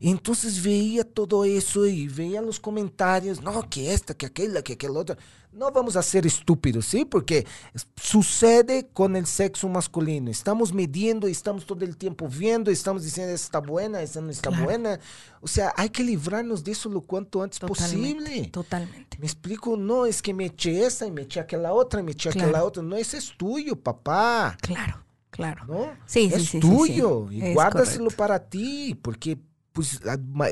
y 0.00 0.10
entonces 0.10 0.62
veía 0.62 1.04
todo 1.04 1.44
eso 1.44 1.86
y 1.86 2.08
veía 2.08 2.42
los 2.42 2.58
comentarios, 2.60 3.40
no, 3.40 3.68
que 3.70 3.94
esta, 3.94 4.12
que 4.12 4.26
aquella, 4.26 4.62
que 4.62 4.74
aquella 4.74 4.92
otra. 4.92 5.16
No 5.52 5.70
vamos 5.70 5.96
a 5.96 6.02
ser 6.02 6.26
estúpidos, 6.26 6.84
¿sí? 6.84 7.06
Porque 7.06 7.46
sucede 7.94 8.88
con 8.92 9.16
el 9.16 9.24
sexo 9.24 9.68
masculino. 9.70 10.30
Estamos 10.30 10.74
midiendo 10.74 11.26
estamos 11.26 11.64
todo 11.64 11.82
el 11.82 11.96
tiempo 11.96 12.28
viendo, 12.28 12.70
estamos 12.70 13.04
diciendo, 13.04 13.32
esta 13.32 13.46
está 13.46 13.58
buena, 13.60 14.02
esta 14.02 14.20
no 14.20 14.30
está 14.30 14.50
Claro. 14.50 14.64
buena. 14.64 15.00
O 15.40 15.48
sea, 15.48 15.72
hay 15.78 15.88
que 15.88 16.02
librarnos 16.04 16.62
de 16.62 16.72
eso 16.72 16.90
lo 16.90 17.00
cuanto 17.00 17.42
antes 17.42 17.58
Totalmente. 17.58 18.18
posible. 18.20 18.46
Totalmente. 18.48 19.16
Me 19.18 19.24
explico, 19.24 19.78
no, 19.78 20.04
es 20.04 20.20
que 20.20 20.34
me 20.34 20.44
eché 20.46 20.84
esta 20.84 21.06
y 21.06 21.10
me 21.10 21.22
eché 21.22 21.40
aquella 21.40 21.72
otra 21.72 22.00
y 22.00 22.02
me 22.02 22.12
eché 22.12 22.28
aquella 22.28 22.62
otra. 22.62 22.82
No, 22.82 22.94
ese 22.96 23.16
es 23.16 23.32
tuyo, 23.38 23.76
papá. 23.80 24.58
Claro, 24.60 25.05
claro. 25.36 25.64
¿No? 25.66 25.86
Sí, 26.06 26.30
es 26.32 26.44
sí, 26.46 26.60
tuyo. 26.60 27.26
sí. 27.30 27.36
Y 27.36 27.42
Es 27.42 27.54
guárdaselo 27.54 28.04
correcto. 28.04 28.16
para 28.16 28.38
ti, 28.48 28.98
porque 29.00 29.38
pues, 29.72 30.00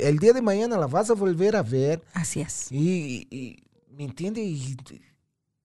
el 0.02 0.18
día 0.18 0.32
de 0.32 0.42
mañana 0.42 0.76
la 0.76 0.86
vas 0.86 1.10
a 1.10 1.14
volver 1.14 1.56
a 1.56 1.62
ver. 1.62 2.02
Así 2.12 2.40
es. 2.40 2.70
Y, 2.70 3.26
y- 3.30 3.64
¿me 3.90 4.04
entiende? 4.04 4.42
Y, 4.42 4.76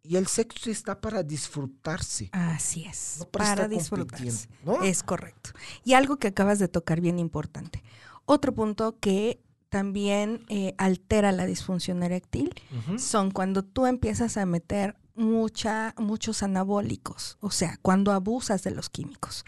y 0.03 0.15
el 0.15 0.27
sexo 0.27 0.69
está 0.71 0.99
para 1.01 1.23
disfrutarse. 1.23 2.29
Así 2.31 2.85
es. 2.85 3.17
No 3.19 3.25
para 3.25 3.45
para 3.55 3.67
disfrutarse. 3.67 4.47
¿no? 4.63 4.81
Es 4.83 5.03
correcto. 5.03 5.51
Y 5.83 5.93
algo 5.93 6.17
que 6.17 6.27
acabas 6.29 6.57
de 6.59 6.67
tocar 6.67 7.01
bien 7.01 7.19
importante. 7.19 7.83
Otro 8.25 8.53
punto 8.53 8.97
que 8.99 9.41
también 9.69 10.45
eh, 10.49 10.73
altera 10.77 11.31
la 11.31 11.45
disfunción 11.45 12.01
eréctil 12.01 12.53
son 12.97 13.29
cuando 13.31 13.63
tú 13.63 13.85
empiezas 13.85 14.37
a 14.37 14.45
meter 14.45 14.95
mucha, 15.19 15.93
muchos 15.97 16.41
anabólicos, 16.43 17.37
o 17.41 17.51
sea, 17.51 17.77
cuando 17.81 18.11
abusas 18.11 18.63
de 18.63 18.71
los 18.71 18.89
químicos. 18.89 19.45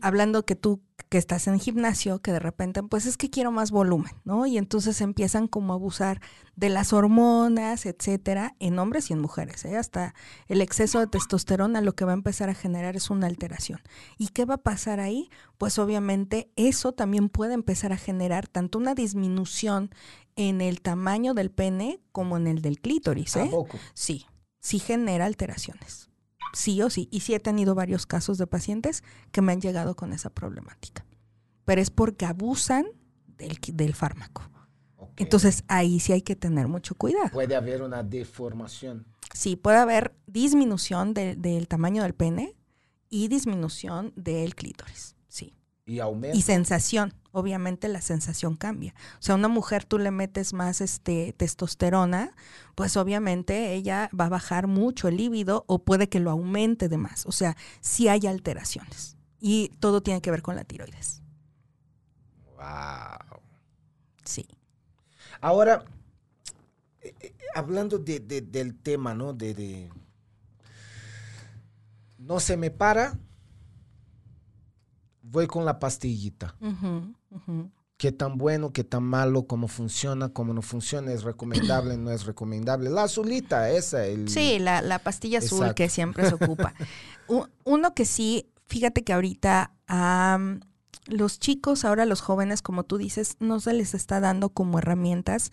Hablando 0.00 0.44
que 0.44 0.54
tú 0.54 0.80
que 1.08 1.18
estás 1.18 1.48
en 1.48 1.58
gimnasio, 1.58 2.20
que 2.20 2.30
de 2.30 2.38
repente, 2.38 2.82
pues 2.84 3.06
es 3.06 3.16
que 3.16 3.30
quiero 3.30 3.50
más 3.50 3.72
volumen, 3.72 4.12
¿no? 4.24 4.46
Y 4.46 4.58
entonces 4.58 5.00
empiezan 5.00 5.48
como 5.48 5.72
a 5.72 5.76
abusar 5.76 6.20
de 6.54 6.68
las 6.68 6.92
hormonas, 6.92 7.84
etcétera, 7.86 8.54
en 8.60 8.78
hombres 8.78 9.10
y 9.10 9.14
en 9.14 9.20
mujeres, 9.20 9.64
¿eh? 9.64 9.76
Hasta 9.76 10.14
el 10.46 10.60
exceso 10.60 11.00
de 11.00 11.08
testosterona 11.08 11.80
lo 11.80 11.94
que 11.94 12.04
va 12.04 12.12
a 12.12 12.14
empezar 12.14 12.48
a 12.48 12.54
generar 12.54 12.94
es 12.94 13.10
una 13.10 13.26
alteración. 13.26 13.80
¿Y 14.18 14.28
qué 14.28 14.44
va 14.44 14.54
a 14.54 14.62
pasar 14.62 15.00
ahí? 15.00 15.30
Pues 15.58 15.80
obviamente 15.80 16.50
eso 16.54 16.92
también 16.92 17.28
puede 17.28 17.54
empezar 17.54 17.92
a 17.92 17.96
generar 17.96 18.46
tanto 18.46 18.78
una 18.78 18.94
disminución 18.94 19.90
en 20.36 20.60
el 20.60 20.80
tamaño 20.80 21.34
del 21.34 21.50
pene 21.50 22.00
como 22.12 22.36
en 22.36 22.46
el 22.46 22.62
del 22.62 22.78
clítoris, 22.78 23.34
¿eh? 23.34 23.40
Tampoco. 23.40 23.78
Sí, 23.94 24.26
sí 24.60 24.78
genera 24.78 25.26
alteraciones. 25.26 26.08
Sí 26.52 26.80
o 26.82 26.90
sí. 26.90 27.08
Y 27.12 27.20
sí 27.20 27.34
he 27.34 27.40
tenido 27.40 27.74
varios 27.74 28.06
casos 28.06 28.38
de 28.38 28.46
pacientes 28.46 29.02
que 29.32 29.40
me 29.42 29.52
han 29.52 29.60
llegado 29.60 29.94
con 29.96 30.12
esa 30.12 30.30
problemática. 30.30 31.04
Pero 31.64 31.80
es 31.80 31.90
porque 31.90 32.26
abusan 32.26 32.86
del, 33.38 33.58
del 33.72 33.94
fármaco. 33.94 34.42
Entonces 35.16 35.64
ahí 35.68 36.00
sí 36.00 36.12
hay 36.12 36.22
que 36.22 36.34
tener 36.36 36.66
mucho 36.66 36.94
cuidado. 36.94 37.28
Puede 37.32 37.54
haber 37.54 37.82
una 37.82 38.02
deformación. 38.02 39.06
Sí, 39.34 39.54
puede 39.56 39.76
haber 39.78 40.14
disminución 40.26 41.14
de- 41.14 41.36
del 41.36 41.68
tamaño 41.68 42.02
del 42.02 42.14
pene 42.14 42.56
y 43.08 43.28
disminución 43.28 44.12
del 44.16 44.54
clítoris. 44.54 45.14
Sí. 45.28 45.54
Y 45.90 45.98
aumenta. 45.98 46.36
Y 46.38 46.42
sensación, 46.42 47.12
obviamente 47.32 47.88
la 47.88 48.00
sensación 48.00 48.54
cambia. 48.56 48.94
O 49.18 49.22
sea, 49.22 49.34
a 49.34 49.38
una 49.38 49.48
mujer 49.48 49.84
tú 49.84 49.98
le 49.98 50.12
metes 50.12 50.52
más 50.52 50.80
este 50.80 51.32
testosterona, 51.36 52.36
pues 52.76 52.96
obviamente 52.96 53.72
ella 53.74 54.08
va 54.18 54.26
a 54.26 54.28
bajar 54.28 54.68
mucho 54.68 55.08
el 55.08 55.16
líbido 55.16 55.64
o 55.66 55.80
puede 55.82 56.08
que 56.08 56.20
lo 56.20 56.30
aumente 56.30 56.88
de 56.88 56.96
más. 56.96 57.26
O 57.26 57.32
sea, 57.32 57.56
sí 57.80 58.06
hay 58.06 58.28
alteraciones. 58.28 59.16
Y 59.40 59.70
todo 59.80 60.00
tiene 60.00 60.20
que 60.20 60.30
ver 60.30 60.42
con 60.42 60.54
la 60.54 60.62
tiroides. 60.62 61.22
Wow. 62.56 63.40
Sí. 64.24 64.46
Ahora, 65.40 65.84
eh, 67.00 67.14
eh, 67.20 67.34
hablando 67.54 67.98
de- 67.98 68.20
de- 68.20 68.42
del 68.42 68.78
tema, 68.78 69.12
¿no? 69.14 69.32
De, 69.32 69.54
de- 69.54 69.90
No 72.18 72.38
se 72.38 72.56
me 72.56 72.70
para, 72.70 73.18
voy 75.30 75.46
con 75.46 75.64
la 75.64 75.78
pastillita. 75.78 76.54
Qué 77.96 78.12
tan 78.12 78.38
bueno, 78.38 78.72
qué 78.72 78.82
tan 78.82 79.02
malo, 79.02 79.46
cómo 79.46 79.68
funciona, 79.68 80.30
cómo 80.30 80.54
no 80.54 80.62
funciona, 80.62 81.12
es 81.12 81.22
recomendable, 81.22 81.98
no 81.98 82.10
es 82.10 82.24
recomendable. 82.24 82.88
La 82.88 83.04
azulita, 83.04 83.70
esa. 83.70 84.06
El, 84.06 84.28
Sí, 84.28 84.58
la, 84.58 84.80
la 84.80 84.98
pastilla 84.98 85.38
azul 85.38 85.58
Exacto. 85.58 85.74
que 85.74 85.88
siempre 85.88 86.28
se 86.28 86.34
ocupa. 86.34 86.74
Uno 87.64 87.94
que 87.94 88.06
sí, 88.06 88.48
fíjate 88.66 89.04
que 89.04 89.12
ahorita 89.12 89.72
am, 89.86 90.60
los 91.06 91.38
chicos, 91.38 91.84
ahora 91.84 92.06
los 92.06 92.22
jóvenes, 92.22 92.62
como 92.62 92.84
tú 92.84 92.96
dices, 92.96 93.36
no 93.38 93.60
se 93.60 93.74
les 93.74 93.94
está 93.94 94.18
dando 94.20 94.48
como 94.48 94.78
herramientas 94.78 95.52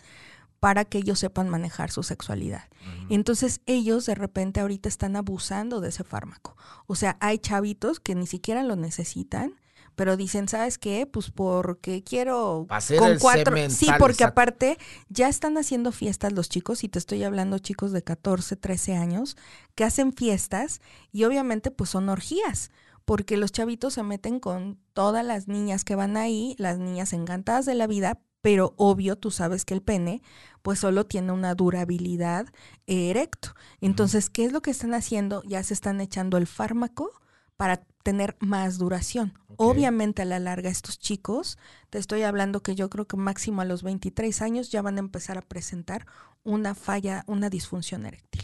para 0.59 0.85
que 0.85 0.99
ellos 0.99 1.19
sepan 1.19 1.49
manejar 1.49 1.91
su 1.91 2.01
sexualidad. 2.01 2.63
Entonces 3.09 3.61
ellos 3.65 4.05
de 4.05 4.15
repente 4.15 4.59
ahorita 4.59 4.87
están 4.89 5.15
abusando 5.15 5.81
de 5.81 5.89
ese 5.89 6.03
fármaco. 6.03 6.55
O 6.87 6.95
sea, 6.95 7.17
hay 7.19 7.37
chavitos 7.37 7.99
que 7.99 8.15
ni 8.15 8.25
siquiera 8.25 8.63
lo 8.63 8.75
necesitan, 8.75 9.53
pero 9.97 10.15
dicen, 10.15 10.47
¿sabes 10.47 10.77
qué? 10.77 11.07
Pues 11.07 11.31
porque 11.31 12.03
quiero 12.03 12.67
hacer 12.69 12.99
con 12.99 13.09
el 13.09 13.19
cuatro. 13.19 13.57
Sí, 13.69 13.87
porque 13.97 14.13
exacto. 14.13 14.25
aparte 14.25 14.77
ya 15.09 15.27
están 15.27 15.57
haciendo 15.57 15.91
fiestas 15.91 16.33
los 16.33 16.49
chicos, 16.49 16.83
y 16.83 16.87
te 16.87 16.99
estoy 16.99 17.23
hablando 17.23 17.57
chicos 17.57 17.91
de 17.91 18.03
14, 18.03 18.55
13 18.57 18.95
años, 18.95 19.37
que 19.73 19.83
hacen 19.83 20.13
fiestas 20.13 20.81
y 21.11 21.23
obviamente 21.23 21.71
pues 21.71 21.89
son 21.89 22.09
orgías. 22.09 22.69
Porque 23.05 23.37
los 23.37 23.51
chavitos 23.51 23.95
se 23.95 24.03
meten 24.03 24.39
con 24.39 24.77
todas 24.93 25.25
las 25.25 25.47
niñas 25.47 25.83
que 25.83 25.95
van 25.95 26.15
ahí, 26.15 26.55
las 26.59 26.77
niñas 26.77 27.11
encantadas 27.11 27.65
de 27.65 27.73
la 27.73 27.87
vida, 27.87 28.19
pero 28.41 28.75
obvio, 28.77 29.15
tú 29.15 29.31
sabes 29.31 29.65
que 29.65 29.73
el 29.73 29.81
pene 29.81 30.21
pues 30.61 30.77
solo 30.77 31.07
tiene 31.07 31.31
una 31.31 31.55
durabilidad 31.55 32.45
erecto. 32.85 33.55
Entonces, 33.81 34.29
¿qué 34.29 34.45
es 34.45 34.51
lo 34.51 34.61
que 34.61 34.69
están 34.69 34.93
haciendo? 34.93 35.41
Ya 35.43 35.63
se 35.63 35.73
están 35.73 36.01
echando 36.01 36.37
el 36.37 36.45
fármaco 36.45 37.09
para 37.57 37.77
tener 38.03 38.37
más 38.39 38.77
duración. 38.77 39.33
Obviamente 39.57 40.21
a 40.21 40.25
la 40.25 40.39
larga 40.39 40.69
estos 40.69 40.97
chicos, 40.99 41.57
te 41.89 41.97
estoy 41.97 42.21
hablando 42.21 42.61
que 42.61 42.75
yo 42.75 42.89
creo 42.89 43.05
que 43.05 43.17
máximo 43.17 43.61
a 43.61 43.65
los 43.65 43.83
23 43.83 44.41
años 44.41 44.69
ya 44.71 44.81
van 44.81 44.97
a 44.97 44.99
empezar 44.99 45.37
a 45.37 45.41
presentar 45.41 46.05
una 46.43 46.75
falla, 46.75 47.23
una 47.27 47.49
disfunción 47.49 48.05
eréctil, 48.05 48.43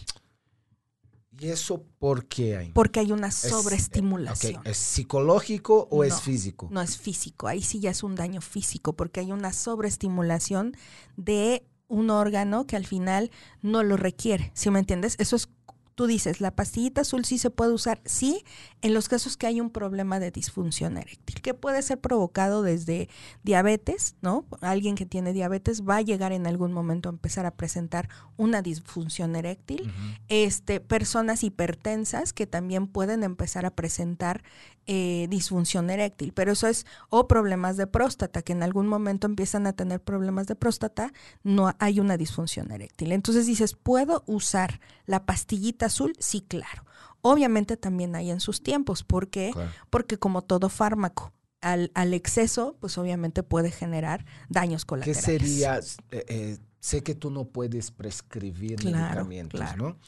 ¿Y 1.39 1.47
eso 1.49 1.83
por 1.99 2.25
qué 2.27 2.57
hay? 2.57 2.71
porque 2.73 2.99
hay 2.99 3.11
una 3.11 3.27
Es- 3.27 3.35
sobreestimulación. 3.35 4.57
ok, 4.57 4.67
¿Es 4.67 4.77
psicológico 4.77 5.87
o 5.89 6.03
es 6.03 6.21
físico? 6.21 6.67
No 6.71 6.81
es 6.81 6.97
físico, 6.97 7.47
ahí 7.47 7.61
sí 7.61 7.79
ya 7.79 7.91
es 7.91 8.03
un 8.03 8.15
daño 8.15 8.39
físico 8.41 8.93
porque 8.93 9.19
hay 9.21 9.31
una 9.31 9.51
sobreestimulación 9.53 10.75
de 11.17 11.65
un 11.87 12.09
órgano 12.09 12.65
que 12.67 12.75
al 12.75 12.85
final 12.85 13.31
no 13.61 13.83
lo 13.83 13.97
requiere, 13.97 14.51
¿sí 14.53 14.69
me 14.69 14.79
entiendes? 14.79 15.15
Eso 15.19 15.35
es, 15.35 15.49
tú 15.95 16.07
dices, 16.07 16.41
la 16.41 16.51
pastillita 16.51 17.01
azul 17.01 17.25
sí 17.25 17.37
se 17.37 17.49
puede 17.49 17.73
usar, 17.73 18.01
sí, 18.05 18.43
en 18.81 18.93
los 18.93 19.09
casos 19.09 19.37
que 19.37 19.47
hay 19.47 19.61
un 19.61 19.69
problema 19.69 20.19
de 20.19 20.31
disfunción 20.31 20.97
eréctil, 20.97 21.41
que 21.41 21.53
puede 21.53 21.81
ser 21.81 21.99
provocado 21.99 22.63
desde 22.63 23.09
diabetes, 23.43 24.15
¿no? 24.21 24.45
Alguien 24.61 24.95
que 24.95 25.05
tiene 25.05 25.33
diabetes 25.33 25.83
va 25.83 25.97
a 25.97 26.01
llegar 26.01 26.31
en 26.31 26.47
algún 26.47 26.73
momento 26.73 27.09
a 27.09 27.11
empezar 27.11 27.45
a 27.45 27.51
presentar 27.51 28.09
una 28.37 28.61
disfunción 28.61 29.35
eréctil. 29.35 29.91
este, 30.29 30.79
personas 30.79 31.43
hipertensas 31.43 32.33
que 32.33 32.47
también 32.47 32.87
pueden 32.87 33.23
empezar 33.23 33.65
a 33.65 33.71
presentar 33.71 34.43
eh, 34.85 35.27
disfunción 35.29 35.89
eréctil, 35.89 36.33
pero 36.33 36.51
eso 36.51 36.67
es 36.67 36.85
o 37.09 37.25
problemas 37.27 37.77
de 37.77 37.87
próstata, 37.87 38.41
que 38.41 38.51
en 38.51 38.63
algún 38.63 38.87
momento 38.87 39.27
empiezan 39.27 39.65
a 39.65 39.71
tener 39.71 40.01
problemas 40.01 40.47
de 40.47 40.55
próstata, 40.55 41.13
no 41.41 41.73
hay 41.79 42.01
una 42.01 42.17
disfunción 42.17 42.69
eréctil. 42.69 43.13
Entonces 43.13 43.45
dices, 43.45 43.75
¿puedo 43.75 44.23
usar 44.25 44.81
la 45.05 45.25
pastillita 45.25 45.82
azul? 45.85 46.13
Sí, 46.19 46.41
claro. 46.41 46.85
Obviamente 47.21 47.77
también 47.77 48.15
hay 48.15 48.31
en 48.31 48.39
sus 48.39 48.61
tiempos, 48.63 49.03
¿por 49.03 49.29
qué? 49.29 49.51
Claro. 49.53 49.71
Porque 49.89 50.17
como 50.17 50.41
todo 50.41 50.69
fármaco, 50.69 51.33
al, 51.61 51.91
al 51.95 52.13
exceso, 52.13 52.75
pues 52.81 52.97
obviamente 52.97 53.43
puede 53.43 53.71
generar 53.71 54.25
daños 54.49 54.83
¿Qué 54.83 54.87
colaterales. 54.87 55.23
sería? 55.23 55.79
eh, 56.11 56.25
eh, 56.27 56.57
sé 56.79 57.01
que 57.03 57.15
tú 57.15 57.31
no 57.31 57.45
puedes 57.45 57.91
prescribir 57.91 58.75
Claro, 58.77 59.23
medicamentos, 59.25 59.59
claro. 59.61 59.77
¿no? 59.89 59.99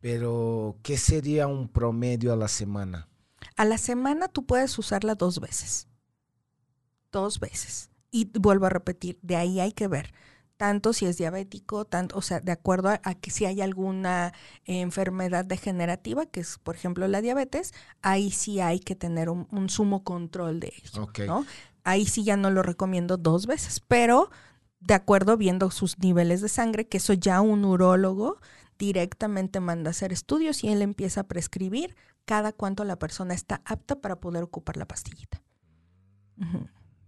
Pero, 0.00 0.76
¿qué 0.82 0.96
sería 0.98 1.46
un 1.46 1.68
promedio 1.68 2.32
a 2.32 2.36
la 2.36 2.48
semana? 2.48 3.08
A 3.56 3.64
la 3.64 3.78
semana 3.78 4.28
tú 4.28 4.44
puedes 4.46 4.78
usarla 4.78 5.14
dos 5.14 5.40
veces. 5.40 5.88
Dos 7.10 7.40
veces. 7.40 7.90
Y 8.10 8.30
vuelvo 8.38 8.66
a 8.66 8.70
repetir, 8.70 9.18
de 9.22 9.36
ahí 9.36 9.60
hay 9.60 9.72
que 9.72 9.88
ver 9.88 10.12
tanto 10.58 10.92
si 10.92 11.06
es 11.06 11.18
diabético, 11.18 11.86
tanto, 11.86 12.18
o 12.18 12.22
sea, 12.22 12.40
de 12.40 12.52
acuerdo 12.52 12.90
a, 12.90 13.00
a 13.04 13.14
que 13.16 13.30
si 13.30 13.46
hay 13.46 13.62
alguna 13.62 14.34
enfermedad 14.66 15.46
degenerativa, 15.46 16.26
que 16.26 16.40
es 16.40 16.58
por 16.58 16.76
ejemplo 16.76 17.08
la 17.08 17.22
diabetes, 17.22 17.72
ahí 18.02 18.32
sí 18.32 18.60
hay 18.60 18.80
que 18.80 18.96
tener 18.96 19.30
un, 19.30 19.48
un 19.52 19.70
sumo 19.70 20.04
control 20.04 20.60
de 20.60 20.74
ello, 20.76 20.92
Ok. 21.02 21.20
¿no? 21.26 21.46
Ahí 21.84 22.06
sí 22.06 22.24
ya 22.24 22.36
no 22.36 22.50
lo 22.50 22.62
recomiendo 22.62 23.16
dos 23.16 23.46
veces, 23.46 23.80
pero 23.80 24.30
de 24.80 24.94
acuerdo 24.94 25.36
viendo 25.36 25.70
sus 25.70 25.98
niveles 25.98 26.40
de 26.42 26.48
sangre, 26.50 26.88
que 26.88 26.98
eso 26.98 27.12
ya 27.14 27.40
un 27.40 27.64
urólogo 27.64 28.40
directamente 28.78 29.60
manda 29.60 29.90
a 29.90 29.92
hacer 29.92 30.12
estudios 30.12 30.62
y 30.64 30.68
él 30.70 30.82
empieza 30.82 31.22
a 31.22 31.24
prescribir 31.24 31.96
cada 32.26 32.52
cuánto 32.52 32.84
la 32.84 32.98
persona 32.98 33.34
está 33.34 33.62
apta 33.64 34.00
para 34.00 34.20
poder 34.20 34.44
ocupar 34.44 34.76
la 34.76 34.86
pastillita. 34.86 35.42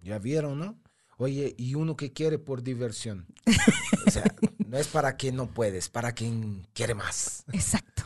Ya 0.02 0.18
vieron, 0.18 0.58
¿no? 0.58 0.78
Oye, 1.20 1.54
y 1.58 1.74
uno 1.74 1.96
que 1.96 2.12
quiere 2.12 2.38
por 2.38 2.62
diversión. 2.62 3.26
O 4.06 4.10
sea, 4.10 4.24
no 4.66 4.76
es 4.78 4.88
para 4.88 5.16
quien 5.16 5.36
no 5.36 5.46
puedes, 5.46 5.88
para 5.88 6.12
quien 6.12 6.66
quiere 6.72 6.94
más. 6.94 7.44
Exacto. 7.52 8.02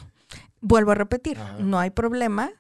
Vuelvo 0.61 0.91
a 0.91 0.97
repetir, 0.97 1.39
Ajá. 1.39 1.57
no 1.61 1.79
hay 1.79 1.91
problema 1.91 2.51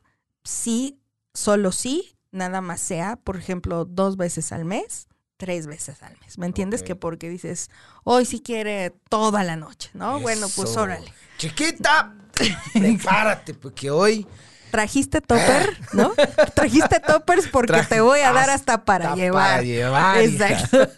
si, 0.44 1.00
solo 1.34 1.72
si, 1.72 2.16
nada 2.30 2.60
más 2.60 2.80
sea, 2.80 3.16
por 3.16 3.36
ejemplo, 3.36 3.84
dos 3.84 4.16
veces 4.16 4.52
al 4.52 4.64
mes, 4.64 5.08
tres 5.36 5.66
veces 5.66 6.02
al 6.02 6.16
mes. 6.20 6.38
¿Me 6.38 6.46
entiendes? 6.46 6.82
Que 6.82 6.96
porque 6.96 7.28
dices, 7.28 7.70
hoy 8.04 8.24
sí 8.24 8.40
quiere 8.40 8.94
toda 9.10 9.42
la 9.42 9.56
noche, 9.56 9.90
¿no? 9.92 10.20
Bueno, 10.20 10.46
pues 10.54 10.76
órale. 10.76 11.12
Chiquita, 11.36 12.14
prepárate, 12.72 13.52
porque 13.52 13.90
hoy 13.90 14.26
Trajiste 14.74 15.20
topper, 15.20 15.78
¿no? 15.92 16.14
Trajiste 16.54 16.98
toppers 16.98 17.46
porque 17.46 17.68
Traje 17.68 17.94
te 17.94 18.00
voy 18.00 18.18
a 18.18 18.32
dar 18.32 18.50
hasta 18.50 18.74
hasta 18.74 18.84
para 18.84 19.04
para 19.04 19.14
llevar. 19.14 19.62
llevar, 19.62 20.24
hija. 20.24 20.48
Exacto. 20.48 20.88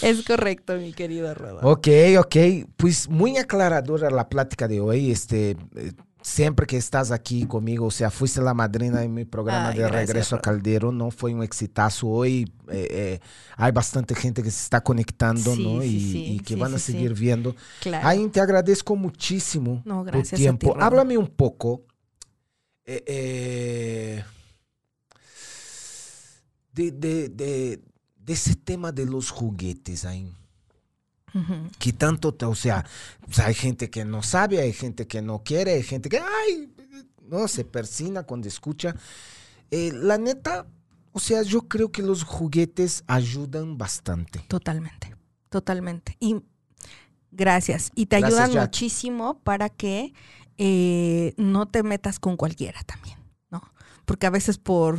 es 0.02 0.24
correcto, 0.24 0.76
mi 0.76 0.92
querido 0.92 1.34
Rodolfo. 1.34 1.68
Ok, 1.68 1.88
ok. 2.20 2.36
Pues 2.76 3.08
muy 3.08 3.38
aclaradora 3.38 4.08
la 4.08 4.28
plática 4.28 4.68
de 4.68 4.78
hoy. 4.78 5.10
Este, 5.10 5.56
eh, 5.74 5.92
siempre 6.22 6.66
que 6.66 6.76
estás 6.76 7.10
aquí 7.10 7.46
conmigo, 7.46 7.86
o 7.86 7.90
sea, 7.90 8.10
fuiste 8.10 8.40
la 8.40 8.54
madrina 8.54 9.02
en 9.02 9.14
mi 9.14 9.24
programa 9.24 9.68
Ay, 9.70 9.78
de 9.78 9.82
gracias, 9.84 10.06
Regreso 10.08 10.34
a 10.34 10.38
Ro. 10.38 10.42
Caldero, 10.42 10.92
¿no? 10.92 11.10
Fue 11.10 11.32
un 11.34 11.42
exitazo 11.42 12.08
hoy. 12.08 12.52
eh, 12.68 12.86
eh, 12.90 13.20
hay 13.56 13.72
bastante 13.72 14.14
gente 14.14 14.42
que 14.42 14.50
se 14.50 14.62
está 14.62 14.80
conectando, 14.82 15.54
Sí, 15.54 15.62
¿no? 15.64 15.82
sí, 15.82 15.88
y, 15.96 16.12
sí, 16.12 16.24
y 16.34 16.40
que 16.40 16.56
van 16.56 16.74
a 16.74 16.78
seguir 16.78 17.14
viendo. 17.14 17.54
Claro. 17.80 18.06
Ay, 18.06 18.28
te 18.28 18.40
agradezco 18.40 18.94
muchísimo 18.96 19.82
No, 19.84 20.00
tu 20.00 20.04
gracias 20.06 20.32
a 20.32 20.36
ti, 20.36 20.42
tiempo. 20.42 20.74
Rodo. 20.74 20.84
Háblame 20.84 21.16
un 21.18 21.26
poco 21.28 21.82
eh, 22.84 23.04
eh, 23.06 24.24
de, 26.72 26.90
de- 26.92 27.28
de- 27.28 27.80
de 28.16 28.32
ese 28.32 28.54
tema 28.54 28.92
de 28.92 29.06
los 29.06 29.30
juguetes 29.30 30.04
ahí. 30.04 30.32
Que 31.78 31.92
tanto, 31.92 32.34
te- 32.34 32.46
o 32.46 32.54
sea, 32.54 32.84
pues, 33.24 33.38
hay 33.38 33.54
gente 33.54 33.88
que 33.90 34.04
no 34.04 34.22
sabe, 34.22 34.60
hay 34.60 34.72
gente 34.72 35.06
que 35.06 35.22
no 35.22 35.42
quiere, 35.44 35.74
hay 35.74 35.82
gente 35.82 36.08
que, 36.08 36.18
ay, 36.18 36.72
no, 37.22 37.46
se 37.48 37.64
persina 37.64 38.24
cuando 38.24 38.48
escucha. 38.48 38.94
Eh, 39.70 39.92
la 39.94 40.18
neta, 40.18 40.66
o 41.12 41.20
sea, 41.20 41.42
yo 41.42 41.62
creo 41.68 41.92
que 41.92 42.02
los 42.02 42.24
juguetes 42.24 43.04
ayudan 43.06 43.78
bastante. 43.78 44.40
Totalmente, 44.48 45.14
totalmente. 45.48 46.16
Y 46.18 46.42
gracias. 47.30 47.92
Y 47.94 48.06
te 48.06 48.18
Gracias, 48.18 48.40
ayudan 48.40 48.52
Jack. 48.54 48.62
muchísimo 48.64 49.38
para 49.40 49.68
que 49.68 50.12
eh, 50.58 51.32
no 51.36 51.66
te 51.68 51.82
metas 51.82 52.18
con 52.18 52.36
cualquiera 52.36 52.82
también, 52.82 53.16
¿no? 53.50 53.62
Porque 54.04 54.26
a 54.26 54.30
veces 54.30 54.58
por 54.58 54.98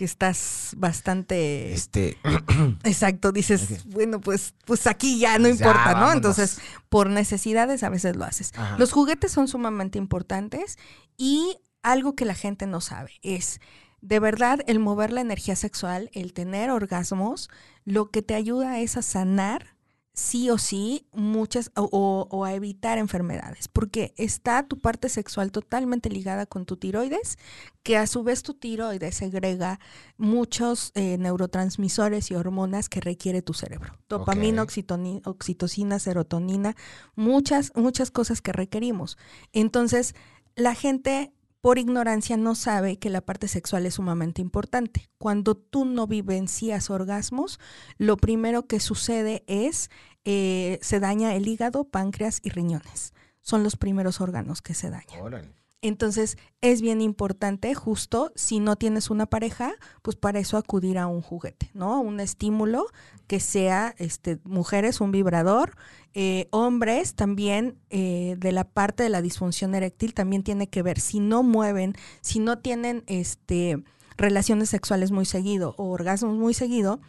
que 0.00 0.06
estás 0.06 0.70
bastante 0.78 1.74
Este, 1.74 2.16
exacto, 2.84 3.32
dices, 3.32 3.84
bueno, 3.84 4.18
pues, 4.18 4.54
pues 4.64 4.86
aquí 4.86 5.18
ya 5.18 5.38
no 5.38 5.44
Ya, 5.44 5.50
importa, 5.50 5.84
¿no? 5.88 5.92
vámonos. 5.92 6.14
Entonces, 6.14 6.58
por 6.88 7.10
necesidades 7.10 7.82
a 7.82 7.90
veces 7.90 8.16
lo 8.16 8.24
haces. 8.24 8.52
Ajá. 8.56 8.78
Los 8.78 8.92
juguetes 8.92 9.30
son 9.30 9.46
sumamente 9.46 9.98
importantes 9.98 10.78
y 11.18 11.58
algo 11.82 12.14
que 12.14 12.24
la 12.24 12.34
gente 12.34 12.66
no 12.66 12.80
sabe 12.80 13.12
es, 13.20 13.60
de 14.00 14.20
verdad, 14.20 14.60
el 14.66 14.78
mover 14.78 15.12
la 15.12 15.20
energía 15.20 15.54
sexual, 15.54 16.08
el 16.14 16.32
tener 16.32 16.70
orgasmos, 16.70 17.50
lo 17.84 18.10
que 18.10 18.22
te 18.22 18.34
ayuda 18.34 18.78
es 18.78 18.96
a 18.96 19.02
sanar 19.02 19.76
sí 20.20 20.50
o 20.50 20.58
sí 20.58 21.06
muchas 21.12 21.70
o, 21.76 22.28
o- 22.30 22.44
a 22.44 22.52
evitar 22.54 22.98
enfermedades, 22.98 23.68
porque 23.68 24.12
está 24.18 24.62
tu 24.68 24.78
parte 24.78 25.08
sexual 25.08 25.50
totalmente 25.50 26.10
ligada 26.10 26.44
con 26.46 26.66
tu 26.66 26.76
tiroides, 26.76 27.38
que 27.82 27.96
a 27.96 28.06
su 28.06 28.22
vez 28.22 28.42
tu 28.42 28.52
tiroides 28.54 29.14
segrega 29.16 29.80
muchos 30.18 30.92
eh, 30.94 31.16
neurotransmisores 31.18 32.30
y 32.30 32.34
hormonas 32.34 32.88
que 32.88 33.00
requiere 33.00 33.40
tu 33.40 33.54
cerebro. 33.54 33.98
Dopamina, 34.08 34.62
oxitocina, 35.24 35.98
serotonina, 35.98 36.76
muchas, 37.16 37.72
muchas 37.74 38.10
cosas 38.10 38.42
que 38.42 38.52
requerimos. 38.52 39.16
Entonces, 39.52 40.14
la 40.54 40.74
gente 40.74 41.32
por 41.62 41.78
ignorancia 41.78 42.38
no 42.38 42.54
sabe 42.54 42.96
que 42.98 43.10
la 43.10 43.20
parte 43.20 43.46
sexual 43.46 43.84
es 43.84 43.94
sumamente 43.94 44.40
importante. 44.40 45.10
Cuando 45.18 45.54
tú 45.54 45.84
no 45.84 46.06
vivencias 46.06 46.88
orgasmos, 46.88 47.60
lo 47.98 48.16
primero 48.16 48.66
que 48.66 48.80
sucede 48.80 49.44
es 49.46 49.90
eh, 50.24 50.78
se 50.82 51.00
daña 51.00 51.34
el 51.34 51.48
hígado, 51.48 51.84
páncreas 51.84 52.40
y 52.42 52.50
riñones. 52.50 53.14
Son 53.40 53.62
los 53.62 53.76
primeros 53.76 54.20
órganos 54.20 54.62
que 54.62 54.74
se 54.74 54.90
dañan. 54.90 55.20
órale. 55.20 55.60
Entonces 55.82 56.36
es 56.60 56.82
bien 56.82 57.00
importante, 57.00 57.74
justo 57.74 58.32
si 58.34 58.60
no 58.60 58.76
tienes 58.76 59.08
una 59.08 59.24
pareja, 59.24 59.72
pues 60.02 60.14
para 60.14 60.38
eso 60.38 60.58
acudir 60.58 60.98
a 60.98 61.06
un 61.06 61.22
juguete, 61.22 61.70
¿no? 61.72 62.00
Un 62.02 62.20
estímulo 62.20 62.86
que 63.26 63.40
sea, 63.40 63.94
este, 63.96 64.38
mujeres, 64.44 65.00
un 65.00 65.10
vibrador, 65.10 65.76
eh, 66.12 66.48
hombres 66.50 67.14
también 67.14 67.78
eh, 67.88 68.36
de 68.38 68.52
la 68.52 68.64
parte 68.64 69.02
de 69.02 69.08
la 69.08 69.22
disfunción 69.22 69.74
eréctil 69.74 70.12
también 70.12 70.42
tiene 70.42 70.68
que 70.68 70.82
ver 70.82 71.00
si 71.00 71.18
no 71.18 71.42
mueven, 71.42 71.94
si 72.20 72.40
no 72.40 72.58
tienen, 72.58 73.02
este, 73.06 73.82
relaciones 74.18 74.68
sexuales 74.68 75.12
muy 75.12 75.24
seguido 75.24 75.74
o 75.78 75.88
orgasmos 75.88 76.36
muy 76.36 76.52
seguido, 76.52 77.00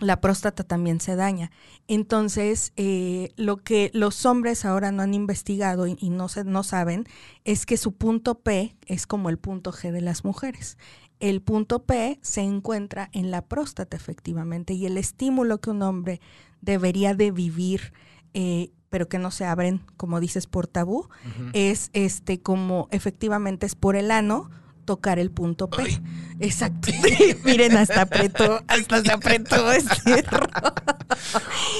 la 0.00 0.20
próstata 0.20 0.64
también 0.64 1.00
se 1.00 1.16
daña. 1.16 1.50
Entonces, 1.88 2.72
eh, 2.76 3.32
lo 3.36 3.58
que 3.58 3.90
los 3.94 4.26
hombres 4.26 4.64
ahora 4.64 4.92
no 4.92 5.02
han 5.02 5.14
investigado 5.14 5.86
y, 5.86 5.96
y 6.00 6.10
no, 6.10 6.28
se, 6.28 6.44
no 6.44 6.62
saben 6.62 7.06
es 7.44 7.66
que 7.66 7.76
su 7.76 7.92
punto 7.92 8.36
P 8.36 8.76
es 8.86 9.06
como 9.06 9.30
el 9.30 9.38
punto 9.38 9.72
G 9.72 9.92
de 9.92 10.00
las 10.00 10.24
mujeres. 10.24 10.78
El 11.20 11.40
punto 11.40 11.84
P 11.84 12.18
se 12.22 12.42
encuentra 12.42 13.08
en 13.12 13.30
la 13.30 13.42
próstata 13.42 13.96
efectivamente 13.96 14.74
y 14.74 14.86
el 14.86 14.98
estímulo 14.98 15.60
que 15.60 15.70
un 15.70 15.82
hombre 15.82 16.20
debería 16.60 17.14
de 17.14 17.30
vivir, 17.30 17.92
eh, 18.34 18.72
pero 18.90 19.08
que 19.08 19.18
no 19.18 19.30
se 19.30 19.44
abren, 19.44 19.80
como 19.96 20.20
dices, 20.20 20.46
por 20.46 20.66
tabú, 20.66 21.08
es 21.52 21.90
este 21.94 22.40
como 22.40 22.88
efectivamente 22.90 23.66
es 23.66 23.74
por 23.74 23.96
el 23.96 24.10
ano 24.10 24.50
tocar 24.84 25.18
el 25.18 25.30
punto 25.30 25.68
P. 25.70 26.00
Exacto. 26.40 26.90
Miren, 27.44 27.76
hasta 27.76 28.02
apretó, 28.02 28.60
hasta 28.66 29.02
se 29.02 29.12
apretó 29.12 29.72
este 29.72 30.24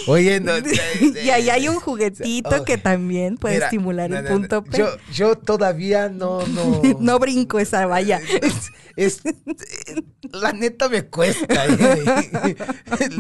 Oye, 0.06 0.40
no, 0.40 0.52
y 1.24 1.30
ahí 1.30 1.50
hay 1.50 1.68
un 1.68 1.76
juguetito 1.76 2.50
Oh. 2.60 2.64
que 2.64 2.78
también 2.78 3.36
puede 3.36 3.54
Mira, 3.56 3.66
estimular 3.66 4.10
no, 4.10 4.18
el 4.18 4.24
no, 4.24 4.30
no. 4.30 4.36
punto 4.36 4.64
P. 4.64 4.78
Yo, 4.78 4.86
yo 5.12 5.36
todavía 5.38 6.08
no, 6.08 6.46
no. 6.46 6.80
no 7.00 7.18
brinco 7.18 7.58
esa 7.58 7.86
valla. 7.86 8.20
Es- 8.96 9.22
la 10.32 10.52
neta 10.52 10.88
me 10.88 11.04
cuesta. 11.06 11.66
eh. 11.66 12.56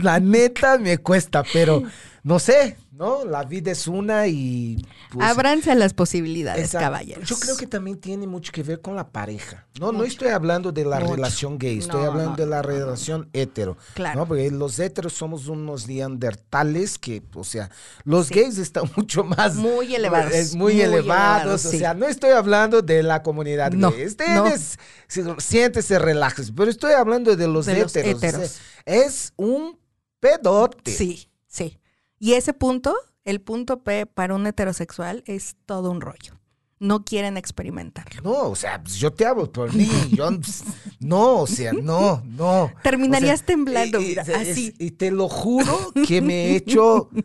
La 0.02 0.20
neta 0.20 0.78
me 0.78 0.98
cuesta, 0.98 1.42
pero 1.52 1.82
no 2.22 2.38
sé, 2.38 2.76
¿no? 2.94 3.24
La 3.24 3.42
vida 3.44 3.72
es 3.72 3.86
una 3.88 4.26
y. 4.28 4.84
pues, 5.12 5.26
Ábranse 5.28 5.72
a 5.72 5.74
las 5.74 5.92
posibilidades, 5.94 6.64
esa- 6.66 6.78
caballeros. 6.80 7.28
Yo 7.28 7.36
creo 7.38 7.56
que 7.56 7.66
también 7.66 7.98
tiene 7.98 8.26
mucho 8.26 8.52
que 8.52 8.62
ver 8.62 8.80
con 8.80 8.94
la 8.94 9.08
pareja. 9.10 9.66
No, 9.80 9.90
no 9.92 10.04
estoy 10.04 10.28
hablando 10.28 10.70
de 10.70 10.84
la 10.84 11.00
Mucho. 11.00 11.14
relación 11.16 11.58
gay, 11.58 11.78
estoy 11.78 12.02
No, 12.02 12.06
hablando 12.10 12.30
no, 12.32 12.36
de 12.36 12.46
la 12.46 12.62
relación 12.62 13.28
hetero. 13.32 13.76
Claro. 13.94 14.20
¿no? 14.20 14.26
Porque 14.26 14.50
los 14.50 14.78
heteros 14.78 15.12
somos 15.12 15.48
unos 15.48 15.88
neandertales 15.88 16.98
que, 16.98 17.22
o 17.34 17.42
sea, 17.44 17.70
los 18.04 18.28
Sí. 18.28 18.34
gays 18.34 18.58
están 18.58 18.84
mucho 18.96 19.24
más. 19.24 19.54
Muy 19.56 19.94
elevados, 19.94 20.32
es 20.32 20.54
muy, 20.54 20.74
muy 20.74 20.82
elevados. 20.82 21.04
elevados, 21.42 21.64
o 21.66 21.70
sí. 21.70 21.78
sea, 21.78 21.94
no 21.94 22.06
estoy 22.06 22.30
hablando 22.30 22.82
de 22.82 23.02
la 23.02 23.22
comunidad 23.22 23.72
No, 23.72 23.90
gay. 23.90 24.06
Ustedes 24.06 24.78
si- 25.08 25.22
siéntese, 25.38 25.98
relájese. 25.98 26.52
Pero 26.52 26.70
estoy 26.70 26.92
hablando 26.92 27.34
de 27.34 27.48
los 27.48 27.66
De 27.66 27.80
los 27.80 27.94
heteros. 27.96 28.14
o 28.16 28.18
sea, 28.20 28.28
heteros. 28.30 28.58
es 28.86 29.32
un 29.36 29.78
pedote. 30.20 30.92
Sí, 30.92 31.28
sí. 31.46 31.78
Y 32.24 32.32
ese 32.32 32.54
punto, 32.54 32.96
el 33.26 33.42
punto 33.42 33.82
P 33.84 34.06
para 34.06 34.34
un 34.34 34.46
heterosexual 34.46 35.22
es 35.26 35.56
todo 35.66 35.90
un 35.90 36.00
rollo. 36.00 36.40
No 36.80 37.04
quieren 37.04 37.36
experimentarlo. 37.36 38.20
No, 38.22 38.50
o 38.50 38.56
sea, 38.56 38.82
pues, 38.82 38.96
yo 38.96 39.12
te 39.12 39.24
hablo 39.24 39.50
por 39.50 39.72
mí. 39.72 39.88
Yo, 40.10 40.28
pues, 40.40 40.64
no, 40.98 41.40
o 41.42 41.46
sea, 41.46 41.72
no, 41.72 42.22
no. 42.26 42.70
Terminarías 42.82 43.34
O 43.34 43.36
sea, 43.38 43.46
temblando, 43.46 44.00
y- 44.00 44.04
y- 44.04 44.08
mira, 44.08 44.22
es- 44.22 44.28
así. 44.50 44.74
Y 44.78 44.90
te 44.90 45.10
lo 45.10 45.28
juro 45.28 45.92
que 46.06 46.20
me 46.20 46.46
he 46.48 46.56
hecho 46.56 47.08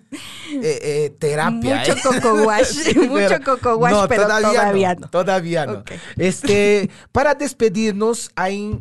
eh, 0.54 0.80
eh, 0.82 1.16
terapia. 1.20 1.80
Mucho 1.80 1.94
¿eh? 1.94 2.02
coco 2.22 2.44
wash, 2.46 2.96
mucho 3.10 3.42
coco 3.44 3.78
wash, 3.78 4.08
pero 4.08 4.24
todavía 4.28 4.96
no. 4.96 5.10
Todavía 5.10 5.66
no. 5.66 5.84
Este, 6.16 6.90
para 7.12 7.34
despedirnos, 7.36 8.32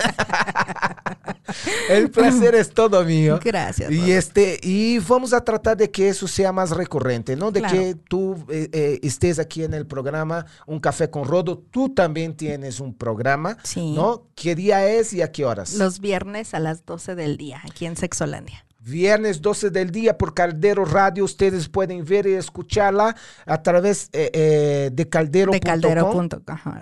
el 1.88 2.10
placer 2.10 2.54
es 2.54 2.70
todo 2.70 3.04
mío. 3.04 3.38
Gracias. 3.42 3.90
Y, 3.90 4.12
este, 4.12 4.58
y 4.62 4.98
vamos 4.98 5.32
a 5.32 5.42
tratar 5.44 5.76
de 5.76 5.90
que 5.90 6.08
eso 6.08 6.26
sea 6.28 6.52
más 6.52 6.70
recurrente, 6.70 7.36
¿no? 7.36 7.50
De 7.50 7.60
Claro. 7.60 7.76
que 7.78 7.94
tú 7.94 8.34
eh, 8.48 8.68
eh, 8.72 9.00
estés 9.02 9.38
aquí 9.38 9.64
en 9.64 9.74
el 9.74 9.86
programa 9.86 10.46
Un 10.66 10.80
Café 10.80 11.10
con 11.10 11.24
Rodo. 11.26 11.58
Tú 11.70 11.94
también 11.94 12.36
tienes 12.36 12.80
un 12.80 12.94
programa, 12.94 13.56
Sí. 13.62 13.92
¿no? 13.92 14.28
¿Qué 14.34 14.54
día 14.54 14.86
es 14.86 15.12
y 15.12 15.22
a 15.22 15.32
qué 15.32 15.44
horas? 15.44 15.74
Los 15.74 16.00
viernes 16.00 16.54
a 16.54 16.60
las 16.60 16.84
12 16.84 17.14
del 17.14 17.36
día, 17.36 17.62
aquí 17.64 17.86
en 17.86 17.96
Sexolandia. 17.96 18.64
Viernes 18.86 19.42
12 19.42 19.70
del 19.70 19.90
día 19.90 20.16
por 20.16 20.32
Caldero 20.32 20.84
Radio. 20.84 21.24
Ustedes 21.24 21.68
pueden 21.68 22.04
ver 22.04 22.26
y 22.26 22.34
escucharla 22.34 23.16
a 23.44 23.62
través 23.62 24.08
eh, 24.12 24.30
eh, 24.32 24.90
de 24.92 25.08
caldero.com. 25.08 25.52
De 25.52 25.60
caldero.com. 25.60 26.28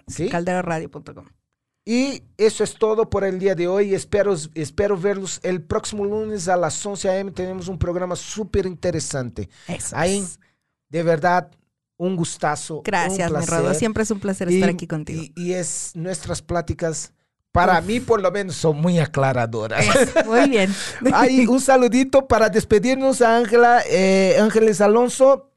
¿Sí? 0.07 0.29
Calderoradio.com. 0.29 1.25
Y 1.87 2.23
eso 2.39 2.65
es 2.65 2.75
todo 2.75 3.11
por 3.11 3.25
el 3.25 3.39
día 3.39 3.55
de 3.55 3.69
hoy. 3.69 3.95
Espero, 3.95 4.35
espero 4.55 4.97
verlos 4.99 5.39
el 5.43 5.63
próximo 5.63 6.05
lunes 6.05 6.49
a 6.49 6.57
las 6.57 6.85
11 6.85 7.09
a.m. 7.11 7.31
Tenemos 7.33 7.69
un 7.69 7.79
programa 7.79 8.17
súper 8.17 8.65
interesante. 8.67 9.49
Ahí, 9.93 10.19
es. 10.19 10.39
de 10.89 11.03
verdad, 11.03 11.51
un 11.99 12.17
gustazo. 12.17 12.83
Gracias, 12.85 13.31
un 13.31 13.39
mi. 13.39 13.45
Rodo. 13.47 13.75
Siempre 13.75 14.03
es 14.03 14.11
un 14.11 14.21
placer 14.21 14.51
Y- 14.51 14.55
estar 14.57 14.71
aquí 14.71 14.87
contigo. 14.87 15.23
Y, 15.23 15.33
y 15.37 15.53
es 15.53 15.93
nuestras 15.95 16.41
pláticas, 16.41 17.13
para 17.55 17.81
mí 17.81 18.01
por 18.01 18.21
lo 18.21 18.33
menos, 18.33 18.57
son 18.57 18.81
muy 18.81 18.99
aclaradoras. 18.99 19.87
Muy 20.27 20.49
bien. 20.49 20.75
Hay 21.15 21.47
un 21.47 21.61
saludito 21.61 22.27
para 22.27 22.49
despedirnos 22.49 23.23
a 23.23 23.37
Ángela, 23.37 23.81
eh, 23.89 24.37
Ángeles 24.41 24.81
Alonso. 24.81 25.53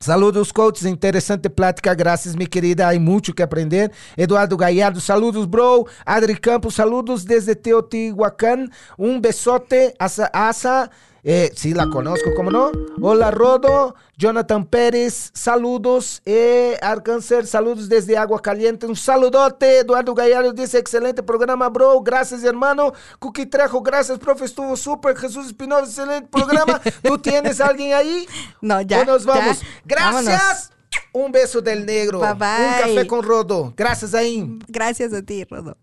Saludos, 0.00 0.50
coaches. 0.50 0.86
Interesante 0.86 1.50
plática. 1.50 1.94
Gracias, 1.94 2.36
mi 2.36 2.46
querida. 2.46 2.88
Hay 2.88 2.98
mucho 2.98 3.34
que 3.34 3.42
aprender. 3.42 3.92
Eduardo 4.16 4.56
Gallardo, 4.56 4.98
saludos, 4.98 5.46
bro. 5.48 5.84
Adri 6.06 6.36
Campos, 6.36 6.76
saludos 6.76 7.26
desde 7.26 7.54
Teotihuacán. 7.54 8.72
Un 8.96 9.20
besote. 9.20 9.94
Asa, 9.98 10.30
Asa. 10.32 10.90
Eh, 11.28 11.50
sí, 11.56 11.74
la 11.74 11.88
conozco, 11.88 12.30
¿cómo 12.36 12.52
no? 12.52 12.70
Hola, 13.02 13.32
Rodo. 13.32 13.96
Jonathan 14.16 14.64
Pérez, 14.64 15.32
saludos. 15.34 16.22
Eh, 16.24 16.78
Arcáncer, 16.80 17.48
saludos 17.48 17.88
desde 17.88 18.16
Agua 18.16 18.40
Caliente. 18.40 18.86
Un 18.86 18.94
saludote. 18.94 19.78
Eduardo 19.80 20.14
Gallardo 20.14 20.52
dice: 20.52 20.78
excelente 20.78 21.24
programa, 21.24 21.68
bro. 21.68 22.00
Gracias, 22.00 22.44
hermano. 22.44 22.92
Cookie 23.18 23.46
Trejo, 23.46 23.82
gracias, 23.82 24.20
profe. 24.20 24.44
Estuvo 24.44 24.76
súper. 24.76 25.16
Jesús 25.16 25.46
Espinosa, 25.46 25.86
excelente 25.86 26.28
programa. 26.30 26.80
¿Tú 27.02 27.18
tienes 27.18 27.60
alguien 27.60 27.94
ahí? 27.94 28.24
No, 28.60 28.80
ya. 28.82 29.00
¿O 29.00 29.04
nos 29.04 29.24
vamos? 29.24 29.60
ya. 29.60 29.66
Gracias. 29.84 30.24
Vámonos. 30.24 30.70
Un 31.12 31.32
beso 31.32 31.60
del 31.60 31.84
negro. 31.84 32.20
Bye, 32.20 32.30
Un 32.34 32.38
bye. 32.38 32.94
café 32.94 33.06
con 33.08 33.24
Rodo. 33.24 33.74
Gracias, 33.76 34.14
ahí. 34.14 34.60
Gracias 34.68 35.12
a 35.12 35.22
ti, 35.22 35.42
Rodo. 35.42 35.76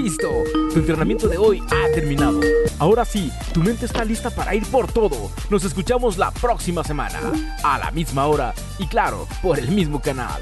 Listo, 0.00 0.44
tu 0.72 0.78
entrenamiento 0.78 1.26
de 1.26 1.38
hoy 1.38 1.60
ha 1.72 1.92
terminado. 1.92 2.38
Ahora 2.78 3.04
sí, 3.04 3.32
tu 3.52 3.64
mente 3.64 3.86
está 3.86 4.04
lista 4.04 4.30
para 4.30 4.54
ir 4.54 4.64
por 4.66 4.86
todo. 4.92 5.28
Nos 5.50 5.64
escuchamos 5.64 6.16
la 6.16 6.30
próxima 6.30 6.84
semana, 6.84 7.18
a 7.64 7.78
la 7.78 7.90
misma 7.90 8.26
hora 8.28 8.54
y 8.78 8.86
claro, 8.86 9.26
por 9.42 9.58
el 9.58 9.68
mismo 9.72 10.00
canal. 10.00 10.40